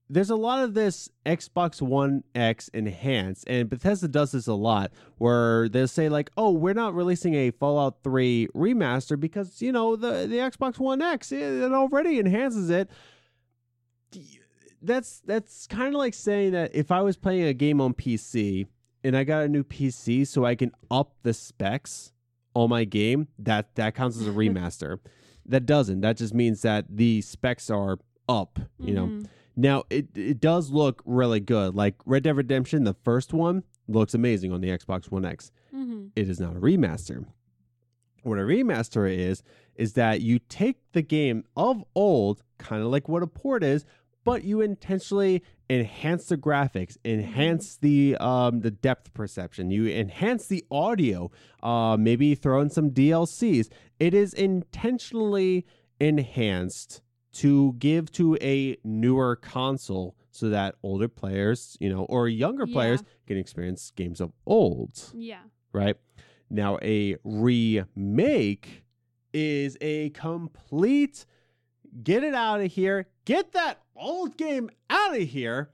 there's 0.09 0.31
a 0.31 0.37
lot 0.37 0.63
of 0.63 0.75
this 0.75 1.09
Xbox 1.25 1.83
One 1.83 2.23
X 2.35 2.69
enhanced, 2.69 3.45
and 3.49 3.69
Bethesda 3.69 4.07
does 4.09 4.33
this 4.33 4.47
a 4.47 4.55
lot, 4.55 4.93
where 5.19 5.69
they'll 5.69 5.89
say 5.89 6.09
like, 6.09 6.31
"Oh, 6.37 6.53
we're 6.53 6.75
not 6.75 6.95
releasing 6.95 7.35
a 7.35 7.51
Fallout 7.51 8.03
3 8.05 8.49
remaster 8.55 9.19
because 9.19 9.61
you 9.61 9.73
know 9.73 9.97
the 9.97 10.27
the 10.29 10.37
Xbox 10.37 10.79
One 10.79 11.03
X 11.03 11.33
it, 11.33 11.43
it 11.43 11.73
already 11.73 12.19
enhances 12.21 12.71
it." 12.71 12.89
That's 14.83 15.21
that's 15.21 15.67
kind 15.67 15.89
of 15.95 15.99
like 15.99 16.15
saying 16.15 16.53
that 16.53 16.75
if 16.75 16.91
I 16.91 17.03
was 17.03 17.17
playing 17.17 17.45
a 17.45 17.55
game 17.55 17.81
on 17.81 17.95
PC 17.95 18.67
and 19.03 19.17
I 19.17 19.25
got 19.25 19.45
a 19.45 19.49
new 19.49 19.65
PC 19.65 20.27
so 20.27 20.45
I 20.45 20.55
can 20.55 20.71
up 20.91 21.15
the 21.23 21.35
specs 21.35 22.13
on 22.55 22.71
my 22.71 22.85
game, 22.85 23.29
that 23.39 23.75
that 23.75 23.95
counts 23.95 24.21
as 24.21 24.27
a 24.27 24.31
remaster. 24.43 24.99
that 25.47 25.67
doesn't. 25.67 26.01
That 26.03 26.17
just 26.17 26.35
means 26.35 26.63
that 26.63 26.85
the 26.89 27.23
specs 27.23 27.71
are 27.71 27.99
up, 28.29 28.59
you 28.79 28.95
know. 28.95 29.07
Mm-hmm. 29.07 29.25
Now 29.57 29.85
it 29.91 30.09
it 30.15 30.41
does 30.41 30.71
look 30.71 31.03
really 31.07 31.41
good. 31.41 31.75
Like 31.75 31.97
Red 32.05 32.25
Dead 32.25 32.37
Redemption, 32.37 32.85
the 32.85 32.95
first 32.95 33.33
one 33.33 33.65
looks 33.89 34.15
amazing 34.15 34.53
on 34.53 34.61
the 34.61 34.69
Xbox 34.69 35.11
One 35.11 35.25
X. 35.25 35.51
Mhm. 35.75 36.11
It 36.15 36.29
is 36.29 36.39
not 36.41 36.57
a 36.57 36.61
remaster. 36.61 37.25
What 38.23 38.39
a 38.39 38.43
remaster 38.43 39.11
is 39.11 39.43
is 39.77 39.93
that 39.95 40.21
you 40.21 40.39
take 40.49 40.79
the 40.93 41.03
game 41.03 41.45
of 41.57 41.85
old, 41.95 42.43
kind 42.59 42.83
of 42.83 42.89
like 42.89 43.09
what 43.09 43.23
a 43.23 43.27
port 43.27 43.63
is, 43.63 43.85
but 44.25 44.43
you 44.43 44.61
intentionally 44.61 45.43
enhance 45.71 46.27
the 46.27 46.37
graphics, 46.37 46.97
enhance 47.05 47.77
the 47.77 48.17
um 48.19 48.61
the 48.61 48.71
depth 48.71 49.15
perception, 49.15 49.71
you 49.71 49.87
enhance 49.89 50.47
the 50.49 50.65
audio, 50.71 51.31
uh 51.63 51.97
maybe 51.99 52.35
throw 52.35 52.61
in 52.61 52.69
some 52.69 52.91
DLCs. 52.91 53.69
It 54.01 54.13
is 54.13 54.35
intentionally 54.35 55.65
enhanced 56.01 57.01
to 57.37 57.74
give 57.78 58.11
to 58.12 58.37
a 58.41 58.76
newer 58.84 59.37
console 59.37 60.14
so 60.30 60.49
that 60.51 60.74
older 60.82 61.09
players, 61.09 61.76
you 61.80 61.89
know, 61.89 62.05
or 62.05 62.28
younger 62.28 62.66
players 62.66 63.03
can 63.26 63.37
experience 63.39 63.91
games 63.97 64.20
of 64.20 64.32
old, 64.47 65.12
Yeah. 65.14 65.41
right? 65.72 65.97
Now, 66.51 66.78
a 66.82 67.16
remake 67.24 68.84
is 69.32 69.76
a 69.80 70.11
complete 70.11 71.26
get 72.03 72.22
it 72.22 72.34
out 72.34 72.61
of 72.61 72.70
here, 72.72 73.07
get 73.24 73.53
that 73.53 73.80
old 73.97 74.37
game 74.37 74.68
out 74.91 75.16
of 75.16 75.22
here, 75.28 75.70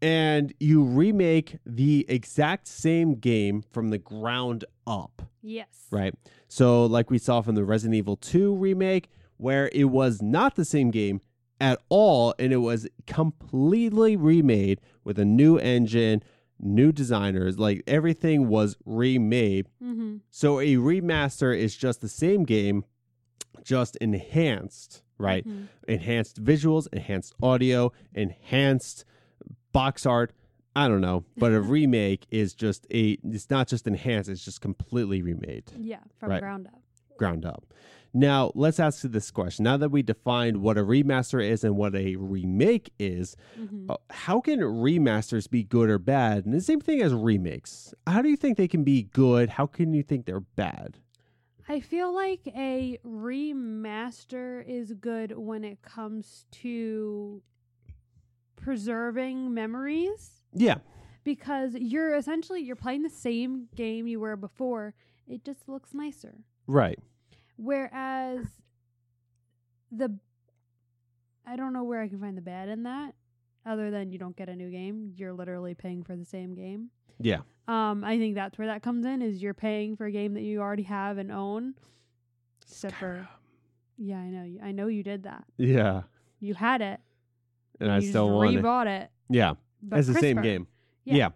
and 0.00 0.52
you 0.60 0.84
remake 0.84 1.58
the 1.66 2.06
exact 2.08 2.68
same 2.68 3.14
game 3.16 3.62
from 3.72 3.90
the 3.90 3.98
ground 3.98 4.64
up 4.86 5.22
Yes. 5.42 5.86
right? 5.90 6.14
So, 6.46 6.86
like 6.86 7.10
we 7.10 7.18
saw 7.18 7.40
from 7.42 7.56
the 7.56 7.64
Resident 7.64 7.96
Evil 7.96 8.16
2 8.16 8.54
remake, 8.54 9.10
where 9.38 9.70
it 9.72 9.84
was 9.84 10.20
not 10.22 10.54
the 10.54 10.64
same 10.64 10.90
game 10.90 11.20
at 11.60 11.80
all, 11.88 12.34
and 12.38 12.52
it 12.52 12.58
was 12.58 12.86
completely 13.06 14.14
remade 14.16 14.80
with 15.02 15.18
a 15.18 15.24
new 15.24 15.56
engine, 15.58 16.22
new 16.60 16.92
designers, 16.92 17.58
like 17.58 17.82
everything 17.86 18.48
was 18.48 18.76
remade. 18.84 19.66
Mm-hmm. 19.82 20.18
So, 20.30 20.60
a 20.60 20.74
remaster 20.76 21.56
is 21.56 21.76
just 21.76 22.00
the 22.00 22.08
same 22.08 22.44
game, 22.44 22.84
just 23.64 23.96
enhanced, 23.96 25.02
right? 25.18 25.46
Mm-hmm. 25.46 25.64
Enhanced 25.88 26.42
visuals, 26.42 26.86
enhanced 26.92 27.34
audio, 27.42 27.92
enhanced 28.14 29.04
box 29.72 30.06
art. 30.06 30.32
I 30.76 30.86
don't 30.86 31.00
know, 31.00 31.24
but 31.36 31.52
a 31.52 31.60
remake 31.76 32.26
is 32.30 32.54
just 32.54 32.86
a, 32.92 33.18
it's 33.24 33.50
not 33.50 33.66
just 33.66 33.86
enhanced, 33.88 34.30
it's 34.30 34.44
just 34.44 34.60
completely 34.60 35.22
remade 35.22 35.64
Yeah, 35.76 35.98
from 36.18 36.30
Right. 36.30 36.40
ground 36.40 36.68
up. 36.68 36.80
ground 37.16 37.44
up. 37.44 37.64
Now, 38.14 38.52
let's 38.54 38.80
ask 38.80 39.04
you 39.04 39.10
this 39.10 39.30
question. 39.30 39.64
Now 39.64 39.76
that 39.76 39.90
we 39.90 40.02
defined 40.02 40.58
what 40.62 40.78
a 40.78 40.82
remaster 40.82 41.44
is 41.46 41.62
and 41.62 41.76
what 41.76 41.94
a 41.94 42.16
remake 42.16 42.92
is, 42.98 43.36
hmm 43.56 43.90
uh, 43.90 43.96
how 44.10 44.40
can 44.40 44.60
remasters 44.60 45.48
be 45.48 45.62
good 45.62 45.88
or 45.88 45.98
bad? 45.98 46.44
And 46.44 46.52
the 46.54 46.60
same 46.60 46.80
thing 46.80 47.00
as 47.02 47.12
remakes. 47.14 47.94
How 48.06 48.20
do 48.22 48.28
you 48.28 48.36
think 48.36 48.56
they 48.58 48.68
can 48.68 48.84
be 48.84 49.04
good? 49.04 49.48
How 49.50 49.66
can 49.66 49.94
you 49.94 50.02
think 50.02 50.26
they're 50.26 50.40
bad? 50.40 50.98
I 51.70 51.80
feel 51.80 52.14
like 52.14 52.40
a 52.56 52.98
remaster 53.06 54.66
is 54.66 54.92
good 54.94 55.36
when 55.36 55.64
it 55.64 55.82
comes 55.82 56.46
to 56.62 57.42
preserving 58.56 59.52
memories 59.54 60.40
Yeah. 60.52 60.78
because 61.24 61.74
you're 61.74 62.14
essentially 62.14 62.60
you're 62.62 62.76
playing 62.76 63.02
the 63.02 63.10
same 63.10 63.68
game 63.74 64.06
you 64.06 64.20
were 64.20 64.36
before. 64.36 64.94
It 65.26 65.44
just 65.44 65.68
looks 65.68 65.94
nicer. 65.94 66.36
Right. 66.66 66.98
Whereas 67.58 68.46
the 69.92 70.16
I 71.46 71.56
don't 71.56 71.72
know 71.72 71.84
where 71.84 72.00
I 72.00 72.08
can 72.08 72.20
find 72.20 72.36
the 72.36 72.40
bad 72.42 72.68
in 72.68 72.84
that 72.84 73.14
other 73.66 73.90
than 73.90 74.10
you 74.10 74.18
don't 74.18 74.36
get 74.36 74.48
a 74.48 74.54
new 74.56 74.70
game. 74.70 75.12
You're 75.16 75.32
literally 75.32 75.74
paying 75.74 76.02
for 76.04 76.14
the 76.16 76.24
same 76.24 76.54
game. 76.54 76.90
Yeah. 77.20 77.38
Um, 77.66 78.04
I 78.04 78.16
think 78.18 78.34
that's 78.34 78.56
where 78.58 78.68
that 78.68 78.82
comes 78.82 79.04
in 79.04 79.20
is 79.22 79.42
you're 79.42 79.54
paying 79.54 79.96
for 79.96 80.06
a 80.06 80.12
game 80.12 80.34
that 80.34 80.42
you 80.42 80.60
already 80.60 80.84
have 80.84 81.18
and 81.18 81.32
own. 81.32 81.74
Except 82.62 82.94
for 82.94 83.28
yeah, 83.98 84.18
I 84.18 84.28
know 84.28 84.44
you. 84.44 84.60
I 84.62 84.72
know 84.72 84.86
you 84.86 85.02
did 85.02 85.24
that. 85.24 85.44
Yeah. 85.56 86.02
You 86.40 86.54
had 86.54 86.80
it, 86.80 87.00
And 87.80 87.90
I 87.90 87.98
still 88.00 88.30
want 88.30 88.54
it. 88.56 88.62
bought 88.62 88.86
it. 88.86 89.10
Yeah. 89.28 89.54
But 89.82 89.98
It's 89.98 90.08
the 90.08 90.14
same 90.14 90.40
game. 90.40 90.68
Yeah. 91.04 91.14
yeah. 91.16 91.28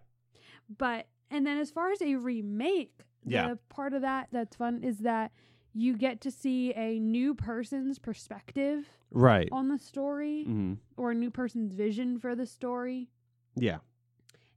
But 0.79 1.09
and 1.31 1.45
then 1.47 1.59
as 1.59 1.70
far 1.73 1.91
as 1.91 2.01
a 2.01 2.14
remake, 2.14 3.01
Yeah. 3.27 3.49
the 3.49 3.57
part 3.68 3.93
of 3.95 4.03
that 4.03 4.29
that's 4.31 4.55
fun 4.55 4.85
is 4.85 4.99
that 4.99 5.33
you 5.75 5.97
get 5.97 6.20
to 6.23 6.31
see 6.31 6.73
a 6.75 6.99
new 6.99 7.35
person's 7.35 7.99
perspective 7.99 8.89
Right. 9.11 9.49
on 9.53 9.68
the 9.68 9.79
story 9.79 10.45
hmm 10.45 10.75
or 10.97 11.11
a 11.11 11.14
new 11.14 11.31
person's 11.31 11.75
vision 11.75 12.18
for 12.18 12.35
the 12.35 12.47
story. 12.47 13.11
Yeah. 13.57 13.79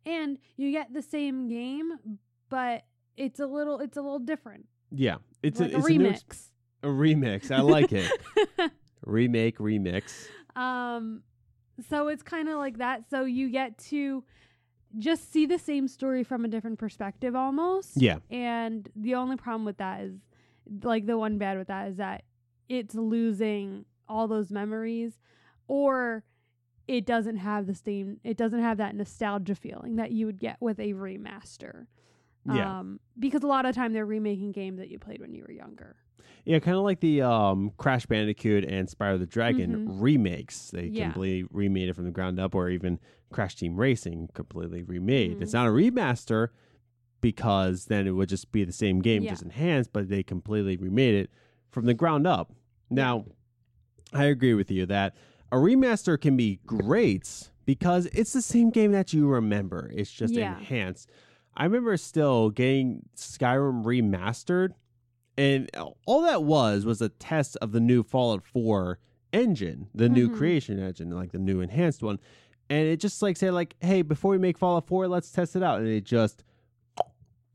And 0.05 0.38
you 0.55 0.72
get 0.72 0.93
the 0.93 1.01
same 1.01 1.47
game, 1.47 2.20
but 2.49 2.84
it's 3.18 3.39
a 3.39 3.47
little 3.47 3.80
it's 3.80 3.97
a 3.97 4.01
little 4.01 4.20
different. 4.20 4.68
Yeah. 4.91 5.18
It's 5.43 5.59
like 5.59 5.72
a, 5.74 5.78
it's 5.78 5.86
a, 5.86 5.89
remix. 5.89 6.49
a 6.84 6.88
remix. 6.88 7.51
I 7.51 7.61
like 7.61 7.91
it. 7.91 8.11
Remake, 9.05 9.57
remix. 9.59 10.28
um 10.55 11.22
so 11.89 12.07
it's 12.07 12.24
kind 12.24 12.47
of 12.47 12.55
like 12.57 12.78
that 12.78 13.09
so 13.09 13.26
you 13.26 13.49
get 13.49 13.78
to 13.78 14.24
just 14.97 15.32
see 15.34 15.45
the 15.45 15.59
same 15.59 15.88
story 15.89 16.24
from 16.24 16.45
a 16.45 16.47
different 16.47 16.80
perspective 16.80 17.36
almost. 17.36 17.91
Yeah. 18.01 18.20
And 18.30 18.88
the 18.95 19.16
only 19.16 19.36
problem 19.36 19.66
with 19.66 19.78
that 19.78 20.01
is 20.01 20.16
like 20.84 21.05
the 21.05 21.18
one 21.18 21.38
bad 21.38 21.57
with 21.57 21.68
that 21.68 21.88
is 21.89 21.97
that 21.97 22.24
it's 22.70 22.95
losing 22.95 23.86
all 24.07 24.28
those 24.28 24.51
memories 24.51 25.20
or 25.68 26.24
it 26.88 27.05
doesn't 27.05 27.38
have 27.38 27.66
the 27.68 27.74
same 27.76 28.20
it 28.24 28.38
doesn't 28.38 28.59
have 28.61 28.78
that 28.78 28.95
nostalgia 28.95 29.55
feeling 29.55 29.95
that 29.95 30.11
you 30.11 30.26
would 30.26 30.39
get 30.39 30.57
with 30.59 30.80
a 30.80 30.93
remaster. 30.93 31.88
Yeah. 32.45 32.80
Um 32.80 32.99
because 33.18 33.41
a 33.43 33.47
lot 33.47 33.66
of 33.66 33.74
time 33.76 33.93
they're 33.93 34.05
remaking 34.05 34.51
games 34.51 34.78
that 34.80 34.89
you 34.89 34.99
played 34.99 35.20
when 35.22 35.34
you 35.34 35.43
were 35.43 35.51
younger. 35.51 35.95
Yeah, 36.43 36.59
kind 36.59 36.78
of 36.78 36.84
like 36.84 36.99
the 36.99 37.24
um, 37.24 37.72
Crash 37.78 38.05
Bandicoot 38.05 38.66
and 38.66 38.88
Spyro 38.88 39.18
the 39.18 39.26
Dragon 39.26 39.88
Mhm. 39.88 40.01
remakes. 40.01 40.70
They 40.70 40.88
Yeah. 40.88 41.05
completely 41.05 41.47
remade 41.51 41.89
it 41.89 41.93
from 41.95 42.05
the 42.05 42.11
ground 42.11 42.39
up, 42.39 42.53
or 42.53 42.70
even 42.70 42.99
Crash 43.32 43.55
Team 43.55 43.76
Racing 43.76 44.30
completely 44.36 44.84
remade. 44.84 45.38
Mhm. 45.38 45.41
It's 45.41 45.53
not 45.53 45.66
a 45.68 45.72
remaster 45.72 46.49
because 47.26 47.86
then 47.86 48.05
it 48.05 48.11
would 48.11 48.30
just 48.30 48.51
be 48.51 48.63
the 48.63 48.71
same 48.71 48.99
game, 48.99 49.23
Yeah. 49.23 49.32
just 49.32 49.41
enhanced, 49.41 49.91
but 49.91 50.09
they 50.09 50.21
completely 50.21 50.78
remade 50.78 51.15
it 51.15 51.32
from 51.71 51.86
the 51.88 51.95
ground 51.95 52.28
up. 52.28 52.53
Now, 52.91 53.26
I 54.13 54.26
agree 54.26 54.53
with 54.53 54.69
you 54.69 54.86
that 54.86 55.15
a 55.51 55.55
remaster 55.55 56.21
can 56.21 56.38
be 56.38 56.59
great 56.67 57.49
because 57.65 58.05
it's 58.13 58.32
the 58.32 58.43
same 58.43 58.69
game 58.69 58.91
that 58.91 59.11
you 59.11 59.28
remember. 59.28 59.89
It's 59.91 60.11
just 60.11 60.36
Yeah. 60.36 60.55
enhanced. 60.59 61.09
I 61.57 61.63
remember 61.63 61.97
still 61.97 62.51
getting 62.51 63.09
Skyrim 63.15 63.84
remastered, 63.84 64.73
and 65.36 65.67
all 66.05 66.21
that 66.21 66.43
was 66.43 66.86
was 66.86 67.01
a 67.01 67.09
test 67.09 67.57
of 67.59 67.71
the 67.71 67.80
new 67.80 68.03
Fallout 68.03 68.43
4 68.45 68.99
engine, 69.34 69.88
the 69.95 70.09
new 70.09 70.30
Mhm. 70.30 70.36
creation 70.36 70.78
engine, 70.78 71.09
like 71.09 71.32
the 71.32 71.39
new 71.39 71.59
enhanced 71.59 72.03
one. 72.03 72.19
And 72.69 72.88
it 72.88 72.99
just 72.99 73.19
like 73.23 73.36
said 73.36 73.53
like, 73.55 73.76
hey, 73.80 74.03
before 74.03 74.30
we 74.30 74.38
make 74.38 74.59
Fallout 74.59 74.86
4, 74.86 75.07
let's 75.07 75.32
test 75.32 75.55
it 75.55 75.63
out. 75.63 75.80
And 75.80 75.88
it 75.88 76.03
just 76.03 76.43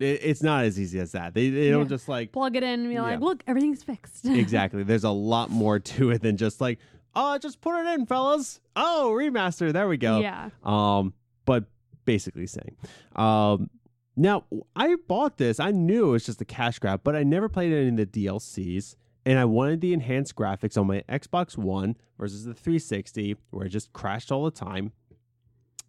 it, 0.00 0.20
it's 0.22 0.42
not 0.42 0.64
as 0.64 0.80
easy 0.80 0.98
as 0.98 1.12
that. 1.12 1.34
They 1.34 1.50
they 1.50 1.66
Yeah. 1.66 1.72
don't 1.72 1.88
just 1.88 2.08
like 2.08 2.32
Plug 2.32 2.56
it 2.56 2.62
in 2.62 2.80
and 2.80 2.88
be 2.88 2.94
Yeah. 2.94 3.02
like, 3.02 3.20
look, 3.20 3.42
everything's 3.46 3.82
fixed. 3.82 4.24
exactly. 4.26 4.82
There's 4.82 5.04
a 5.04 5.10
lot 5.10 5.50
more 5.50 5.78
to 5.78 6.10
it 6.10 6.22
than 6.22 6.36
just 6.36 6.60
like, 6.60 6.78
oh, 7.14 7.38
just 7.38 7.60
put 7.60 7.80
it 7.80 7.86
in, 7.94 8.06
fellas. 8.06 8.60
Oh, 8.76 9.12
remaster. 9.14 9.72
There 9.72 9.88
we 9.88 9.96
go. 9.96 10.20
Yeah. 10.20 10.50
Um, 10.64 11.12
but 11.44 11.64
basically 12.04 12.46
saying, 12.46 12.76
um, 13.16 13.70
now 14.16 14.44
I 14.74 14.96
bought 15.08 15.36
this. 15.38 15.60
I 15.60 15.70
knew 15.70 16.08
it 16.08 16.12
was 16.12 16.26
just 16.26 16.40
a 16.40 16.44
cash 16.44 16.78
grab, 16.78 17.00
but 17.04 17.14
I 17.16 17.22
never 17.22 17.48
played 17.48 17.72
any 17.72 17.88
of 17.88 17.96
the 17.96 18.06
DLCs, 18.26 18.96
and 19.24 19.38
I 19.38 19.44
wanted 19.44 19.80
the 19.80 19.92
enhanced 19.92 20.34
graphics 20.34 20.78
on 20.78 20.86
my 20.86 21.02
Xbox 21.08 21.56
One 21.56 21.96
versus 22.18 22.44
the 22.44 22.54
360, 22.54 23.36
where 23.50 23.66
it 23.66 23.70
just 23.70 23.92
crashed 23.92 24.30
all 24.32 24.44
the 24.44 24.50
time. 24.50 24.92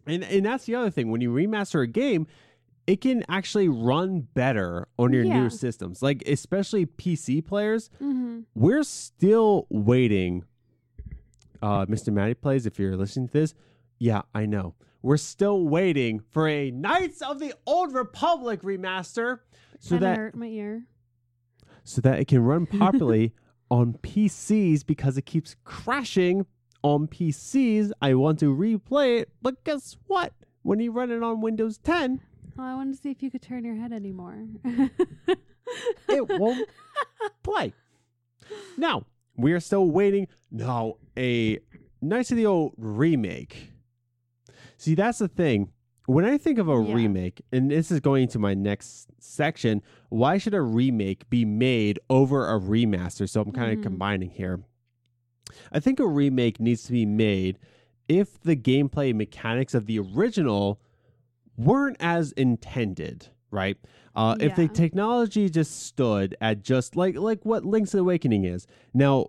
And 0.06 0.24
and 0.24 0.44
that's 0.46 0.64
the 0.64 0.74
other 0.74 0.90
thing. 0.90 1.10
When 1.10 1.20
you 1.20 1.30
remaster 1.30 1.82
a 1.82 1.86
game, 1.86 2.26
it 2.86 3.00
can 3.00 3.24
actually 3.28 3.68
run 3.68 4.20
better 4.34 4.88
on 4.98 5.12
your 5.12 5.24
Yeah. 5.24 5.42
new 5.42 5.50
systems. 5.50 6.02
Like 6.02 6.22
especially 6.26 6.86
PC 6.86 7.40
players, 7.44 7.90
Mm-hmm. 8.00 8.40
we're 8.54 8.82
still 8.84 9.66
waiting. 9.70 10.44
Uh, 11.62 11.86
Mr. 11.86 12.12
Matty 12.12 12.34
plays. 12.34 12.66
If 12.66 12.78
you're 12.78 12.96
listening 12.96 13.28
to 13.28 13.32
this, 13.32 13.54
yeah, 13.98 14.22
I 14.34 14.46
know. 14.46 14.74
We're 15.00 15.16
still 15.16 15.64
waiting 15.66 16.20
for 16.30 16.48
a 16.48 16.70
Knights 16.70 17.22
of 17.22 17.38
the 17.38 17.54
Old 17.66 17.92
Republic 17.94 18.62
remaster, 18.62 19.40
so 19.78 19.90
Kinda 19.96 20.04
that 20.06 20.16
hurt 20.16 20.34
my 20.36 20.46
ear. 20.46 20.86
so 21.84 22.00
that 22.00 22.18
it 22.20 22.26
can 22.28 22.40
run 22.42 22.66
properly 22.66 23.32
on 23.70 23.94
PCs 23.94 24.84
because 24.86 25.16
it 25.16 25.22
keeps 25.26 25.56
crashing 25.64 26.46
on 26.82 27.06
PCs. 27.08 27.90
I 28.00 28.14
want 28.14 28.38
to 28.40 28.54
replay 28.54 29.20
it, 29.20 29.30
but 29.40 29.62
guess 29.64 29.96
what? 30.06 30.32
When 30.62 30.78
you 30.80 30.92
run 30.92 31.10
it 31.10 31.22
on 31.22 31.40
Windows 31.40 31.78
10, 31.78 32.20
Oh, 32.58 32.62
I 32.62 32.74
wanted 32.74 32.96
to 32.96 33.02
see 33.02 33.10
if 33.10 33.22
you 33.22 33.30
could 33.30 33.42
turn 33.42 33.64
your 33.64 33.76
head 33.76 33.92
anymore. 33.92 34.44
it 36.08 36.28
won't 36.38 36.68
play. 37.42 37.72
Now, 38.76 39.06
we 39.36 39.52
are 39.52 39.60
still 39.60 39.86
waiting. 39.90 40.28
No, 40.50 40.98
a 41.16 41.58
Knights 42.00 42.30
of 42.30 42.36
the 42.36 42.46
Old 42.46 42.74
remake. 42.76 43.70
See, 44.76 44.94
that's 44.94 45.18
the 45.18 45.28
thing. 45.28 45.68
When 46.06 46.24
I 46.24 46.36
think 46.36 46.58
of 46.58 46.68
a 46.68 46.72
Yeah. 46.82 46.94
remake, 46.94 47.40
and 47.52 47.70
this 47.70 47.90
is 47.92 48.00
going 48.00 48.28
to 48.28 48.38
my 48.38 48.54
next 48.54 49.06
section, 49.20 49.82
why 50.08 50.36
should 50.36 50.52
a 50.54 50.60
remake 50.60 51.30
be 51.30 51.44
made 51.44 52.00
over 52.10 52.48
a 52.52 52.58
remaster? 52.58 53.28
So 53.28 53.40
I'm 53.40 53.52
kind 53.52 53.72
of 53.72 53.78
Mhm. 53.78 53.82
combining 53.84 54.30
here. 54.30 54.64
I 55.70 55.78
think 55.80 56.00
a 56.00 56.06
remake 56.06 56.58
needs 56.60 56.82
to 56.84 56.92
be 56.92 57.06
made 57.06 57.58
if 58.08 58.40
the 58.40 58.56
gameplay 58.56 59.14
mechanics 59.14 59.74
of 59.74 59.86
the 59.86 59.98
original 60.00 60.80
weren't 61.56 61.96
as 62.00 62.32
intended, 62.32 63.28
right? 63.50 63.76
Uh, 64.14 64.36
If 64.40 64.56
the 64.56 64.68
technology 64.68 65.48
just 65.48 65.84
stood 65.86 66.36
at 66.40 66.62
just 66.62 66.96
like 66.96 67.16
like 67.16 67.44
what 67.44 67.64
Link's 67.64 67.94
Awakening 67.94 68.44
is. 68.44 68.66
Now, 68.92 69.26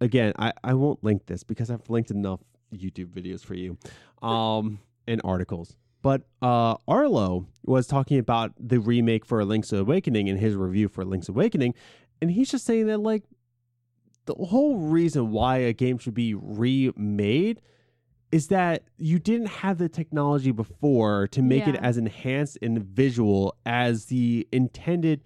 again, 0.00 0.32
I, 0.38 0.52
I 0.64 0.74
won't 0.74 1.02
link 1.04 1.26
this 1.26 1.44
because 1.44 1.70
I've 1.70 1.88
linked 1.90 2.10
enough 2.10 2.40
YouTube 2.74 3.08
videos 3.08 3.44
for 3.44 3.54
you, 3.54 3.76
um, 4.22 4.80
and 5.06 5.20
articles. 5.24 5.76
But 6.02 6.22
uh, 6.40 6.76
Arlo 6.88 7.46
was 7.64 7.86
talking 7.86 8.18
about 8.18 8.52
the 8.58 8.80
remake 8.80 9.24
for 9.24 9.44
Link's 9.44 9.72
Awakening 9.72 10.26
in 10.26 10.36
his 10.36 10.56
review 10.56 10.88
for 10.88 11.04
Link's 11.04 11.28
Awakening, 11.28 11.74
and 12.20 12.30
he's 12.30 12.50
just 12.50 12.64
saying 12.64 12.86
that 12.86 12.98
like 12.98 13.22
the 14.24 14.34
whole 14.34 14.78
reason 14.78 15.30
why 15.30 15.58
a 15.58 15.72
game 15.72 15.98
should 15.98 16.14
be 16.14 16.34
remade 16.34 17.60
is 18.32 18.48
that 18.48 18.82
you 18.96 19.18
didn't 19.18 19.48
have 19.48 19.78
the 19.78 19.88
technology 19.88 20.50
before 20.50 21.28
to 21.28 21.42
make 21.42 21.66
it 21.66 21.76
as 21.76 21.98
enhanced 21.98 22.56
and 22.62 22.82
visual 22.82 23.54
as 23.66 24.06
the 24.06 24.48
intended 24.50 25.22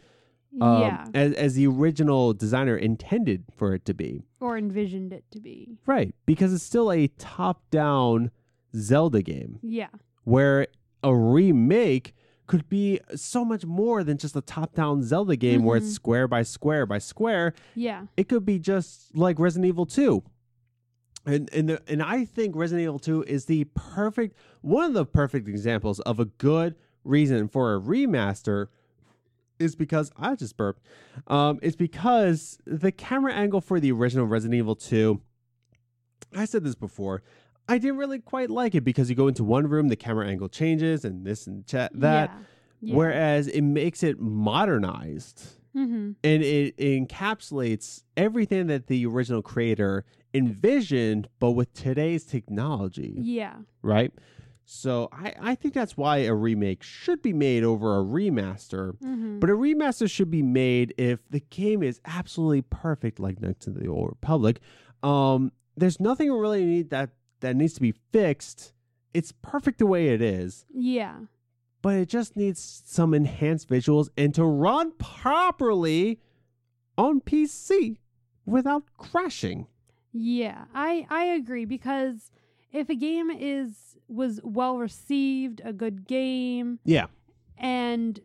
um, 0.60 0.80
yeah. 0.80 1.06
as, 1.14 1.32
as 1.34 1.54
the 1.54 1.66
original 1.66 2.32
designer 2.34 2.76
intended 2.76 3.44
for 3.56 3.74
it 3.74 3.84
to 3.84 3.94
be 3.94 4.22
Or 4.40 4.56
envisioned 4.58 5.12
it 5.12 5.24
to 5.32 5.40
be. 5.40 5.78
right 5.86 6.14
because 6.26 6.52
it's 6.52 6.64
still 6.64 6.90
a 6.90 7.08
top 7.08 7.62
down 7.70 8.30
zelda 8.74 9.22
game 9.22 9.58
Yeah. 9.62 9.88
where 10.24 10.66
a 11.02 11.14
remake 11.14 12.14
could 12.46 12.68
be 12.68 13.00
so 13.14 13.44
much 13.44 13.66
more 13.66 14.02
than 14.02 14.16
just 14.18 14.34
a 14.34 14.40
top 14.40 14.74
down 14.74 15.02
zelda 15.02 15.36
game 15.36 15.62
where 15.64 15.76
it's 15.76 15.88
Mhm. 15.88 15.92
square 15.94 16.26
by 16.28 16.42
square 16.42 16.86
by 16.86 16.98
square 16.98 17.52
Yeah. 17.74 18.06
it 18.16 18.28
could 18.28 18.44
be 18.46 18.58
just 18.58 19.14
like 19.14 19.38
Resident 19.38 19.66
Evil 19.68 19.84
2. 19.86 20.22
And 21.26 21.50
and 21.52 21.68
the, 21.68 21.82
and 21.88 22.02
I 22.02 22.24
think 22.24 22.54
Resident 22.54 22.84
Evil 22.84 22.98
2 23.00 23.24
is 23.24 23.46
the 23.46 23.64
perfect 23.74 24.36
one 24.60 24.84
of 24.84 24.92
the 24.94 25.04
perfect 25.04 25.48
examples 25.48 25.98
of 26.00 26.20
a 26.20 26.24
good 26.26 26.76
reason 27.04 27.48
for 27.48 27.74
a 27.74 27.80
remaster 27.80 28.68
is 29.58 29.74
because 29.74 30.12
I 30.16 30.34
just 30.36 30.56
burped. 30.56 30.82
Um 31.26 31.58
it's 31.62 31.76
because 31.76 32.58
the 32.64 32.92
camera 32.92 33.32
angle 33.32 33.60
for 33.60 33.80
the 33.80 33.90
original 33.92 34.26
Resident 34.26 34.56
Evil 34.56 34.76
2 34.76 35.20
I 36.34 36.44
said 36.44 36.64
this 36.64 36.74
before. 36.74 37.22
I 37.68 37.78
didn't 37.78 37.96
really 37.96 38.20
quite 38.20 38.48
like 38.50 38.76
it 38.76 38.82
because 38.84 39.10
you 39.10 39.16
go 39.16 39.26
into 39.26 39.42
one 39.42 39.66
room, 39.68 39.88
the 39.88 39.96
camera 39.96 40.28
angle 40.28 40.48
changes, 40.48 41.04
and 41.04 41.26
this 41.26 41.46
and 41.48 41.66
chat 41.66 41.90
that. 41.94 42.30
Yeah. 42.30 42.42
Yeah. 42.82 42.94
Whereas 42.94 43.48
it 43.48 43.62
makes 43.62 44.02
it 44.02 44.20
modernized 44.20 45.56
Mm-hmm. 45.76 46.12
and 46.24 46.42
it, 46.42 46.74
encapsulates 46.78 48.02
everything 48.16 48.68
that 48.68 48.86
the 48.86 49.04
original 49.04 49.42
creator 49.42 50.06
envisioned, 50.36 51.28
but 51.40 51.52
with 51.52 51.72
today's 51.74 52.24
technology, 52.24 53.14
Yeah. 53.16 53.54
right? 53.82 54.12
So 54.68 55.08
I, 55.12 55.32
I 55.40 55.54
think 55.54 55.74
that's 55.74 55.96
why 55.96 56.18
a 56.18 56.34
remake 56.34 56.82
should 56.82 57.22
be 57.22 57.32
made 57.32 57.62
over 57.62 57.98
a 58.00 58.02
remaster. 58.04 58.98
Mm-hmm. 58.98 59.38
But 59.38 59.48
a 59.48 59.52
remaster 59.52 60.10
should 60.10 60.30
be 60.30 60.42
made 60.42 60.92
if 60.98 61.20
the 61.30 61.38
game 61.50 61.84
is 61.84 62.00
absolutely 62.04 62.62
perfect, 62.62 63.20
like 63.20 63.40
Knights 63.40 63.66
to 63.66 63.70
the 63.70 63.86
Old 63.86 64.08
Republic. 64.08 64.58
Um, 65.04 65.52
there's 65.76 66.00
nothing 66.00 66.32
really 66.32 66.64
need 66.64 66.90
that 66.90 67.10
that 67.40 67.54
needs 67.54 67.74
to 67.74 67.80
be 67.80 67.92
fixed. 68.12 68.72
It's 69.14 69.32
perfect 69.40 69.78
the 69.78 69.86
way 69.86 70.08
it 70.08 70.20
is 70.20 70.66
yeah. 70.74 71.14
but 71.80 71.94
it 71.94 72.08
just 72.08 72.36
needs 72.36 72.82
some 72.86 73.14
enhanced 73.14 73.68
visuals 73.68 74.08
and 74.16 74.34
to 74.34 74.44
run 74.44 74.92
properly 74.92 76.18
on 76.98 77.20
PC 77.20 77.98
without 78.44 78.84
crashing. 78.96 79.66
Yeah. 80.18 80.64
I 80.74 81.06
I 81.10 81.24
agree 81.26 81.64
because 81.64 82.30
if 82.72 82.88
a 82.88 82.94
game 82.94 83.30
is 83.30 83.96
was 84.08 84.40
well 84.44 84.78
received, 84.78 85.60
a 85.64 85.72
good 85.72 86.06
game, 86.06 86.78
Yeah. 86.84 87.06
and 87.58 88.20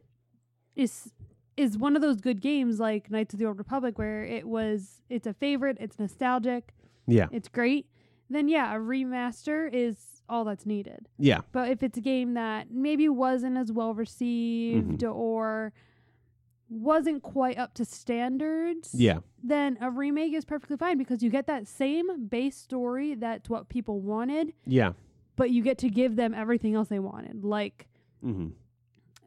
is 0.75 1.13
is 1.57 1.77
one 1.77 1.95
of 1.95 2.01
those 2.01 2.21
good 2.21 2.41
games 2.41 2.79
like 2.79 3.11
Knights 3.11 3.33
of 3.33 3.39
the 3.39 3.45
Old 3.45 3.57
Republic 3.57 3.97
where 3.97 4.23
it 4.23 4.47
was 4.47 5.01
it's 5.09 5.27
a 5.27 5.33
favorite, 5.33 5.77
it's 5.79 5.99
nostalgic, 5.99 6.73
Yeah. 7.07 7.27
it's 7.31 7.47
great, 7.49 7.87
then 8.29 8.47
yeah, 8.47 8.73
a 8.75 8.79
remaster 8.79 9.69
is 9.71 10.21
all 10.29 10.45
that's 10.45 10.65
needed. 10.65 11.09
Yeah. 11.19 11.41
But 11.51 11.69
if 11.69 11.83
it's 11.83 11.97
a 11.97 12.01
game 12.01 12.35
that 12.35 12.71
maybe 12.71 13.09
wasn't 13.09 13.57
as 13.57 13.71
well 13.71 13.93
received 13.93 15.01
Mm-hmm. 15.01 15.11
or 15.19 15.73
wasn't 16.81 17.21
quite 17.21 17.57
up 17.57 17.73
to 17.75 17.83
standards, 17.85 18.95
Yeah. 18.97 19.19
then 19.43 19.77
a 19.81 19.91
remake 19.91 20.33
is 20.33 20.45
perfectly 20.45 20.77
fine 20.77 20.97
because 20.97 21.21
you 21.21 21.29
get 21.29 21.45
that 21.47 21.67
same 21.67 22.27
base 22.27 22.55
story 22.55 23.13
that's 23.13 23.49
what 23.49 23.67
people 23.67 23.99
wanted, 23.99 24.53
Yeah. 24.65 24.93
but 25.35 25.51
you 25.51 25.61
get 25.63 25.77
to 25.79 25.89
give 25.89 26.15
them 26.15 26.33
everything 26.33 26.73
else 26.73 26.87
they 26.87 26.99
wanted, 26.99 27.43
like 27.43 27.87
hmm 28.21 28.49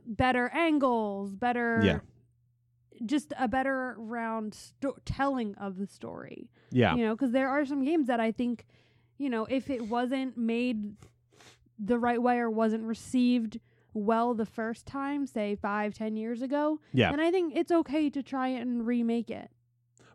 better 0.06 0.48
angles, 0.50 1.34
better 1.34 1.80
Yeah. 1.82 2.00
just 3.06 3.32
a 3.38 3.46
better 3.48 3.94
round 3.98 4.54
sto- 4.54 4.96
telling 5.04 5.54
of 5.56 5.76
the 5.78 5.86
story. 5.86 6.48
Yeah. 6.70 6.94
You 6.94 7.04
know, 7.06 7.14
because 7.14 7.32
there 7.32 7.48
are 7.48 7.64
some 7.66 7.84
games 7.84 8.06
that 8.08 8.20
I 8.20 8.30
think, 8.32 8.64
you 9.18 9.28
know, 9.30 9.44
if 9.46 9.68
it 9.70 9.88
wasn't 9.88 10.36
made 10.38 10.96
the 11.78 11.98
right 11.98 12.20
way 12.22 12.38
or 12.38 12.50
wasn't 12.50 12.84
received 12.84 13.58
well 13.94 14.34
the 14.34 14.44
first 14.46 14.84
time, 14.86 15.26
say 15.26 15.54
five, 15.56 15.94
ten 15.94 16.16
years 16.16 16.42
ago, 16.42 16.80
Yeah. 16.92 17.10
then 17.10 17.20
I 17.20 17.30
think 17.30 17.54
it's 17.56 17.72
okay 17.72 18.10
to 18.10 18.22
try 18.22 18.48
it 18.48 18.60
and 18.60 18.86
remake 18.86 19.30
it. 19.30 19.50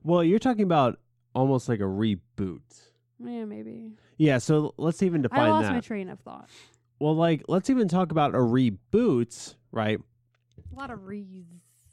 Well, 0.04 0.24
you're 0.24 0.40
talking 0.40 0.64
about 0.64 1.00
almost 1.34 1.68
like 1.70 1.80
a 1.80 1.84
reboot. 1.84 2.62
Yeah, 3.20 3.46
maybe. 3.46 3.92
Yeah. 4.18 4.38
So 4.38 4.74
let's 4.78 5.02
even 5.04 5.22
define 5.22 5.40
that. 5.40 5.46
I 5.48 5.50
lost 5.52 5.68
that. 5.68 5.74
my 5.74 5.80
train 5.82 6.10
of 6.10 6.20
thought. 6.20 6.50
well, 7.00 7.16
like 7.16 7.44
let's 7.48 7.70
even 7.70 7.88
talk 7.88 8.12
about 8.12 8.36
a 8.36 8.38
reboot, 8.40 9.56
right? 9.72 10.00
A 10.72 10.76
lot 10.76 10.90
of 10.92 11.06
rees. 11.08 11.46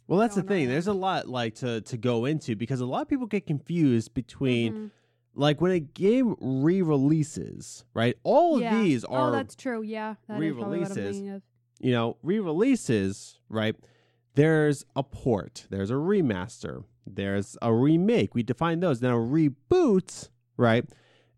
Well, 0.08 0.20
that's 0.20 0.36
the 0.36 0.42
thing. 0.42 0.66
on. 0.66 0.68
There's 0.70 0.86
a 0.86 0.92
lot 0.92 1.28
like 1.28 1.56
to 1.56 1.80
to 1.80 1.96
go 1.96 2.26
into 2.26 2.54
because 2.54 2.80
a 2.80 2.86
lot 2.86 3.02
of 3.02 3.08
people 3.08 3.26
get 3.26 3.46
confused 3.46 4.14
between 4.14 4.72
Mhm. 4.72 4.90
like 5.34 5.60
when 5.60 5.72
a 5.72 5.80
game 5.80 6.36
re-releases, 6.40 7.84
right? 7.94 8.16
All 8.22 8.60
Yeah. 8.60 8.76
of 8.78 8.84
these 8.84 9.04
are 9.04 9.28
Oh, 9.30 9.32
that's 9.32 9.54
true. 9.56 9.82
Yeah, 9.82 10.14
that 10.28 10.40
is 10.42 10.54
probably 10.54 10.78
what 10.80 10.90
I'm 10.90 10.96
re-releases. 10.96 11.42
You 11.80 11.92
know, 11.92 12.16
re-releases, 12.22 13.38
right? 13.48 13.76
There's 14.34 14.84
a 14.94 15.02
port, 15.02 15.66
there's 15.70 15.90
a 15.90 15.94
remaster, 15.94 16.84
there's 17.06 17.56
a 17.62 17.72
remake. 17.72 18.34
We 18.34 18.42
define 18.42 18.80
those. 18.80 19.00
Now, 19.00 19.16
a 19.16 19.20
reboot, 19.20 20.28
right, 20.56 20.84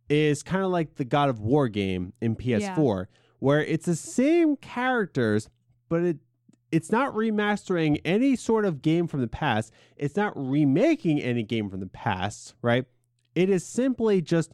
is 0.09 0.43
kind 0.43 0.65
of 0.65 0.71
like 0.71 0.97
the 0.97 1.05
God 1.05 1.29
of 1.29 1.41
War 1.41 1.69
game 1.69 2.13
in 2.21 2.35
PS4, 2.37 3.07
where 3.39 3.63
it's 3.65 3.87
the 3.87 3.97
same 3.97 4.57
characters, 4.57 5.49
but 5.89 6.03
it 6.03 6.17
it's 6.71 6.93
not 6.93 7.15
remastering 7.15 7.99
any 8.05 8.37
sort 8.37 8.65
of 8.65 8.83
game 8.83 9.07
from 9.07 9.21
the 9.21 9.29
past. 9.29 9.73
It's 9.97 10.17
not 10.17 10.33
remaking 10.37 11.21
any 11.21 11.43
game 11.43 11.71
from 11.71 11.81
the 11.81 11.87
past, 11.87 12.55
right? 12.61 12.85
It 13.35 13.49
is 13.49 13.65
simply 13.65 14.21
just 14.21 14.53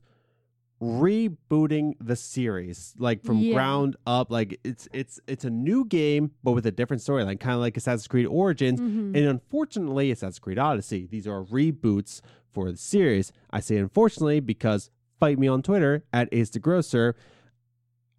rebooting 0.84 1.94
the 2.00 2.16
series 2.16 2.94
like 2.98 3.24
from 3.24 3.38
Yeah. 3.38 3.54
ground 3.54 3.96
up. 4.06 4.30
Like 4.30 4.60
it's 4.64 4.88
it's 4.92 5.20
it's 5.26 5.44
a 5.44 5.50
new 5.50 5.84
game 5.84 6.30
but 6.42 6.52
with 6.52 6.66
a 6.66 6.70
different 6.70 7.02
storyline 7.02 7.38
kind 7.40 7.54
of 7.54 7.60
like 7.60 7.76
assassin's 7.76 8.06
creed 8.08 8.26
origins. 8.26 8.80
Mhm. 8.80 9.16
and 9.16 9.26
unfortunately 9.26 10.10
assassin's 10.10 10.38
creed 10.38 10.58
odyssey 10.58 11.06
these 11.06 11.26
are 11.26 11.42
reboots 11.44 12.20
for 12.52 12.70
the 12.70 12.76
series. 12.76 13.32
I 13.50 13.60
say 13.60 13.76
unfortunately 13.76 14.40
because 14.40 14.90
fight 15.20 15.38
me 15.38 15.48
on 15.48 15.62
twitter 15.62 16.04
at 16.12 16.28
ace 16.32 16.50
the 16.50 16.58
grocer. 16.58 17.16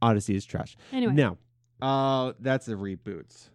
Odyssey 0.02 0.36
is 0.36 0.46
trash. 0.46 0.76
Anyway, 0.92 1.14
now 1.14 1.38
uh 1.82 2.34
that's 2.40 2.68
a 2.68 2.74
reboot. 2.76 3.50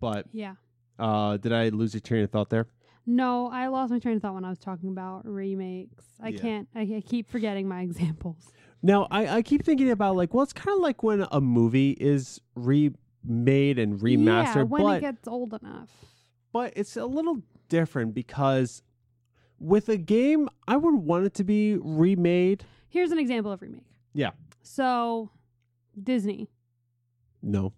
But 0.00 0.26
yeah. 0.32 0.54
uh 0.98 1.36
did 1.36 1.52
i 1.52 1.68
lose 1.70 1.94
your 1.94 2.00
train 2.00 2.22
of 2.24 2.30
thought 2.30 2.50
there 2.50 2.66
No, 3.06 3.48
I 3.48 3.66
lost 3.68 3.90
my 3.92 3.98
train 3.98 4.16
of 4.16 4.22
thought 4.22 4.34
when 4.34 4.44
I 4.44 4.48
was 4.50 4.58
talking 4.58 4.88
about 4.88 5.26
remakes. 5.26 6.04
I 6.22 6.28
Yeah. 6.28 6.40
can't. 6.40 6.68
I, 6.74 6.80
I 6.96 7.02
keep 7.06 7.28
forgetting 7.30 7.68
my 7.68 7.82
examples. 7.88 8.50
Now, 8.82 9.08
I, 9.10 9.26
I 9.38 9.42
keep 9.42 9.64
thinking 9.64 9.90
about 9.90 10.16
like, 10.16 10.32
well, 10.34 10.42
it's 10.42 10.52
kind 10.52 10.74
of 10.76 10.82
like 10.82 11.02
when 11.02 11.26
a 11.30 11.40
movie 11.40 11.90
is 11.92 12.40
remade 12.54 13.78
and 13.78 13.98
remastered, 14.00 14.54
yeah, 14.56 14.62
when 14.62 14.82
but 14.82 14.96
it 14.98 15.00
gets 15.00 15.28
old 15.28 15.54
enough. 15.54 15.90
but 16.52 16.72
it's 16.76 16.96
a 16.96 17.06
little 17.06 17.42
different 17.68 18.14
because 18.14 18.82
with 19.58 19.88
a 19.88 19.96
game, 19.96 20.48
I 20.68 20.76
would 20.76 20.94
want 20.94 21.24
it 21.26 21.34
to 21.34 21.44
be 21.44 21.76
remade. 21.80 22.64
Here's 22.88 23.10
an 23.10 23.18
example 23.18 23.52
of 23.52 23.62
remake. 23.62 23.86
Yeah. 24.12 24.30
So, 24.62 25.30
Disney. 26.02 26.48
No, 27.42 27.72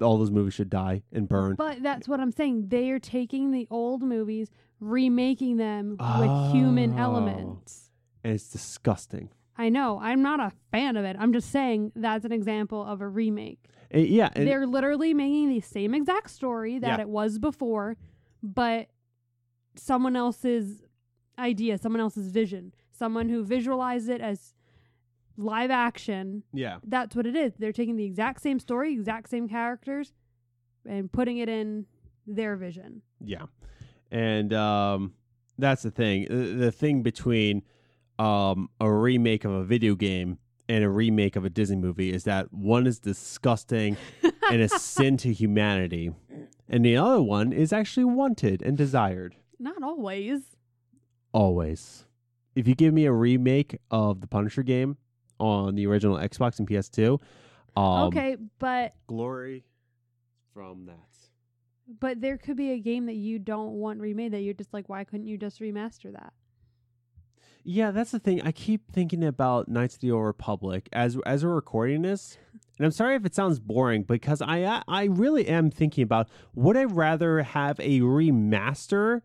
all 0.00 0.18
those 0.18 0.30
movies 0.30 0.54
should 0.54 0.70
die 0.70 1.02
and 1.12 1.28
burn. 1.28 1.54
But 1.56 1.82
that's 1.82 2.06
what 2.08 2.20
I'm 2.20 2.32
saying. 2.32 2.68
They 2.68 2.90
are 2.90 2.98
taking 2.98 3.50
the 3.50 3.66
old 3.70 4.02
movies, 4.02 4.50
remaking 4.80 5.56
them 5.56 5.96
with 5.98 6.52
human 6.52 6.94
Oh. 6.98 7.02
elements. 7.02 7.90
and 8.24 8.32
it's 8.34 8.48
disgusting. 8.50 9.30
I 9.56 9.68
know. 9.68 9.98
I'm 10.00 10.22
not 10.22 10.40
a 10.40 10.52
fan 10.72 10.96
of 10.96 11.04
it. 11.04 11.16
I'm 11.18 11.32
just 11.32 11.50
saying 11.50 11.92
that's 11.96 12.24
an 12.24 12.32
example 12.32 12.84
of 12.84 13.00
a 13.00 13.08
remake. 13.08 13.60
And 13.90 14.06
yeah, 14.06 14.28
and 14.34 14.46
They're 14.46 14.66
literally 14.66 15.14
making 15.14 15.48
the 15.48 15.60
same 15.60 15.94
exact 15.94 16.30
story 16.30 16.78
that 16.80 16.98
Yeah. 16.98 17.00
it 17.02 17.08
was 17.08 17.38
before, 17.38 17.96
but 18.42 18.88
someone 19.76 20.16
else's 20.16 20.82
idea, 21.38 21.78
someone 21.78 22.00
else's 22.00 22.30
vision, 22.30 22.74
someone 22.90 23.28
who 23.28 23.44
visualized 23.44 24.08
it 24.08 24.20
as 24.20 24.54
live 25.38 25.70
action. 25.70 26.42
yeah, 26.52 26.78
That's 26.84 27.14
what 27.16 27.24
it 27.26 27.34
is. 27.36 27.52
They're 27.58 27.72
taking 27.72 27.96
the 27.96 28.04
exact 28.04 28.42
same 28.42 28.58
story, 28.58 28.92
exact 28.92 29.30
same 29.30 29.48
characters, 29.48 30.12
and 30.86 31.10
putting 31.10 31.38
it 31.38 31.48
in 31.48 31.86
their 32.26 32.56
vision. 32.56 33.00
yeah, 33.24 33.46
and 34.10 34.52
um, 34.52 35.14
that's 35.56 35.82
the 35.82 35.90
thing. 35.90 36.26
The, 36.58 36.70
thing 36.72 37.02
between 37.02 37.62
um 38.18 38.68
a 38.80 38.90
remake 38.92 39.44
of 39.44 39.52
a 39.52 39.62
video 39.64 39.94
game 39.94 40.38
and 40.68 40.82
a 40.82 40.88
remake 40.90 41.36
of 41.36 41.44
a 41.44 41.48
Disney 41.50 41.76
movie 41.76 42.12
is 42.12 42.24
that 42.24 42.52
one 42.52 42.84
is 42.86 42.98
disgusting 42.98 43.96
and 44.50 44.60
a 44.60 44.68
sin 44.68 45.16
to 45.18 45.32
humanity, 45.32 46.10
and 46.68 46.84
the 46.84 46.96
other 46.96 47.22
one 47.22 47.52
is 47.52 47.72
actually 47.72 48.04
wanted 48.04 48.60
and 48.62 48.76
desired. 48.76 49.36
Not 49.60 49.82
always. 49.82 50.56
Always. 51.32 52.04
If 52.54 52.66
you 52.66 52.74
give 52.74 52.92
me 52.92 53.04
a 53.06 53.12
remake 53.12 53.78
of 53.90 54.20
the 54.20 54.26
Punisher 54.26 54.62
game 54.64 54.96
on 55.38 55.74
the 55.74 55.86
original 55.86 56.16
Xbox 56.16 56.58
and 56.58 56.68
PS2, 56.68 57.20
um, 57.76 57.84
okay, 58.08 58.36
but 58.58 58.94
glory 59.06 59.64
from 60.52 60.86
that. 60.86 60.96
but 62.00 62.20
there 62.20 62.36
could 62.36 62.56
be 62.56 62.72
a 62.72 62.78
game 62.78 63.06
that 63.06 63.14
you 63.14 63.38
don't 63.38 63.72
want 63.74 64.00
remade 64.00 64.32
that 64.32 64.40
you're 64.40 64.54
just 64.54 64.72
like, 64.74 64.88
why 64.88 65.04
couldn't 65.04 65.26
you 65.26 65.38
just 65.38 65.60
remaster 65.60 66.12
that? 66.12 66.32
Yeah, 67.64 67.90
that's 67.90 68.12
the 68.12 68.18
thing. 68.18 68.40
I 68.42 68.52
keep 68.52 68.90
thinking 68.92 69.22
about 69.22 69.68
Knights 69.68 69.96
of 69.96 70.00
the 70.00 70.10
Old 70.10 70.24
Republic 70.24 70.88
as 70.92 71.18
as 71.26 71.44
we're 71.44 71.54
recording 71.54 72.02
this, 72.02 72.38
and 72.78 72.86
I'm 72.86 72.92
sorry 72.92 73.14
if 73.14 73.26
it 73.26 73.34
sounds 73.34 73.58
boring 73.58 74.04
because 74.04 74.40
I 74.40 74.82
I 74.88 75.04
really 75.04 75.46
am 75.48 75.70
thinking 75.70 76.02
about 76.02 76.28
would 76.54 76.76
I 76.76 76.84
rather 76.84 77.42
have 77.42 77.78
a 77.80 78.00
remaster 78.00 79.20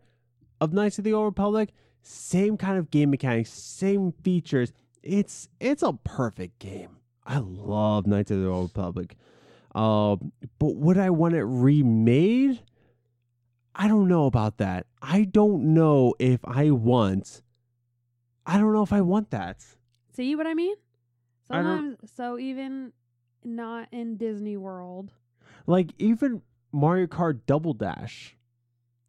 of 0.60 0.72
Knights 0.72 0.98
of 0.98 1.04
the 1.04 1.12
Old 1.14 1.24
Republic, 1.26 1.70
same 2.02 2.56
kind 2.58 2.78
of 2.78 2.90
game 2.90 3.10
mechanics, 3.10 3.50
same 3.50 4.12
features. 4.22 4.72
It's 5.04 5.50
it's 5.60 5.82
a 5.82 5.92
perfect 5.92 6.58
game. 6.58 6.96
I 7.26 7.38
love 7.38 8.06
Knights 8.06 8.30
of 8.30 8.40
the 8.40 8.48
Old 8.48 8.70
Republic, 8.74 9.16
um, 9.74 10.32
but 10.58 10.76
would 10.76 10.96
I 10.98 11.10
want 11.10 11.34
it 11.34 11.44
remade? 11.44 12.60
I 13.74 13.86
don't 13.86 14.08
know 14.08 14.24
about 14.26 14.58
that. 14.58 14.86
I 15.02 15.24
don't 15.24 15.74
know 15.74 16.14
if 16.18 16.40
I 16.44 16.70
want. 16.70 17.42
I 18.46 18.58
don't 18.58 18.72
know 18.72 18.82
if 18.82 18.92
I 18.92 19.02
want 19.02 19.30
that. 19.30 19.64
See 20.14 20.34
what 20.36 20.46
I 20.46 20.54
mean? 20.54 20.76
I 21.50 21.56
Sometimes, 21.56 21.98
so 22.16 22.38
even 22.38 22.92
not 23.44 23.88
in 23.92 24.16
Disney 24.16 24.56
World, 24.56 25.12
Like 25.66 25.90
even 25.98 26.40
Mario 26.72 27.06
Kart 27.06 27.40
Double 27.46 27.74
Dash. 27.74 28.36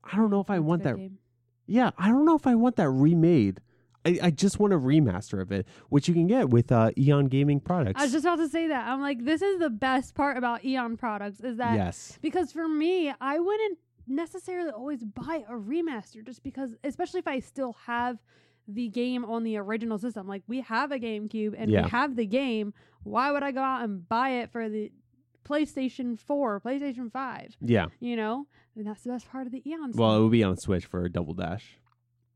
I 0.04 0.18
don't 0.18 0.30
know 0.30 0.42
if 0.42 0.50
I 0.50 0.56
that's 0.56 0.66
want 0.66 0.84
that. 0.84 0.98
game. 0.98 1.20
Yeah, 1.68 1.92
I 1.98 2.10
don't 2.10 2.26
know 2.26 2.36
if 2.36 2.46
I 2.46 2.56
want 2.56 2.76
that 2.76 2.90
remade. 2.90 3.62
I, 4.06 4.20
I 4.24 4.32
just 4.32 4.60
want 4.60 4.74
a 4.74 4.78
remaster 4.78 5.42
of 5.42 5.52
it, 5.52 5.66
which 5.90 6.08
you 6.08 6.14
can 6.14 6.28
get 6.28 6.50
with 6.50 6.72
uh, 6.72 6.92
Eon 6.98 7.26
Gaming 7.26 7.60
products. 7.60 8.00
I 8.00 8.04
was 8.04 8.12
just 8.12 8.26
about 8.26 8.38
to 8.38 8.48
say 8.50 8.68
that. 8.68 8.88
I'm 8.88 9.02
like, 9.02 9.26
this 9.26 9.42
is 9.42 9.60
the 9.60 9.70
best 9.70 10.14
part 10.14 10.38
about 10.38 10.64
Eon 10.64 10.98
products 10.98 11.40
is 11.42 11.58
that 11.58 11.76
yes. 11.76 12.18
because 12.22 12.52
for 12.52 12.68
me, 12.68 13.12
I 13.20 13.40
wouldn't 13.40 13.80
necessarily 14.08 14.70
always 14.70 15.04
buy 15.04 15.44
a 15.50 15.54
remaster 15.54 16.24
just 16.26 16.44
because, 16.44 16.76
especially 16.84 17.20
if 17.20 17.28
I 17.28 17.40
still 17.40 17.76
have 17.86 18.20
the 18.68 18.88
game 18.90 19.26
on 19.26 19.44
the 19.44 19.58
original 19.58 19.98
system. 19.98 20.28
Like 20.28 20.44
we 20.48 20.62
have 20.62 20.92
a 20.92 21.00
GameCube 21.00 21.56
and 21.58 21.72
Yeah. 21.72 21.84
we 21.84 21.90
have 21.90 22.16
the 22.16 22.26
game. 22.26 22.74
Why 23.04 23.32
would 23.32 23.44
I 23.44 23.52
go 23.52 23.62
out 23.62 23.84
and 23.84 24.08
buy 24.08 24.30
it 24.30 24.52
for 24.52 24.70
the 24.70 24.92
PlayStation 25.44 26.20
4, 26.20 26.62
PlayStation 26.62 27.12
5? 27.12 27.58
Yeah. 27.62 27.88
You 28.00 28.16
know? 28.16 28.48
And 28.76 28.88
that's 28.88 29.04
the 29.04 29.12
best 29.12 29.30
part 29.30 29.46
of 29.46 29.52
the 29.52 29.68
Eon 29.70 29.92
Well, 29.94 30.18
it 30.18 30.22
would 30.22 30.32
be 30.32 30.44
on 30.44 30.58
Switch 30.58 30.86
for 30.86 31.06
a 31.06 31.12
Double 31.12 31.34
Dash. 31.34 31.80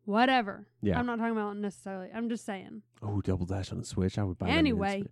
Whatever. 0.09 0.65
Yeah. 0.81 0.97
I'm 0.97 1.05
not 1.05 1.19
talking 1.19 1.33
about 1.33 1.55
necessarily. 1.57 2.09
I'm 2.11 2.29
just 2.29 2.43
saying. 2.43 2.81
Oh, 3.03 3.21
Double 3.21 3.45
Dash 3.45 3.71
on 3.71 3.77
the 3.77 3.85
Switch. 3.85 4.17
I 4.17 4.23
would 4.23 4.39
buy 4.39 4.47
that 4.47 4.57
Anyway. 4.57 5.03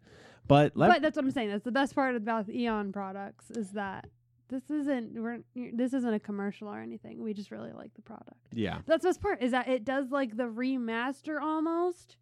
But 0.47 0.73
but 0.75 1.03
that's 1.03 1.15
what 1.15 1.25
I'm 1.25 1.29
saying. 1.29 1.49
That's 1.49 1.63
the 1.63 1.71
best 1.71 1.93
part 1.93 2.15
about 2.15 2.47
the 2.47 2.59
Eon 2.61 2.91
products 2.91 3.51
is 3.51 3.73
that 3.73 4.07
this 4.49 4.71
isn't 4.71 5.13
we're 5.13 5.41
this 5.53 5.93
isn't 5.93 6.13
a 6.13 6.19
commercial 6.19 6.67
or 6.67 6.79
anything. 6.79 7.21
We 7.21 7.35
just 7.35 7.51
really 7.51 7.73
like 7.73 7.93
the 7.93 8.01
product. 8.01 8.39
yeah. 8.51 8.79
That's 8.87 9.03
the 9.03 9.09
best 9.09 9.21
part 9.21 9.43
is 9.43 9.51
that 9.51 9.67
it 9.67 9.85
does 9.85 10.09
like 10.09 10.35
the 10.35 10.45
remaster 10.45 11.39
almost 11.39 12.17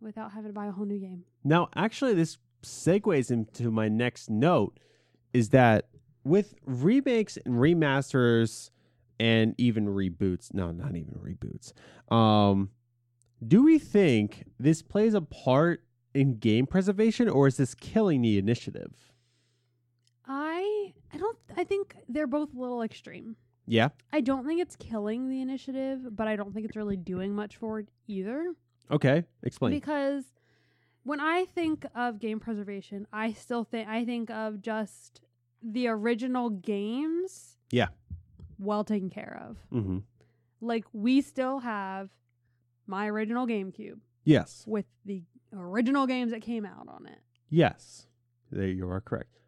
without 0.00 0.30
having 0.32 0.50
to 0.50 0.54
buy 0.54 0.66
a 0.66 0.70
whole 0.70 0.86
new 0.86 1.00
game. 1.00 1.24
Now, 1.42 1.70
actually, 1.74 2.14
this 2.14 2.38
segues 2.62 3.32
into 3.32 3.72
my 3.72 3.88
next 3.88 4.30
note 4.30 4.78
is 5.32 5.48
that 5.48 5.88
with 6.22 6.54
remakes 6.66 7.36
and 7.44 7.56
remasters 7.56 8.70
and 9.20 9.54
even 9.58 9.86
reboots, 9.86 10.52
no, 10.54 10.70
not 10.70 10.96
even 10.96 11.14
reboots, 11.14 11.72
um, 12.14 12.70
do 13.46 13.62
we 13.62 13.78
think 13.78 14.44
this 14.58 14.82
plays 14.82 15.14
a 15.14 15.20
part 15.20 15.84
in 16.14 16.38
game 16.38 16.66
preservation 16.66 17.28
or 17.28 17.46
is 17.46 17.56
this 17.56 17.74
killing 17.74 18.22
the 18.22 18.38
initiative? 18.38 19.12
I 20.26 20.92
I 21.12 21.16
don't. 21.16 21.38
I 21.56 21.64
think 21.64 21.96
they're 22.08 22.26
both 22.26 22.54
a 22.54 22.58
little 22.58 22.82
extreme. 22.82 23.36
Yeah. 23.66 23.90
I 24.12 24.20
don't 24.20 24.46
think 24.46 24.60
it's 24.60 24.76
killing 24.76 25.28
the 25.28 25.40
initiative, 25.40 26.00
but 26.16 26.26
I 26.26 26.36
don't 26.36 26.54
think 26.54 26.66
it's 26.66 26.76
really 26.76 26.96
doing 26.96 27.34
much 27.34 27.56
for 27.56 27.80
it 27.80 27.88
either. 28.06 28.54
Okay. 28.90 29.24
Explain. 29.42 29.72
Because 29.72 30.24
when 31.04 31.20
I 31.20 31.44
think 31.44 31.84
of 31.94 32.18
game 32.18 32.40
preservation, 32.40 33.06
I 33.12 33.32
still 33.32 33.64
think 33.64 33.88
I 33.88 34.04
think 34.04 34.30
of 34.30 34.62
just 34.62 35.20
the 35.62 35.88
original 35.88 36.50
games. 36.50 37.56
Yeah. 37.70 37.88
Well 38.58 38.84
taken 38.84 39.10
care 39.10 39.40
of. 39.48 39.56
mm-hmm. 39.72 39.98
Like 40.60 40.84
we 40.92 41.20
still 41.20 41.60
have 41.60 42.10
my 42.86 43.06
original 43.08 43.46
GameCube 43.46 44.00
Yes. 44.24 44.64
with 44.66 44.86
the 45.04 45.22
original 45.52 46.06
games 46.06 46.32
that 46.32 46.42
came 46.42 46.66
out 46.66 46.88
on 46.88 47.06
it. 47.06 47.20
Yes. 47.48 48.06
There 48.50 48.66
you 48.68 48.88
are 48.90 49.00
correct. 49.00 49.38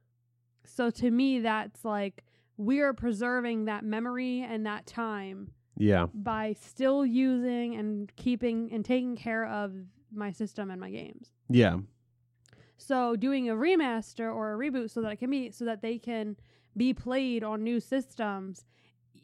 So 0.65 0.91
to 0.91 1.11
me 1.11 1.41
that's 1.41 1.85
like 1.85 2.25
we 2.57 2.81
are 2.81 2.93
preserving 2.93 3.65
that 3.65 3.85
memory 3.85 4.41
and 4.43 4.65
that 4.67 4.87
time 4.87 5.51
Yeah. 5.77 6.07
by 6.15 6.53
still 6.61 7.05
using 7.05 7.75
and 7.75 8.15
keeping 8.17 8.71
and 8.73 8.85
taking 8.85 9.17
care 9.17 9.47
of 9.47 9.73
my 10.13 10.31
system 10.31 10.71
and 10.71 10.81
my 10.81 10.91
games. 10.91 11.33
Yeah. 11.49 11.79
So 12.77 13.17
doing 13.17 13.49
a 13.51 13.55
remaster 13.55 14.33
or 14.33 14.55
a 14.55 14.59
reboot 14.59 14.91
so 14.91 15.03
that 15.03 15.13
it 15.13 15.17
can 15.17 15.31
be 15.31 15.51
so 15.51 15.65
that 15.65 15.83
they 15.83 15.99
can 15.99 16.37
be 16.77 16.95
played 16.95 17.43
on 17.43 17.63
new 17.65 17.81
systems. 17.81 18.65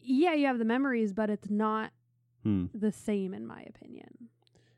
Yeah, 0.07 0.35
you 0.35 0.47
have 0.47 0.59
the 0.59 0.65
memories, 0.65 1.13
but 1.13 1.31
it's 1.31 1.51
not 1.51 1.91
Hmm. 2.43 2.67
the 2.73 2.93
same 2.93 3.35
in 3.35 3.45
my 3.47 3.63
opinion. 3.63 4.29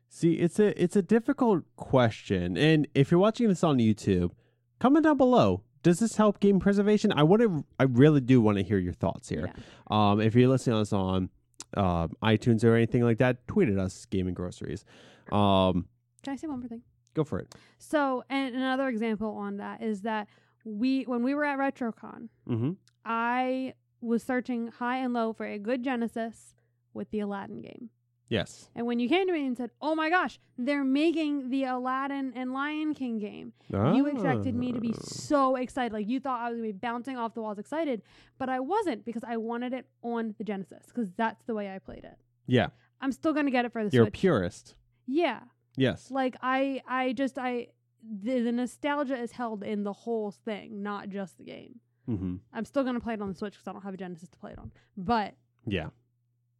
See, 0.09 0.33
it's 0.33 0.59
a 0.59 0.81
it's 0.81 0.95
a 0.95 1.01
difficult 1.03 1.63
question, 1.75 2.57
and 2.57 2.87
if 2.95 3.11
you're 3.11 3.19
watching 3.19 3.47
this 3.47 3.63
on 3.63 3.77
YouTube, 3.77 4.31
comment 4.79 5.03
down 5.05 5.17
below. 5.17 5.63
Does 5.83 5.99
this 5.99 6.17
help 6.17 6.39
game 6.41 6.59
preservation? 6.59 7.13
I 7.13 7.23
want 7.23 7.41
to. 7.43 7.63
I 7.79 7.83
really 7.83 8.19
do 8.21 8.41
want 8.41 8.57
to 8.57 8.63
hear 8.63 8.79
your 8.79 8.91
thoughts 8.93 9.29
here. 9.29 9.45
Yeah. 9.55 9.63
Um, 10.11 10.19
if 10.19 10.35
you're 10.35 10.49
listening 10.49 10.75
to 10.77 10.81
us 10.81 10.91
on 10.91 11.29
uh, 11.77 12.07
iTunes 12.23 12.63
or 12.65 12.75
anything 12.75 13.03
like 13.03 13.19
that, 13.19 13.47
tweet 13.47 13.69
at 13.69 13.77
us, 13.77 14.05
Gaming 14.05 14.33
Groceries. 14.33 14.83
Um, 15.31 15.87
Can 16.23 16.33
I 16.33 16.35
say 16.35 16.47
one 16.47 16.59
more 16.59 16.67
thing? 16.67 16.81
go 17.13 17.23
for 17.23 17.39
it. 17.39 17.53
So, 17.77 18.23
and 18.29 18.55
another 18.55 18.87
example 18.87 19.35
on 19.37 19.57
that 19.57 19.81
is 19.81 20.01
that 20.01 20.27
we 20.65 21.03
when 21.03 21.21
we 21.23 21.33
were 21.35 21.45
at 21.45 21.57
RetroCon, 21.59 22.29
Mm-hmm. 22.49 22.71
I 23.05 23.73
was 24.01 24.23
searching 24.23 24.67
high 24.69 24.97
and 24.97 25.13
low 25.13 25.33
for 25.33 25.45
a 25.45 25.57
good 25.59 25.83
Genesis 25.83 26.55
with 26.93 27.11
the 27.11 27.19
Aladdin 27.19 27.61
game. 27.61 27.89
Yes. 28.29 28.69
And 28.75 28.85
when 28.85 28.99
you 28.99 29.09
came 29.09 29.25
to 29.25 29.33
me 29.33 29.47
and 29.47 29.57
said, 29.57 29.71
"Oh 29.81 29.95
my 29.95 30.09
gosh, 30.11 30.39
they're 30.55 30.83
making 30.83 31.49
the 31.49 31.63
Aladdin 31.63 32.31
and 32.35 32.53
Lion 32.53 32.93
King 32.93 33.17
game," 33.17 33.53
you 33.71 34.05
expected 34.05 34.53
me 34.53 34.71
to 34.71 34.79
be 34.79 34.93
Ah. 34.95 35.01
so 35.01 35.55
excited. 35.55 35.93
Like 35.93 36.07
you 36.07 36.19
thought 36.19 36.39
I 36.39 36.49
was 36.49 36.57
gonna 36.59 36.67
be 36.71 36.77
bouncing 36.77 37.17
off 37.17 37.33
the 37.33 37.41
walls 37.41 37.57
excited, 37.57 38.03
but 38.37 38.47
I 38.47 38.59
wasn't 38.59 39.03
because 39.03 39.23
I 39.23 39.37
wanted 39.37 39.73
it 39.73 39.87
on 40.03 40.35
the 40.37 40.43
Genesis 40.43 40.85
because 40.87 41.11
that's 41.13 41.43
the 41.45 41.55
way 41.55 41.73
I 41.73 41.79
played 41.79 42.03
it. 42.03 42.17
Yeah, 42.45 42.67
I'm 43.01 43.11
still 43.11 43.33
gonna 43.33 43.49
get 43.49 43.65
it 43.65 43.71
for 43.71 43.83
the 43.83 43.89
you're 43.91 44.03
a 44.03 44.05
Switch. 44.07 44.19
purist. 44.21 44.75
Yeah, 45.07 45.39
Yes. 45.75 46.11
like 46.11 46.35
I, 46.43 46.83
I 46.87 47.13
just 47.13 47.39
I 47.39 47.69
the, 48.07 48.41
the 48.41 48.51
nostalgia 48.51 49.17
is 49.19 49.31
held 49.33 49.63
in 49.63 49.83
the 49.83 49.91
whole 49.93 50.29
thing, 50.29 50.83
not 50.83 51.09
just 51.09 51.37
the 51.39 51.43
game. 51.45 51.79
Mm-hmm. 52.09 52.35
I'm 52.53 52.65
still 52.65 52.83
gonna 52.83 52.99
play 52.99 53.13
it 53.13 53.21
on 53.21 53.29
the 53.29 53.35
Switch 53.35 53.53
because 53.53 53.67
I 53.67 53.71
don't 53.73 53.83
have 53.83 53.93
a 53.93 53.97
Genesis 53.97 54.29
to 54.29 54.37
play 54.37 54.51
it 54.51 54.57
on. 54.59 54.71
But 54.97 55.35
Yeah. 55.67 55.89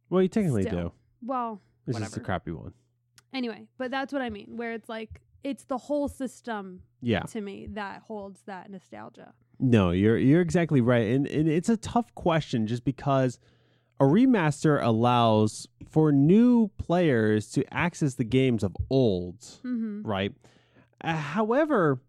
Well, 0.08 0.22
you 0.22 0.28
technically 0.28 0.62
Still. 0.62 0.80
do. 0.88 0.92
well, 1.24 1.60
It's 1.86 1.98
just 1.98 2.16
a 2.16 2.20
crappy 2.20 2.52
one. 2.52 2.72
anyway, 3.32 3.66
but 3.78 3.90
that's 3.90 4.12
what 4.12 4.22
I 4.22 4.30
mean. 4.30 4.56
Where 4.56 4.72
it's 4.72 4.88
like 4.88 5.20
it's 5.42 5.64
the 5.64 5.78
whole 5.78 6.06
system 6.08 6.82
Yeah. 7.00 7.20
to 7.22 7.40
me 7.40 7.66
that 7.72 8.02
holds 8.02 8.42
that 8.42 8.70
nostalgia. 8.70 9.32
No, 9.58 9.90
you're 9.90 10.16
you're 10.18 10.40
exactly 10.40 10.80
right, 10.80 11.08
and, 11.08 11.26
and 11.26 11.48
it's 11.48 11.68
a 11.68 11.76
tough 11.76 12.14
question 12.14 12.66
just 12.66 12.84
because 12.84 13.38
a 13.98 14.04
remaster 14.04 14.82
allows 14.82 15.66
for 15.88 16.12
new 16.12 16.68
players 16.78 17.50
to 17.52 17.64
access 17.74 18.14
the 18.14 18.24
games 18.24 18.62
of 18.62 18.74
old, 18.88 19.40
Mm-hmm. 19.64 20.02
right? 20.02 20.32
Uh, 21.02 21.14
however, 21.14 22.00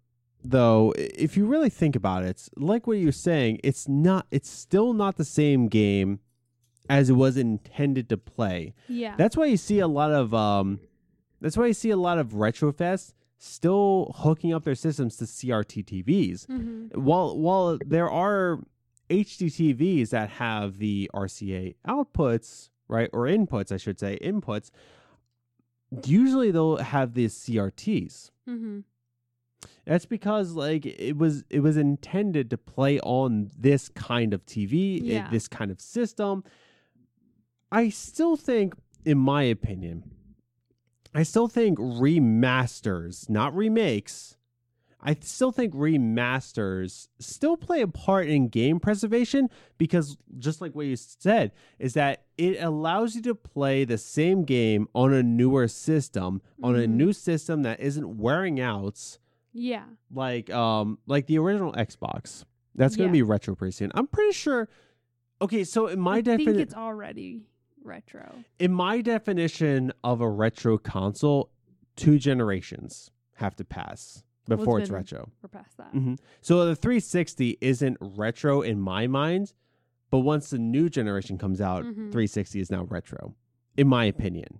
though, 0.43 0.93
if 0.97 1.37
you 1.37 1.45
really 1.45 1.69
think 1.69 1.95
about 1.95 2.23
it, 2.23 2.49
like 2.55 2.87
what 2.87 2.97
you're 2.97 3.11
saying, 3.11 3.59
it's 3.63 3.87
not. 3.87 4.27
It's 4.31 4.49
still 4.49 4.93
not 4.93 5.17
the 5.17 5.25
same 5.25 5.67
game 5.67 6.19
as 6.89 7.09
it 7.09 7.13
was 7.13 7.37
intended 7.37 8.09
to 8.09 8.17
play. 8.17 8.73
Yeah. 8.87 9.15
That's 9.17 9.37
why 9.37 9.45
you 9.45 9.57
see 9.57 9.79
a 9.79 9.87
lot 9.87 10.11
of 10.11 10.33
um 10.33 10.79
that's 11.39 11.57
why 11.57 11.67
you 11.67 11.73
see 11.73 11.89
a 11.89 11.97
lot 11.97 12.17
of 12.19 12.29
retrofest 12.29 13.13
still 13.37 14.13
hooking 14.17 14.53
up 14.53 14.63
their 14.63 14.75
systems 14.75 15.17
to 15.17 15.25
CRT 15.25 15.85
TVs. 15.85 16.45
mm-hmm. 16.47 17.01
While 17.01 17.37
while 17.37 17.79
there 17.85 18.09
are 18.09 18.59
HDTVs 19.09 20.09
that 20.09 20.29
have 20.29 20.77
the 20.77 21.09
RCA 21.13 21.75
outputs, 21.87 22.69
right, 22.87 23.09
or 23.11 23.25
inputs, 23.25 23.71
I 23.71 23.77
should 23.77 23.99
say, 23.99 24.17
inputs, 24.21 24.69
usually 26.05 26.51
they'll 26.51 26.77
have 26.77 27.13
these 27.13 27.33
CRTs. 27.35 28.31
Mm-hmm. 28.47 28.79
That's 29.85 30.05
because 30.05 30.51
like 30.53 30.85
it 30.85 31.17
was 31.17 31.43
it 31.49 31.59
was 31.61 31.77
intended 31.77 32.49
to 32.51 32.57
play 32.57 32.99
on 33.01 33.49
this 33.57 33.89
kind 33.89 34.33
of 34.33 34.45
TV, 34.45 35.01
i- 35.01 35.03
Yeah. 35.05 35.29
this 35.29 35.47
kind 35.47 35.71
of 35.71 35.79
system. 35.81 36.43
I 37.71 37.89
still 37.89 38.35
think, 38.35 38.75
in 39.05 39.17
my 39.17 39.43
opinion, 39.43 40.03
I 41.13 41.23
still 41.23 41.47
think 41.47 41.77
remasters, 41.79 43.29
not 43.29 43.55
remakes. 43.55 44.37
I 45.03 45.15
still 45.21 45.51
think 45.51 45.73
remasters 45.73 47.07
still 47.19 47.57
play 47.57 47.81
a 47.81 47.87
part 47.87 48.27
in 48.27 48.49
game 48.49 48.79
preservation 48.79 49.49
because, 49.79 50.15
just 50.37 50.61
like 50.61 50.75
what 50.75 50.85
you 50.85 50.95
said, 50.95 51.53
is 51.79 51.95
that 51.95 52.25
it 52.37 52.61
allows 52.61 53.15
you 53.15 53.21
to 53.23 53.33
play 53.35 53.83
the 53.83 53.97
same 53.97 54.43
game 54.43 54.87
on 54.93 55.11
a 55.11 55.23
newer 55.23 55.67
system, 55.67 56.41
on 56.61 56.75
a 56.75 56.79
Mhm. 56.85 56.89
new 56.89 57.13
system 57.13 57.63
that 57.63 57.79
isn't 57.79 58.17
wearing 58.17 58.59
out 58.59 59.17
Yeah. 59.53 59.83
like 60.13 60.49
um 60.49 60.97
like 61.07 61.27
the 61.27 61.37
original 61.39 61.73
Xbox. 61.73 62.45
That's 62.75 62.95
going 62.95 63.11
to 63.11 63.17
Yeah. 63.17 63.23
be 63.23 63.29
retro 63.29 63.53
pretty 63.55 63.73
soon. 63.73 63.91
I'm 63.95 64.07
pretty 64.07 64.31
sure. 64.31 64.69
Okay, 65.41 65.63
so 65.65 65.87
in 65.87 65.99
my 65.99 66.11
I 66.11 66.15
think 66.21 66.25
definition, 66.39 66.59
it's 66.61 66.73
already 66.73 67.41
retro. 67.83 68.33
in 68.59 68.71
my 68.71 69.01
definition 69.01 69.91
of 70.03 70.21
a 70.21 70.29
retro 70.29 70.77
console, 70.77 71.49
two 71.95 72.17
generations 72.17 73.11
have 73.35 73.55
to 73.57 73.65
pass 73.65 74.23
Well, 74.47 74.57
before 74.57 74.79
it's 74.79 74.87
been- 74.89 74.97
retro. 74.97 75.31
We're 75.41 75.49
past 75.49 75.75
that. 75.77 75.91
hmm 75.91 76.15
So 76.41 76.65
the 76.65 76.75
360 76.75 77.57
isn't 77.59 77.97
retro 77.99 78.61
in 78.61 78.79
my 78.79 79.07
mind, 79.07 79.53
but 80.11 80.19
once 80.19 80.49
the 80.51 80.59
new 80.59 80.89
generation 80.89 81.37
comes 81.37 81.59
out, 81.59 81.83
Mhm. 81.83 82.11
360 82.11 82.59
is 82.59 82.69
now 82.71 82.83
retro, 82.83 83.35
in 83.75 83.87
my 83.87 84.05
opinion. 84.05 84.59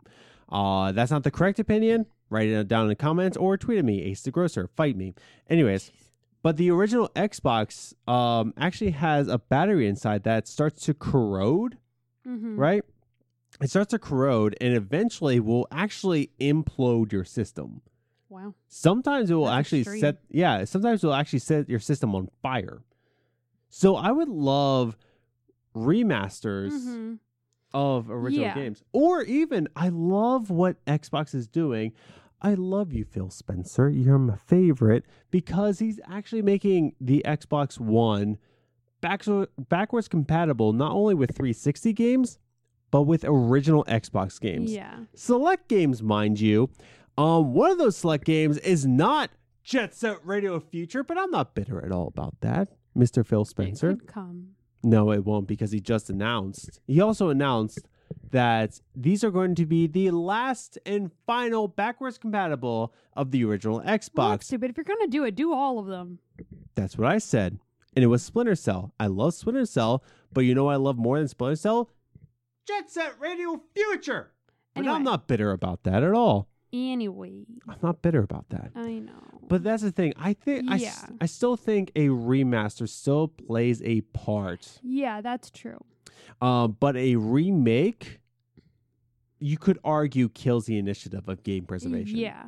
Uh, 0.50 0.92
that's 0.92 1.12
not 1.12 1.24
the 1.24 1.32
correct 1.32 1.60
opinion. 1.60 2.08
Write 2.32 2.50
it 2.50 2.68
down 2.68 2.84
in 2.84 2.88
the 2.88 2.96
comments 2.96 3.38
or 3.38 3.58
tweet 3.58 3.78
at 3.80 3.86
me, 3.86 4.02
Ace 4.04 4.22
the 4.24 4.32
Grocer. 4.32 4.68
Fight 4.76 4.96
me. 4.98 5.14
Anyways, 5.50 5.92
but 6.42 6.58
the 6.58 6.72
original 6.72 7.10
Xbox 7.10 7.94
um, 8.10 8.54
actually 8.58 8.92
has 8.92 9.28
a 9.28 9.38
battery 9.38 9.88
inside 9.88 10.24
that 10.24 10.48
starts 10.48 10.84
to 10.86 10.94
corrode, 10.96 11.78
Mm-hmm. 12.28 12.56
right? 12.60 12.84
It 13.62 13.70
starts 13.70 13.92
to 13.92 14.00
corrode 14.00 14.56
and 14.62 14.74
eventually 14.76 15.40
will 15.40 15.68
actually 15.72 16.32
implode 16.40 17.12
your 17.12 17.26
system. 17.26 17.82
Wow. 18.30 18.54
Sometimes 18.70 19.30
it 19.30 19.34
will 19.34 19.46
That's 19.46 19.60
actually 19.60 19.82
extreme. 19.82 20.00
set 20.02 20.18
yeah, 20.30 20.64
sometimes 20.64 21.04
it 21.04 21.08
will 21.08 21.14
actually 21.16 21.40
set 21.40 21.68
your 21.68 21.80
system 21.80 22.16
on 22.16 22.30
fire. 22.42 22.82
So 23.70 23.96
I 23.98 24.12
would 24.12 24.30
love 24.30 24.96
remasters 25.76 26.72
Mm-hmm. 26.72 27.14
of 27.74 28.10
original 28.10 28.46
Yeah. 28.48 28.56
games. 28.56 28.84
Or 28.94 29.22
even 29.24 29.68
I 29.76 29.90
love 29.90 30.50
what 30.50 30.84
Xbox 30.86 31.34
is 31.36 31.48
doing. 31.48 31.94
I 32.42 32.54
love 32.56 32.92
you, 32.92 33.06
Phil 33.06 33.30
Spencer. 33.30 33.90
You're 33.90 34.18
my 34.18 34.36
favorite 34.36 35.06
because 35.30 35.80
he's 35.80 36.00
actually 36.10 36.42
making 36.42 36.96
the 37.00 37.22
Xbox 37.26 37.80
One 37.80 38.38
back- 39.00 39.24
backwards 39.70 40.08
compatible 40.08 40.74
not 40.74 40.92
only 40.92 41.14
with 41.14 41.36
360 41.36 41.94
games, 41.94 42.40
but 42.90 43.04
with 43.04 43.24
original 43.26 43.84
Xbox 43.86 44.40
games 44.40 44.74
Yeah. 44.74 45.02
select 45.14 45.68
games, 45.70 46.02
mind 46.02 46.40
you. 46.42 46.70
Um, 47.18 47.54
one 47.54 47.72
of 47.72 47.78
those 47.78 47.96
select 47.98 48.26
games 48.26 48.58
is 48.60 48.86
not 48.86 49.30
Jet 49.64 49.94
Set 49.94 50.26
Radio 50.26 50.60
Future, 50.60 51.04
but 51.04 51.18
I'm 51.18 51.30
not 51.32 51.54
bitter 51.54 51.84
at 51.86 51.92
all 51.92 52.08
about 52.08 52.40
that, 52.42 52.70
Mr. 52.98 53.26
Phil 53.26 53.46
Spencer. 53.46 53.92
It 53.92 54.00
could 54.00 54.08
come. 54.08 54.48
No, 54.84 55.12
it 55.12 55.24
won't 55.26 55.48
because 55.48 55.72
he 55.72 55.80
just 55.80 56.10
announced. 56.10 56.80
He 56.88 57.00
also 57.00 57.30
announced 57.30 57.88
that 58.32 58.80
these 58.96 59.24
are 59.24 59.32
going 59.32 59.56
to 59.56 59.66
be 59.66 59.88
the 59.88 60.12
last 60.12 60.78
and 60.86 61.12
final 61.26 61.68
backwards 61.68 62.18
compatible 62.18 62.94
of 63.16 63.32
the 63.32 63.44
original 63.46 63.78
Well, 63.78 63.86
that's 63.86 64.10
Xbox. 64.10 64.44
stupid. 64.46 64.70
If 64.72 64.78
you're 64.78 64.84
gonna 64.84 65.08
do 65.08 65.24
it, 65.24 65.36
do 65.36 65.54
all 65.54 65.80
of 65.80 65.88
them. 65.88 66.20
That's 66.76 66.98
what 66.98 67.08
I 67.08 67.18
said. 67.18 67.60
And 67.96 68.04
it 68.04 68.08
was 68.08 68.24
Splinter 68.24 68.56
Cell. 68.56 68.94
I 69.00 69.08
love 69.08 69.34
Splinter 69.34 69.66
Cell, 69.66 70.04
but 70.32 70.42
you 70.42 70.56
know 70.56 70.64
what 70.66 70.74
I 70.74 70.78
love 70.78 70.98
more 70.98 71.20
than 71.20 71.28
Splinter 71.28 71.58
Cell? 71.58 71.90
Jet 72.68 72.90
Set 72.90 73.20
Radio 73.20 73.62
Future. 73.74 74.32
But 74.74 74.82
Anyway. 74.82 74.96
I'm 74.96 75.04
not 75.04 75.28
bitter 75.28 75.52
about 75.52 75.84
that 75.84 76.02
at 76.04 76.14
all. 76.14 76.48
Anyway, 76.72 77.44
I'm 77.68 77.78
not 77.84 78.02
bitter 78.02 78.24
about 78.24 78.48
that. 78.50 78.72
I 78.76 79.00
know. 79.00 79.12
But 79.50 79.62
that's 79.64 79.84
the 79.84 79.92
thing. 79.92 80.14
I 80.18 80.32
think 80.32 80.70
Yeah. 80.80 80.94
I 81.20 81.26
still 81.26 81.58
think 81.58 81.92
a 81.98 82.08
remaster 82.08 82.88
still 82.88 83.28
plays 83.28 83.82
a 83.84 84.00
part. 84.02 84.80
yeah, 84.82 85.20
that's 85.20 85.50
true. 85.50 85.84
Um, 86.42 86.78
but 86.80 86.96
a 86.98 87.16
remake, 87.16 88.20
you 89.40 89.58
could 89.58 89.80
argue, 89.84 90.30
kills 90.30 90.66
the 90.66 90.78
initiative 90.78 91.28
of 91.28 91.44
game 91.44 91.66
preservation. 91.66 92.18
Yeah. 92.18 92.46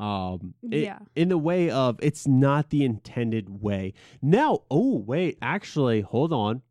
Um, 0.00 0.54
it- 0.70 0.82
Yeah. 0.84 1.00
In 1.16 1.28
the 1.28 1.38
way 1.38 1.70
of 1.70 1.98
it's 2.02 2.26
not 2.26 2.70
the 2.70 2.84
intended 2.84 3.62
way. 3.62 3.94
Now, 4.22 4.60
oh 4.70 4.96
wait, 4.98 5.38
actually, 5.42 6.02
hold 6.02 6.32
on. 6.32 6.62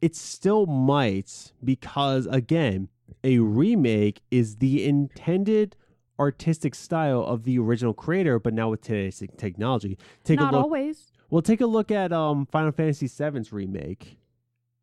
It 0.00 0.14
still 0.16 0.66
might 0.66 1.52
because 1.62 2.26
again, 2.26 2.88
a 3.22 3.38
remake 3.40 4.22
is 4.30 4.56
the 4.56 4.84
intended 4.86 5.76
artistic 6.18 6.74
style 6.74 7.22
of 7.22 7.44
the 7.44 7.58
original 7.58 7.92
creator, 7.92 8.38
but 8.38 8.54
now 8.54 8.70
with 8.70 8.82
today's 8.82 9.22
technology. 9.36 9.98
Take 10.24 10.38
Not 10.38 10.52
a 10.54 10.56
look. 10.56 10.64
always. 10.64 11.12
Well, 11.28 11.42
take 11.42 11.60
a 11.60 11.66
look 11.66 11.90
at 11.90 12.12
um 12.12 12.46
Final 12.46 12.72
Fantasy 12.72 13.08
VII's 13.08 13.52
remake, 13.52 14.16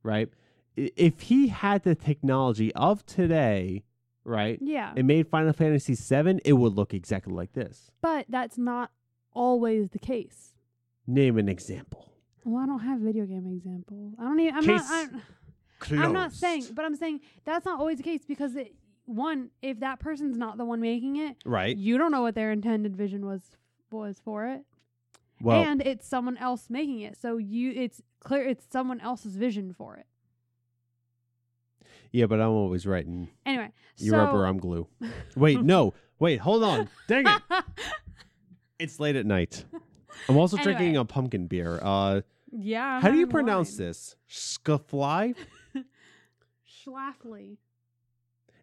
right? 0.08 0.30
If 0.76 1.22
he 1.22 1.48
had 1.50 1.84
the 1.84 1.96
technology 1.96 2.74
of 2.74 3.06
today, 3.06 3.84
right, 4.24 4.58
Yeah. 4.62 4.94
and 4.96 5.06
made 5.08 5.28
Final 5.28 5.54
Fantasy 5.54 5.96
VII, 5.96 6.40
it 6.46 6.54
would 6.54 6.74
look 6.74 6.94
exactly 6.94 7.34
like 7.34 7.54
this. 7.54 7.92
but 8.02 8.26
that's 8.30 8.58
not 8.58 8.92
always 9.34 9.90
the 9.90 10.00
case. 10.00 10.54
Name 11.06 11.38
an 11.38 11.48
example. 11.50 12.12
Well, 12.44 12.64
I 12.64 12.66
don't 12.66 12.80
have 12.80 13.00
video 13.00 13.26
game 13.26 13.46
examples. 13.48 14.14
I 14.20 14.24
don't 14.24 14.40
even. 14.40 14.56
I'm 14.56 14.66
not. 14.66 14.86
I'm, 14.90 16.00
I'm 16.00 16.14
not 16.14 16.32
saying, 16.34 16.68
but 16.74 16.86
I'm 16.86 16.96
saying 16.96 17.20
that's 17.46 17.66
not 17.66 17.80
always 17.80 17.98
the 17.98 18.04
case 18.04 18.22
because 18.26 18.56
it, 18.56 18.74
one, 19.06 19.50
if 19.62 19.80
that 19.82 20.00
person's 20.00 20.38
not 20.38 20.58
the 20.58 20.66
one 20.66 20.80
making 20.82 21.18
it, 21.18 21.36
right. 21.46 21.76
you 21.78 21.98
don't 21.98 22.12
know 22.12 22.22
what 22.22 22.36
their 22.36 22.52
intended 22.52 22.96
vision 22.96 23.26
was 23.26 23.42
was 23.92 24.20
for 24.24 24.48
it, 24.48 24.62
Well, 25.42 25.62
and 25.64 25.82
it's 25.82 26.08
someone 26.08 26.38
else 26.38 26.70
making 26.70 27.02
it. 27.02 27.18
So 27.18 27.38
you, 27.38 27.72
it's 27.72 28.02
clear 28.20 28.48
it's 28.48 28.66
someone 28.72 29.00
else's 29.02 29.36
vision 29.36 29.74
for 29.74 29.96
it. 29.98 30.06
yeah, 32.12 32.26
but 32.26 32.40
I'm 32.42 32.50
always 32.50 32.86
right, 32.88 33.06
and 33.06 33.28
Anyway, 33.46 33.72
you 33.98 34.12
so 34.12 34.18
rubber, 34.18 34.46
I'm 34.46 34.58
glue. 34.58 34.88
Wait, 35.36 35.62
no, 35.62 35.94
wait, 36.20 36.40
hold 36.40 36.64
on. 36.64 36.90
Dang 37.08 37.28
it! 37.28 37.42
It's 38.80 39.00
late 39.00 39.16
at 39.16 39.26
night. 39.26 39.66
I'm 40.30 40.38
also 40.38 40.58
drinking 40.58 40.98
a 40.98 41.06
pumpkin 41.06 41.48
beer. 41.48 41.80
Uh, 41.82 42.22
yeah. 42.52 43.02
how 43.02 43.10
do 43.10 43.18
you 43.18 43.26
pronounce 43.26 43.72
wine. 43.72 43.88
this? 43.88 44.16
Scuffly? 44.30 45.34
Schlafly. 46.86 47.58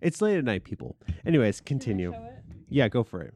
It's 0.00 0.22
late 0.22 0.38
at 0.38 0.44
night, 0.44 0.62
people. 0.62 0.96
Anyways, 1.26 1.60
continue. 1.60 2.14
Yeah, 2.68 2.88
go 2.88 3.02
for 3.02 3.22
it. 3.22 3.34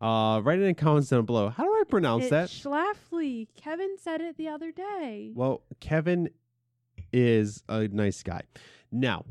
Uh, 0.00 0.40
write 0.44 0.60
it 0.60 0.66
in 0.66 0.74
comments 0.76 1.08
down 1.08 1.24
below. 1.24 1.48
How 1.48 1.64
do 1.64 1.70
I 1.70 1.77
pronounce 1.88 2.24
It's 2.24 2.30
that? 2.30 2.48
Schlafly. 2.48 3.48
Kevin 3.56 3.96
said 3.98 4.20
it 4.20 4.36
the 4.36 4.48
other 4.48 4.70
day. 4.72 5.32
Well, 5.34 5.62
Kevin 5.80 6.28
is 7.12 7.62
a 7.68 7.88
nice 7.88 8.22
guy. 8.22 8.42
Now, 8.92 9.24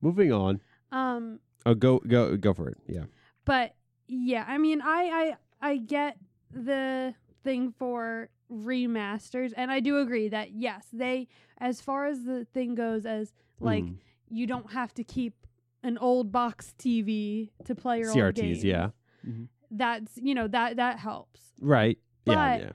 moving 0.00 0.32
on. 0.32 0.60
Um, 0.92 1.40
Oh, 1.66 1.74
go 1.74 1.98
go 2.00 2.36
go 2.36 2.52
for 2.52 2.68
it. 2.68 2.76
Yeah. 2.86 3.04
but 3.46 3.74
yeah, 4.06 4.44
I 4.46 4.58
mean, 4.58 4.82
I 4.82 5.36
I 5.62 5.70
I 5.70 5.76
get 5.78 6.18
the 6.52 7.14
thing 7.42 7.72
for 7.72 8.28
remasters, 8.52 9.52
and 9.56 9.70
I 9.70 9.80
do 9.80 9.98
agree 9.98 10.28
that 10.28 10.52
yes, 10.52 10.86
they 10.92 11.28
as 11.58 11.80
far 11.80 12.06
as 12.06 12.24
the 12.24 12.44
thing 12.52 12.74
goes, 12.74 13.06
as 13.06 13.32
like 13.60 13.84
Mhm. 13.84 13.96
you 14.28 14.46
don't 14.46 14.72
have 14.72 14.92
to 14.94 15.04
keep 15.04 15.46
an 15.82 15.96
old 15.98 16.30
box 16.32 16.74
TV 16.78 17.50
to 17.64 17.74
play 17.74 17.98
your 18.00 18.08
old 18.08 18.16
CRTs, 18.18 18.34
games. 18.34 18.64
yeah. 18.64 18.90
That's 19.76 20.12
you 20.22 20.34
know 20.34 20.48
that 20.48 20.76
that 20.76 20.98
helps. 20.98 21.40
Right. 21.60 21.98
yeah, 22.26 22.34
But- 22.56 22.60
yeah. 22.64 22.72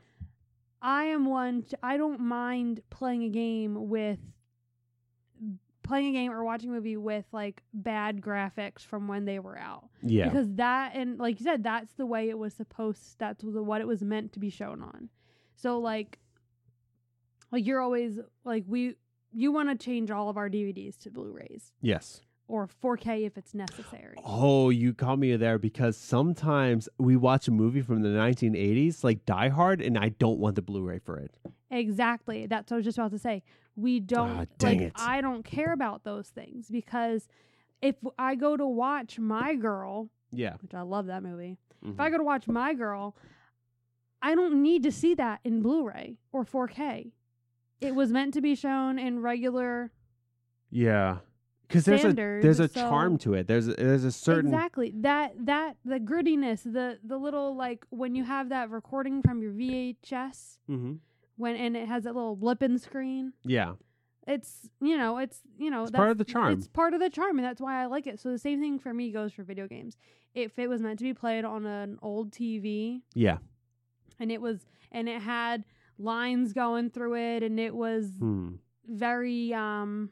I 0.82 1.04
am 1.06 1.26
one. 1.26 1.64
t- 1.64 1.76
I 1.84 1.98
don't 1.98 2.22
mind 2.22 2.82
playing 2.90 3.24
a 3.24 3.30
game 3.30 3.90
with 3.90 4.20
playing 5.84 6.10
a 6.10 6.12
game 6.20 6.32
or 6.32 6.44
watching 6.44 6.70
a 6.70 6.74
movie 6.74 6.98
with 6.98 7.26
like 7.32 7.64
bad 7.74 8.22
graphics 8.22 8.80
from 8.82 9.08
when 9.08 9.26
they 9.26 9.40
were 9.40 9.58
out 9.58 9.90
Yeah. 10.04 10.30
because 10.30 10.54
that 10.56 10.92
and 10.94 11.18
like 11.18 11.40
you 11.40 11.44
said 11.44 11.64
that's 11.64 11.92
the 11.94 12.06
way 12.06 12.30
it 12.30 12.38
was 12.38 12.54
supposed 12.54 13.16
that's 13.18 13.42
the, 13.44 13.64
what 13.64 13.82
it 13.82 13.88
was 13.88 14.04
meant 14.04 14.34
to 14.34 14.40
be 14.40 14.52
shown 14.52 14.84
on 14.84 15.10
so 15.56 15.80
like 15.80 16.20
like 17.52 17.66
you're 17.66 17.82
always 17.82 18.20
like 18.44 18.66
we 18.68 18.96
you 19.34 19.52
want 19.52 19.70
to 19.70 19.84
change 19.84 20.12
all 20.12 20.30
of 20.30 20.38
our 20.38 20.48
dvds 20.50 20.98
to 21.00 21.10
blu-rays 21.10 21.72
yes. 21.82 22.22
Or 22.50 22.68
4k 22.68 23.26
if 23.26 23.38
it's 23.38 23.54
necessary 23.54 24.18
Oh, 24.26 24.70
you 24.70 24.94
caught 24.94 25.20
me 25.20 25.36
there 25.38 25.58
because 25.58 25.96
sometimes 25.96 26.90
we 26.98 27.16
watch 27.16 27.48
a 27.48 27.52
movie 27.52 27.82
from 27.82 28.02
the 28.02 28.10
1980s, 28.10 29.04
like 29.04 29.26
Die 29.26 29.50
Hard, 29.50 29.80
and 29.82 29.98
I 29.98 30.10
don't 30.10 30.40
want 30.40 30.56
the 30.56 30.62
Blu-ray 30.62 31.00
for 31.00 31.18
it. 31.18 31.32
Exactly. 31.72 32.48
That's 32.48 32.72
what 32.72 32.76
I 32.76 32.80
was 32.80 32.86
just 32.86 32.98
about 32.98 33.12
to 33.12 33.20
say. 33.20 33.44
We 33.76 34.00
don't 34.00 34.40
Ah, 34.42 34.46
dang 34.58 34.80
like 34.80 34.88
it. 34.88 34.94
I 34.96 35.22
don't 35.22 35.44
care 35.46 35.72
about 35.72 36.04
those 36.04 36.28
things 36.30 36.68
because 36.70 37.28
if 37.82 37.96
I 38.18 38.36
go 38.36 38.58
to 38.58 38.66
watch 38.68 39.20
My 39.20 39.56
Girl, 39.56 40.10
Yeah. 40.32 40.58
which 40.62 40.74
I 40.74 40.82
love 40.82 41.06
that 41.06 41.24
movie. 41.24 41.58
If 41.82 41.96
Mhm. 41.96 42.00
I 42.02 42.10
go 42.10 42.18
to 42.18 42.24
watch 42.24 42.48
My 42.48 42.74
Girl, 42.74 43.16
I 44.22 44.36
don't 44.36 44.62
need 44.62 44.84
to 44.84 44.92
see 44.92 45.14
that 45.16 45.40
in 45.46 45.62
Blu-ray 45.62 46.18
or 46.34 46.44
4K. 46.44 47.14
It 47.80 47.96
was 47.96 48.12
meant 48.12 48.34
to 48.34 48.42
be 48.42 48.56
shown 48.56 49.00
in 49.00 49.22
regular 49.22 49.92
Yeah. 50.72 51.20
Because 51.70 51.86
there's 51.86 52.04
a 52.04 52.12
there's 52.14 52.60
a 52.60 52.68
so- 52.68 52.82
charm 52.82 53.18
to 53.20 53.36
it. 53.36 53.46
There's 53.48 53.68
a, 53.68 53.74
there's 53.76 54.04
a 54.04 54.12
certain 54.12 54.52
Exactly. 54.54 54.92
That 54.98 55.34
that 55.46 55.78
the 55.86 56.00
grittiness, 56.00 56.64
the 56.64 56.98
the 57.04 57.18
little 57.18 57.56
like 57.56 57.86
when 57.92 58.16
you 58.16 58.24
have 58.26 58.50
that 58.50 58.70
recording 58.72 59.22
from 59.22 59.42
your 59.42 59.52
VHS 59.54 60.58
Mhm. 60.70 60.98
when 61.38 61.56
and 61.56 61.78
it 61.78 61.88
has 61.88 62.04
that 62.04 62.16
little 62.16 62.36
blip 62.36 62.62
in 62.64 62.78
screen. 62.80 63.34
Yeah. 63.46 63.76
it's 64.28 64.68
you 64.82 64.98
know 64.98 65.18
it's 65.20 65.42
you 65.58 65.70
know 65.72 65.84
It's 65.84 65.92
part 65.92 66.10
of 66.12 66.18
the 66.18 66.26
charm. 66.26 66.54
it's 66.54 66.68
part 66.68 66.94
of 66.94 67.00
the 67.00 67.10
charm 67.10 67.40
and 67.40 67.46
that's 67.48 67.62
why 67.62 67.82
i 67.82 67.86
like 67.88 68.06
it 68.06 68.20
so 68.20 68.30
the 68.30 68.38
same 68.38 68.60
thing 68.60 68.78
for 68.78 68.94
me 68.94 69.12
goes 69.12 69.32
for 69.34 69.42
video 69.44 69.66
games 69.68 69.96
if 70.36 70.60
it 70.60 70.68
was 70.68 70.82
meant 70.82 71.00
to 71.00 71.06
be 71.06 71.14
played 71.16 71.46
on 71.46 71.66
an 71.66 71.98
old 72.04 72.32
tv 72.32 73.02
Yeah. 73.16 73.38
and 74.20 74.32
it 74.32 74.40
was 74.42 74.66
and 74.92 75.08
it 75.10 75.22
had 75.22 75.64
lines 75.98 76.54
going 76.54 76.92
through 76.92 77.16
it 77.16 77.42
and 77.44 77.60
it 77.60 77.74
was 77.76 78.12
Hmm. 78.20 78.56
very 78.88 79.52
um 79.54 80.12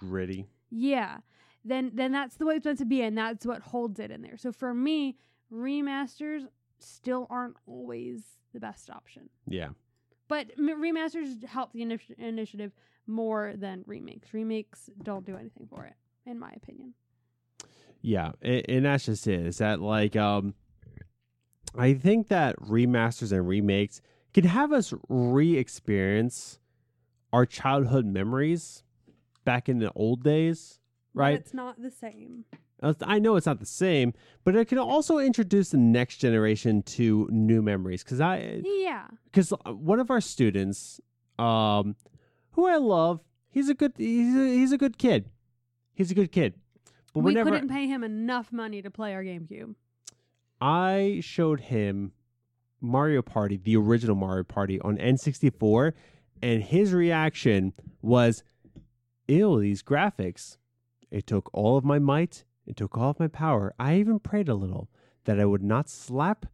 Gritty. 0.00 0.46
yeah 0.70 1.18
then 1.64 1.90
then 1.94 2.10
that's 2.10 2.36
the 2.36 2.46
way 2.46 2.56
it's 2.56 2.64
meant 2.64 2.78
to 2.78 2.84
be 2.86 3.02
and 3.02 3.16
that's 3.16 3.44
what 3.46 3.60
holds 3.62 4.00
it 4.00 4.10
in 4.10 4.22
there 4.22 4.36
so 4.36 4.50
for 4.50 4.72
me 4.74 5.16
remasters 5.52 6.46
still 6.78 7.26
aren't 7.30 7.56
always 7.66 8.22
the 8.54 8.60
best 8.60 8.88
option 8.90 9.28
Yeah. 9.46 9.68
but 10.28 10.46
remasters 10.58 11.44
help 11.44 11.72
the 11.72 11.80
initi- 11.80 12.18
initiative 12.18 12.72
more 13.06 13.54
than 13.56 13.82
remakes. 13.86 14.32
Remakes 14.32 14.88
don't 15.02 15.26
do 15.26 15.36
anything 15.36 15.66
for 15.68 15.84
it, 15.84 15.94
in 16.26 16.38
my 16.38 16.52
opinion. 16.52 16.94
Yeah, 18.02 18.32
and, 18.40 18.62
and 18.68 18.84
that's 18.84 19.06
just 19.06 19.26
it. 19.26 19.44
Is 19.46 19.58
that 19.58 19.80
like 19.80 20.14
um, 20.14 20.54
I 21.76 21.94
think 21.94 22.28
that 22.28 22.56
remasters 22.60 23.32
and 23.32 23.48
remakes 23.48 24.00
can 24.32 24.44
have 24.44 24.72
us 24.72 24.94
re-experience 25.08 26.60
our 27.32 27.46
childhood 27.46 28.06
memories 28.06 28.84
back 29.44 29.68
in 29.68 29.78
the 29.78 29.90
old 29.94 30.22
days, 30.22 30.80
right? 31.14 31.34
it's 31.34 31.54
not 31.54 31.80
the 31.80 31.90
same. 31.90 32.44
Uh, 32.82 32.94
I 33.02 33.18
know 33.18 33.36
it's 33.36 33.46
not 33.46 33.60
the 33.60 33.66
same, 33.66 34.14
but 34.42 34.56
it 34.56 34.68
can 34.68 34.78
also 34.78 35.18
introduce 35.18 35.70
the 35.70 35.76
next 35.76 36.16
generation 36.16 36.82
to 36.84 37.28
new 37.30 37.60
memories. 37.60 38.02
Because 38.02 38.20
I, 38.22 38.62
Yeah. 38.64 39.06
because 39.24 39.52
one 39.66 40.00
of 40.00 40.10
our 40.10 40.20
students, 40.22 40.98
um, 41.38 41.94
who 42.52 42.66
I 42.66 42.76
love, 42.76 43.20
he's 43.50 43.68
a 43.68 43.74
good, 43.74 43.92
he's 43.98 44.34
a, 44.34 44.46
he's 44.48 44.72
a 44.72 44.78
good 44.78 44.96
kid. 44.96 45.28
He's 45.92 46.10
a 46.10 46.14
good 46.14 46.32
kid. 46.32 46.54
But 47.12 47.20
we 47.20 47.34
couldn't 47.34 47.68
pay 47.68 47.86
him 47.86 48.02
enough 48.02 48.50
money 48.52 48.80
to 48.80 48.90
play 48.90 49.12
our 49.14 49.22
GameCube. 49.22 49.74
I 50.60 51.20
showed 51.22 51.60
him 51.60 52.12
Mario 52.80 53.20
Party, 53.20 53.56
the 53.58 53.76
original 53.76 54.16
Mario 54.16 54.44
Party 54.44 54.80
on 54.80 54.96
N64, 54.96 55.92
and 56.42 56.62
his 56.62 56.92
reaction 56.94 57.72
was, 58.00 58.42
Ew, 59.30 59.60
these 59.60 59.82
graphics. 59.82 60.56
It 61.10 61.26
took 61.26 61.50
all 61.52 61.76
of 61.76 61.84
my 61.84 61.98
might, 61.98 62.44
it 62.66 62.76
took 62.76 62.98
all 62.98 63.10
of 63.10 63.20
my 63.20 63.28
power. 63.28 63.74
I 63.78 63.96
even 63.96 64.18
prayed 64.18 64.48
a 64.48 64.54
little 64.54 64.90
that 65.24 65.38
I 65.38 65.44
would 65.44 65.62
not 65.62 65.88
slap 65.88 66.46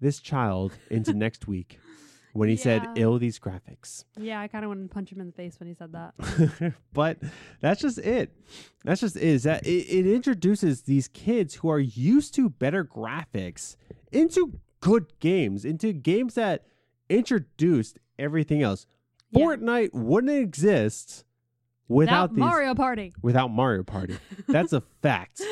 this 0.00 0.20
child 0.20 0.72
into 0.90 1.12
next 1.26 1.48
week 1.48 1.78
when 2.32 2.48
he 2.48 2.56
said, 2.56 2.82
Yeah. 2.84 3.02
Ill, 3.02 3.18
these 3.18 3.38
graphics. 3.40 4.04
Yeah, 4.16 4.40
I 4.40 4.46
kind 4.46 4.64
of 4.64 4.68
wanted 4.68 4.88
to 4.88 4.94
punch 4.94 5.10
him 5.10 5.20
in 5.20 5.26
the 5.26 5.32
face 5.32 5.58
when 5.58 5.68
he 5.68 5.74
said 5.74 5.92
that. 5.92 6.74
but 6.92 7.18
that's 7.60 7.80
just 7.80 7.98
it. 7.98 8.32
That's 8.84 9.00
just 9.00 9.16
it, 9.16 9.22
is 9.22 9.42
that 9.42 9.66
it, 9.66 9.86
it 9.88 10.06
introduces 10.06 10.82
these 10.82 11.08
kids 11.08 11.56
who 11.56 11.68
are 11.68 11.80
used 11.80 12.34
to 12.34 12.48
better 12.48 12.84
graphics 12.84 13.74
into 14.12 14.60
good 14.80 15.12
games, 15.18 15.64
into 15.64 15.92
games 15.92 16.34
that 16.34 16.64
introduced 17.08 17.98
everything 18.18 18.62
else. 18.62 18.86
Yeah. 19.32 19.44
Fortnite 19.44 19.92
wouldn't 19.92 20.32
exist 20.32 21.24
without 21.90 22.30
Without 22.30 22.30
these 22.30 22.38
Mario 22.38 22.74
Party. 22.74 23.12
without 23.20 23.48
Mario 23.48 23.82
Party. 23.82 24.16
That's 24.48 24.72
a 24.72 24.80
fact. 25.02 25.42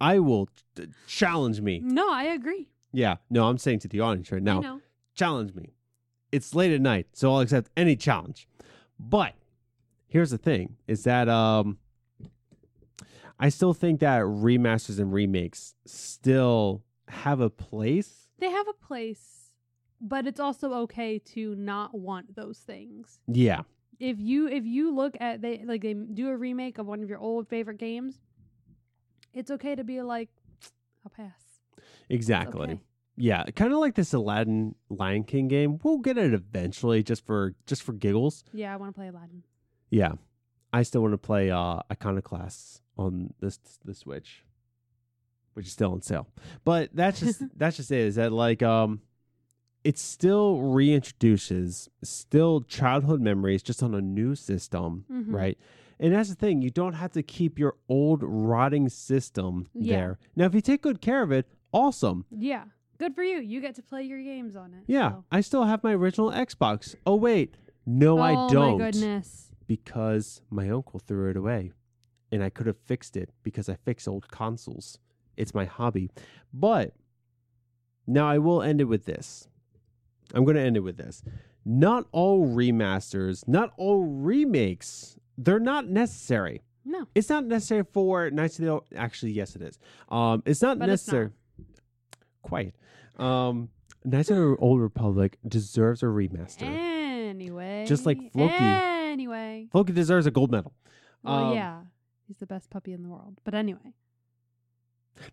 I 0.00 0.18
will 0.20 0.48
t- 0.76 0.86
challenge 1.06 1.60
me. 1.60 1.80
No, 1.82 2.10
I 2.12 2.24
agree. 2.24 2.68
Yeah. 2.92 3.16
No, 3.30 3.48
I'm 3.48 3.58
saying 3.58 3.80
to 3.80 3.88
the 3.88 4.00
audience 4.00 4.30
right 4.30 4.40
I 4.40 4.44
now, 4.44 4.60
know. 4.60 4.80
challenge 5.14 5.54
me. 5.54 5.74
It's 6.32 6.54
late 6.54 6.72
at 6.72 6.80
night, 6.80 7.08
so 7.14 7.32
I'll 7.32 7.40
accept 7.40 7.70
any 7.76 7.96
challenge. 7.96 8.48
But 8.98 9.34
here's 10.06 10.30
the 10.30 10.38
thing: 10.38 10.76
is 10.86 11.04
that 11.04 11.28
um, 11.28 11.78
I 13.38 13.48
still 13.48 13.74
think 13.74 14.00
that 14.00 14.22
remasters 14.22 14.98
and 15.00 15.12
remakes 15.12 15.74
still 15.86 16.82
have 17.08 17.40
a 17.40 17.50
place. 17.50 18.28
They 18.38 18.50
have 18.50 18.68
a 18.68 18.72
place, 18.86 19.52
but 20.00 20.26
it's 20.26 20.40
also 20.40 20.72
okay 20.84 21.18
to 21.34 21.54
not 21.56 21.96
want 21.98 22.34
those 22.36 22.58
things. 22.58 23.20
Yeah. 23.26 23.62
If 24.00 24.18
you 24.18 24.48
if 24.48 24.64
you 24.64 24.94
look 24.94 25.16
at 25.20 25.42
they 25.42 25.64
like 25.64 25.82
they 25.82 25.94
do 25.94 26.28
a 26.28 26.36
remake 26.36 26.78
of 26.78 26.86
one 26.86 27.02
of 27.02 27.08
your 27.08 27.18
old 27.18 27.48
favorite 27.48 27.78
games, 27.78 28.18
it's 29.32 29.50
okay 29.50 29.74
to 29.74 29.84
be 29.84 30.02
like, 30.02 30.28
I'll 31.04 31.12
pass. 31.14 31.42
Exactly. 32.08 32.72
okay. 32.72 32.80
Yeah, 33.16 33.44
kind 33.54 33.72
of 33.72 33.78
like 33.78 33.94
this 33.94 34.12
Aladdin 34.12 34.74
Lion 34.88 35.22
King 35.22 35.46
game. 35.46 35.78
We'll 35.82 35.98
get 35.98 36.18
it 36.18 36.34
eventually, 36.34 37.02
just 37.02 37.24
for 37.24 37.54
just 37.66 37.82
for 37.82 37.92
giggles. 37.92 38.44
Yeah, 38.52 38.72
I 38.72 38.76
want 38.76 38.92
to 38.92 38.98
play 38.98 39.08
Aladdin. 39.08 39.44
Yeah, 39.88 40.14
I 40.72 40.82
still 40.82 41.02
want 41.02 41.12
to 41.12 41.18
play 41.18 41.50
uh, 41.50 41.80
Iconoclasts 41.92 42.82
on 42.98 43.32
this 43.40 43.60
the 43.84 43.94
Switch, 43.94 44.44
which 45.52 45.66
is 45.66 45.72
still 45.72 45.92
on 45.92 46.02
sale. 46.02 46.26
But 46.64 46.90
that's 46.92 47.20
just 47.20 47.42
that's 47.56 47.76
just 47.76 47.92
it. 47.92 48.00
Is 48.00 48.16
that 48.16 48.32
like 48.32 48.64
um, 48.64 49.00
it 49.84 49.98
still 49.98 50.56
reintroduces 50.58 51.88
still 52.02 52.62
childhood 52.62 53.20
memories 53.20 53.62
just 53.62 53.82
on 53.82 53.94
a 53.94 54.00
new 54.00 54.34
system, 54.34 55.04
Mhm. 55.10 55.32
right? 55.32 55.58
And 56.00 56.12
that's 56.14 56.28
the 56.30 56.34
thing. 56.34 56.62
You 56.62 56.70
don't 56.70 56.94
have 56.94 57.12
to 57.12 57.22
keep 57.22 57.58
your 57.58 57.76
old 57.88 58.22
rotting 58.22 58.88
system 58.88 59.66
Yeah. 59.74 59.96
there. 59.96 60.18
Now, 60.34 60.46
if 60.46 60.54
you 60.54 60.60
take 60.60 60.82
good 60.82 61.00
care 61.00 61.22
of 61.22 61.30
it, 61.30 61.46
awesome. 61.72 62.24
Yeah, 62.30 62.64
good 62.98 63.14
for 63.14 63.22
you. 63.22 63.38
You 63.40 63.60
get 63.60 63.74
to 63.76 63.82
play 63.82 64.02
your 64.02 64.20
games 64.22 64.56
on 64.56 64.74
it. 64.74 64.84
Yeah, 64.86 65.10
so. 65.12 65.24
I 65.30 65.40
still 65.42 65.64
have 65.64 65.84
my 65.84 65.92
original 65.92 66.30
Xbox. 66.30 66.96
Oh 67.06 67.14
wait, 67.16 67.56
no, 67.86 68.18
oh 68.18 68.22
I 68.22 68.32
don't. 68.52 68.56
Oh, 68.74 68.78
my 68.78 68.90
goodness. 68.90 69.52
Because 69.66 70.42
my 70.50 70.68
uncle 70.68 70.98
threw 70.98 71.30
it 71.30 71.36
away, 71.36 71.72
and 72.32 72.42
I 72.42 72.50
could 72.50 72.66
have 72.66 72.76
fixed 72.78 73.16
it 73.16 73.30
because 73.42 73.68
I 73.68 73.76
fix 73.76 74.08
old 74.08 74.28
consoles. 74.30 74.98
It's 75.36 75.54
my 75.54 75.64
hobby. 75.64 76.10
But 76.52 76.94
now 78.06 78.26
I 78.28 78.38
will 78.38 78.62
end 78.62 78.80
it 78.80 78.84
with 78.84 79.04
this. 79.04 79.48
I'm 80.34 80.44
going 80.44 80.56
to 80.56 80.62
end 80.62 80.76
it 80.76 80.80
with 80.80 80.96
this. 80.96 81.22
Not 81.64 82.06
all 82.12 82.46
remasters, 82.46 83.46
not 83.48 83.72
all 83.76 84.02
remakes, 84.04 85.16
they're 85.38 85.58
not 85.60 85.88
necessary. 85.88 86.62
No. 86.84 87.06
It's 87.14 87.28
not 87.30 87.44
necessary 87.46 87.84
for 87.92 88.30
Knights 88.30 88.58
of 88.58 88.64
the 88.64 88.70
Old. 88.70 88.84
Actually, 88.94 89.32
yes, 89.32 89.56
it 89.56 89.62
is. 89.62 89.78
Um, 90.10 90.42
it's 90.44 90.60
not 90.60 90.78
But 90.78 90.88
it's 90.90 91.06
not. 91.08 91.12
necessary. 91.14 91.30
Quiet. 92.42 92.74
Um, 93.18 93.70
Knights 94.04 94.30
of 94.30 94.36
the 94.36 94.56
Old 94.58 94.80
Republic 94.80 95.38
deserves 95.48 96.02
a 96.02 96.06
remaster. 96.06 96.62
Anyway. 96.62 97.84
Just 97.86 98.04
like 98.04 98.32
Floki. 98.32 98.54
Anyway. 98.54 99.68
Floki 99.72 99.92
deserves 99.94 100.26
a 100.26 100.30
gold 100.30 100.50
medal. 100.50 100.72
Well, 101.22 101.34
Um, 101.50 101.54
yeah. 101.54 101.80
He's 102.26 102.36
the 102.38 102.46
best 102.46 102.68
puppy 102.70 102.92
in 102.92 103.02
the 103.02 103.08
world. 103.08 103.38
But 103.44 103.54
anyway. 103.54 103.94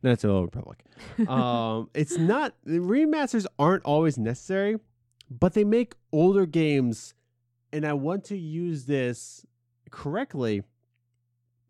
Knights 0.04 0.24
of 0.24 0.30
the 0.30 0.34
Old 0.36 0.46
Republic. 0.46 0.84
um, 1.28 1.90
it's 1.94 2.18
not 2.18 2.54
the 2.64 2.80
remasters 2.80 3.46
aren't 3.60 3.84
always 3.84 4.18
necessary, 4.18 4.78
but 5.40 5.54
they 5.54 5.64
make 5.64 5.96
older 6.12 6.46
games, 6.46 7.14
and 7.72 7.86
I 7.86 7.94
want 7.94 8.26
to 8.26 8.38
use 8.38 8.86
this 8.86 9.46
correctly. 9.90 10.62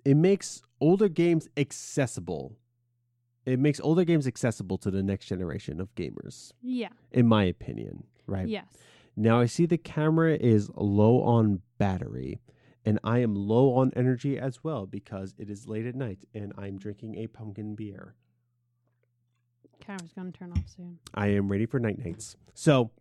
It 0.03 0.18
makes 0.18 0.62
older 0.80 1.07
games 1.07 1.47
accessible. 1.55 2.57
It 3.45 3.59
makes 3.59 3.80
older 3.80 4.03
games 4.03 4.26
accessible 4.28 4.78
to 4.80 4.89
the 4.91 5.03
next 5.03 5.28
generation 5.28 5.80
of 5.80 5.93
gamers, 5.95 6.53
Yeah. 6.62 6.89
in 7.12 7.28
my 7.28 7.43
opinion. 7.43 8.05
Right 8.28 8.47
Yes. 8.47 8.66
now, 9.16 9.39
I 9.39 9.45
see 9.45 9.66
the 9.66 9.78
camera 9.78 10.36
is 10.36 10.70
low 10.76 11.22
on 11.22 11.62
battery, 11.78 12.39
and 12.86 12.99
I 13.03 13.20
am 13.20 13.36
low 13.36 13.74
on 13.76 13.91
energy 13.95 14.39
as 14.39 14.64
well 14.64 14.86
because 14.88 15.36
it 15.38 15.49
is 15.51 15.68
late 15.68 15.86
at 15.86 15.95
night 15.95 16.26
and 16.34 16.51
I'm 16.57 16.78
drinking 16.80 17.16
a 17.16 17.28
pumpkin 17.28 17.76
beer. 17.76 18.16
Camera's 19.80 20.14
gonna 20.14 20.32
turn 20.32 20.51
off 20.51 20.68
soon. 20.68 20.99
I 21.14 21.28
am 21.28 21.49
ready 21.51 21.66
for 21.66 21.80
night 21.80 21.99
nights. 21.99 22.36
So 22.53 22.91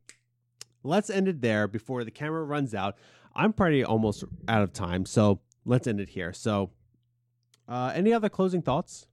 let's 0.82 1.10
end 1.10 1.28
it 1.28 1.40
there 1.40 1.68
before 1.68 2.04
the 2.04 2.10
camera 2.10 2.44
runs 2.44 2.74
out. 2.74 2.96
I'm 3.34 3.52
pretty 3.52 3.84
almost 3.84 4.24
out 4.48 4.62
of 4.62 4.72
time, 4.72 5.06
so 5.06 5.40
let's 5.64 5.86
end 5.86 6.00
it 6.00 6.10
here. 6.10 6.32
So, 6.32 6.70
uh, 7.68 7.92
any 7.94 8.12
other 8.12 8.28
closing 8.28 8.62
thoughts? 8.62 9.06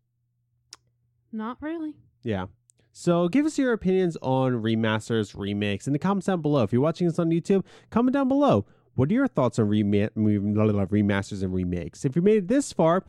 Not 1.32 1.61
really. 1.61 1.95
Yeah. 2.24 2.47
So 2.91 3.28
give 3.28 3.45
us 3.45 3.59
your 3.59 3.74
opinions 3.74 4.18
on 4.24 4.53
remasters, 4.53 5.38
remakes 5.38 5.86
in 5.86 5.93
the 5.93 5.99
comments 5.99 6.26
down 6.26 6.41
below. 6.41 6.63
If 6.63 6.74
you're 6.74 6.82
watching 6.82 7.07
this 7.07 7.20
on 7.20 7.30
YouTube, 7.30 7.63
comment 7.91 8.13
down 8.13 8.28
below. 8.28 8.65
What 8.95 9.11
are 9.11 9.13
your 9.13 9.28
thoughts 9.28 9.59
on 9.59 9.70
rema- 9.70 10.09
remasters 10.09 11.43
and 11.43 11.53
remakes? 11.53 12.05
If 12.05 12.15
you 12.15 12.24
made 12.24 12.38
it 12.38 12.47
this 12.47 12.74
far, 12.74 13.03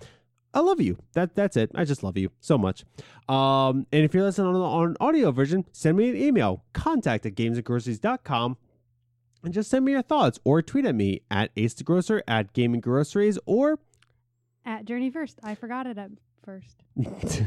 I 0.55 0.61
love 0.61 0.81
you. 0.81 0.97
That 1.13 1.35
that's 1.35 1.57
it. 1.57 1.71
I 1.75 1.85
just 1.85 2.03
love 2.03 2.17
you 2.17 2.31
so 2.41 2.57
much. 2.57 2.85
Um, 3.29 3.87
and 3.93 4.05
if 4.05 4.15
you're 4.15 4.25
listening 4.25 4.49
on, 4.49 4.57
on 4.57 4.97
audio 5.01 5.31
version, 5.31 5.65
send 5.73 5.97
me 5.97 6.09
an 6.11 6.17
email, 6.17 6.65
contact 6.73 7.27
at 7.27 7.35
gamesandgroceries.com, 7.35 8.57
and 9.45 9.55
just 9.55 9.71
send 9.71 9.85
me 9.85 9.93
your 9.93 10.03
thoughts 10.03 10.39
or 10.45 10.63
tweet 10.63 10.87
at 10.87 10.95
me 10.95 11.21
at 11.31 11.51
ace 11.57 11.75
the 11.75 11.85
grocer 11.85 12.23
at 12.27 12.53
gaming 12.55 12.81
groceries 12.81 13.39
or 13.47 13.79
At 14.65 14.85
Journey 14.85 15.11
First. 15.11 15.39
I 15.43 15.55
forgot 15.55 15.87
it 15.87 15.99
first. 16.49 16.83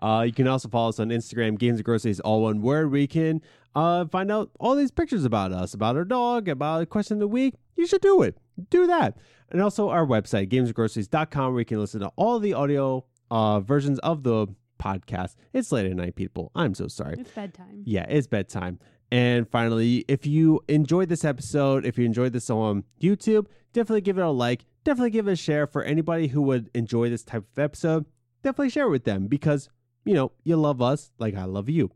uh, 0.00 0.24
you 0.26 0.32
can 0.32 0.48
also 0.48 0.68
follow 0.68 0.88
us 0.88 0.98
on 0.98 1.10
Instagram, 1.10 1.56
Games 1.56 1.78
and 1.78 1.84
Groceries, 1.84 2.18
all 2.18 2.42
one 2.42 2.60
word. 2.60 2.90
We 2.90 3.06
can 3.06 3.40
uh, 3.76 4.06
find 4.06 4.32
out 4.32 4.50
all 4.58 4.74
these 4.74 4.90
pictures 4.90 5.24
about 5.24 5.52
us, 5.52 5.72
about 5.72 5.94
our 5.94 6.04
dog, 6.04 6.48
about 6.48 6.82
a 6.82 6.86
question 6.86 7.18
of 7.18 7.20
the 7.20 7.28
week. 7.28 7.54
You 7.76 7.86
should 7.86 8.00
do 8.00 8.22
it. 8.22 8.36
Do 8.70 8.88
that. 8.88 9.18
And 9.50 9.62
also 9.62 9.88
our 9.90 10.04
website, 10.04 10.48
gamesandgroceries.com, 10.48 11.52
where 11.52 11.60
you 11.60 11.64
can 11.64 11.78
listen 11.78 12.00
to 12.00 12.10
all 12.16 12.40
the 12.40 12.54
audio 12.54 13.04
uh, 13.30 13.60
versions 13.60 14.00
of 14.00 14.24
the 14.24 14.48
podcast. 14.80 15.36
It's 15.52 15.70
late 15.70 15.86
at 15.86 15.94
night, 15.94 16.16
people. 16.16 16.50
I'm 16.56 16.74
so 16.74 16.88
sorry. 16.88 17.14
It's 17.20 17.30
bedtime. 17.30 17.84
Yeah, 17.84 18.06
it's 18.08 18.26
bedtime. 18.26 18.80
And 19.12 19.48
finally, 19.48 20.04
if 20.08 20.26
you 20.26 20.60
enjoyed 20.66 21.08
this 21.08 21.24
episode, 21.24 21.86
if 21.86 21.96
you 21.96 22.04
enjoyed 22.04 22.32
this 22.32 22.50
on 22.50 22.82
YouTube, 23.00 23.46
definitely 23.72 24.00
give 24.00 24.18
it 24.18 24.22
a 24.22 24.28
like. 24.28 24.64
Definitely 24.88 25.10
give 25.10 25.28
it 25.28 25.32
a 25.32 25.36
share 25.36 25.66
for 25.66 25.82
anybody 25.82 26.28
who 26.28 26.40
would 26.40 26.70
enjoy 26.72 27.10
this 27.10 27.22
type 27.22 27.44
of 27.52 27.58
episode. 27.58 28.06
Definitely 28.42 28.70
share 28.70 28.86
it 28.86 28.90
with 28.90 29.04
them 29.04 29.26
because, 29.26 29.68
you 30.06 30.14
know, 30.14 30.32
you 30.44 30.56
love 30.56 30.80
us 30.80 31.10
like 31.18 31.34
I 31.34 31.44
love 31.44 31.68
you. 31.68 31.90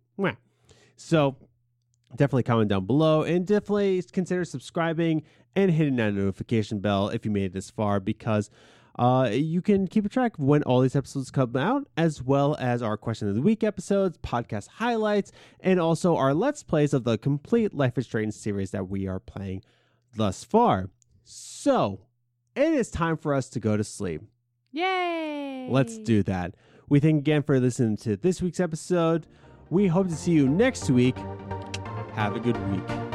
So 1.02 1.36
definitely 2.10 2.44
comment 2.44 2.68
down 2.68 2.86
below 2.86 3.22
and 3.22 3.46
definitely 3.46 4.02
consider 4.12 4.44
subscribing 4.44 5.22
and 5.56 5.70
hitting 5.70 5.96
that 5.96 6.14
notification 6.14 6.78
bell 6.80 7.08
if 7.08 7.24
you 7.24 7.30
made 7.30 7.46
it 7.46 7.52
this 7.52 7.70
far 7.70 7.98
because 7.98 8.50
uh, 8.98 9.30
you 9.32 9.62
can 9.62 9.88
keep 9.88 10.04
a 10.04 10.08
track 10.08 10.38
of 10.38 10.44
when 10.44 10.62
all 10.64 10.80
these 10.80 10.94
episodes 10.94 11.30
come 11.30 11.56
out, 11.56 11.88
as 11.96 12.22
well 12.22 12.56
as 12.60 12.82
our 12.82 12.98
question 12.98 13.26
of 13.26 13.34
the 13.34 13.40
week 13.40 13.64
episodes, 13.64 14.18
podcast 14.18 14.68
highlights, 14.68 15.32
and 15.60 15.80
also 15.80 16.14
our 16.16 16.34
let's 16.34 16.62
plays 16.62 16.92
of 16.92 17.04
the 17.04 17.16
complete 17.16 17.72
Life 17.72 17.96
is 17.96 18.04
Strange 18.04 18.34
series 18.34 18.70
that 18.72 18.88
we 18.88 19.08
are 19.08 19.18
playing 19.18 19.62
thus 20.14 20.44
far. 20.44 20.90
So 21.24 22.00
it 22.54 22.72
is 22.72 22.90
time 22.90 23.16
for 23.16 23.34
us 23.34 23.48
to 23.50 23.60
go 23.60 23.76
to 23.76 23.84
sleep. 23.84 24.22
Yay! 24.72 25.68
Let's 25.70 25.98
do 25.98 26.22
that. 26.24 26.54
We 26.88 27.00
thank 27.00 27.14
you 27.14 27.20
again 27.20 27.42
for 27.42 27.58
listening 27.58 27.96
to 27.98 28.16
this 28.16 28.42
week's 28.42 28.60
episode. 28.60 29.26
We 29.70 29.86
hope 29.86 30.08
to 30.08 30.16
see 30.16 30.32
you 30.32 30.48
next 30.48 30.90
week. 30.90 31.16
Have 32.14 32.36
a 32.36 32.40
good 32.40 32.56
week. 32.70 33.11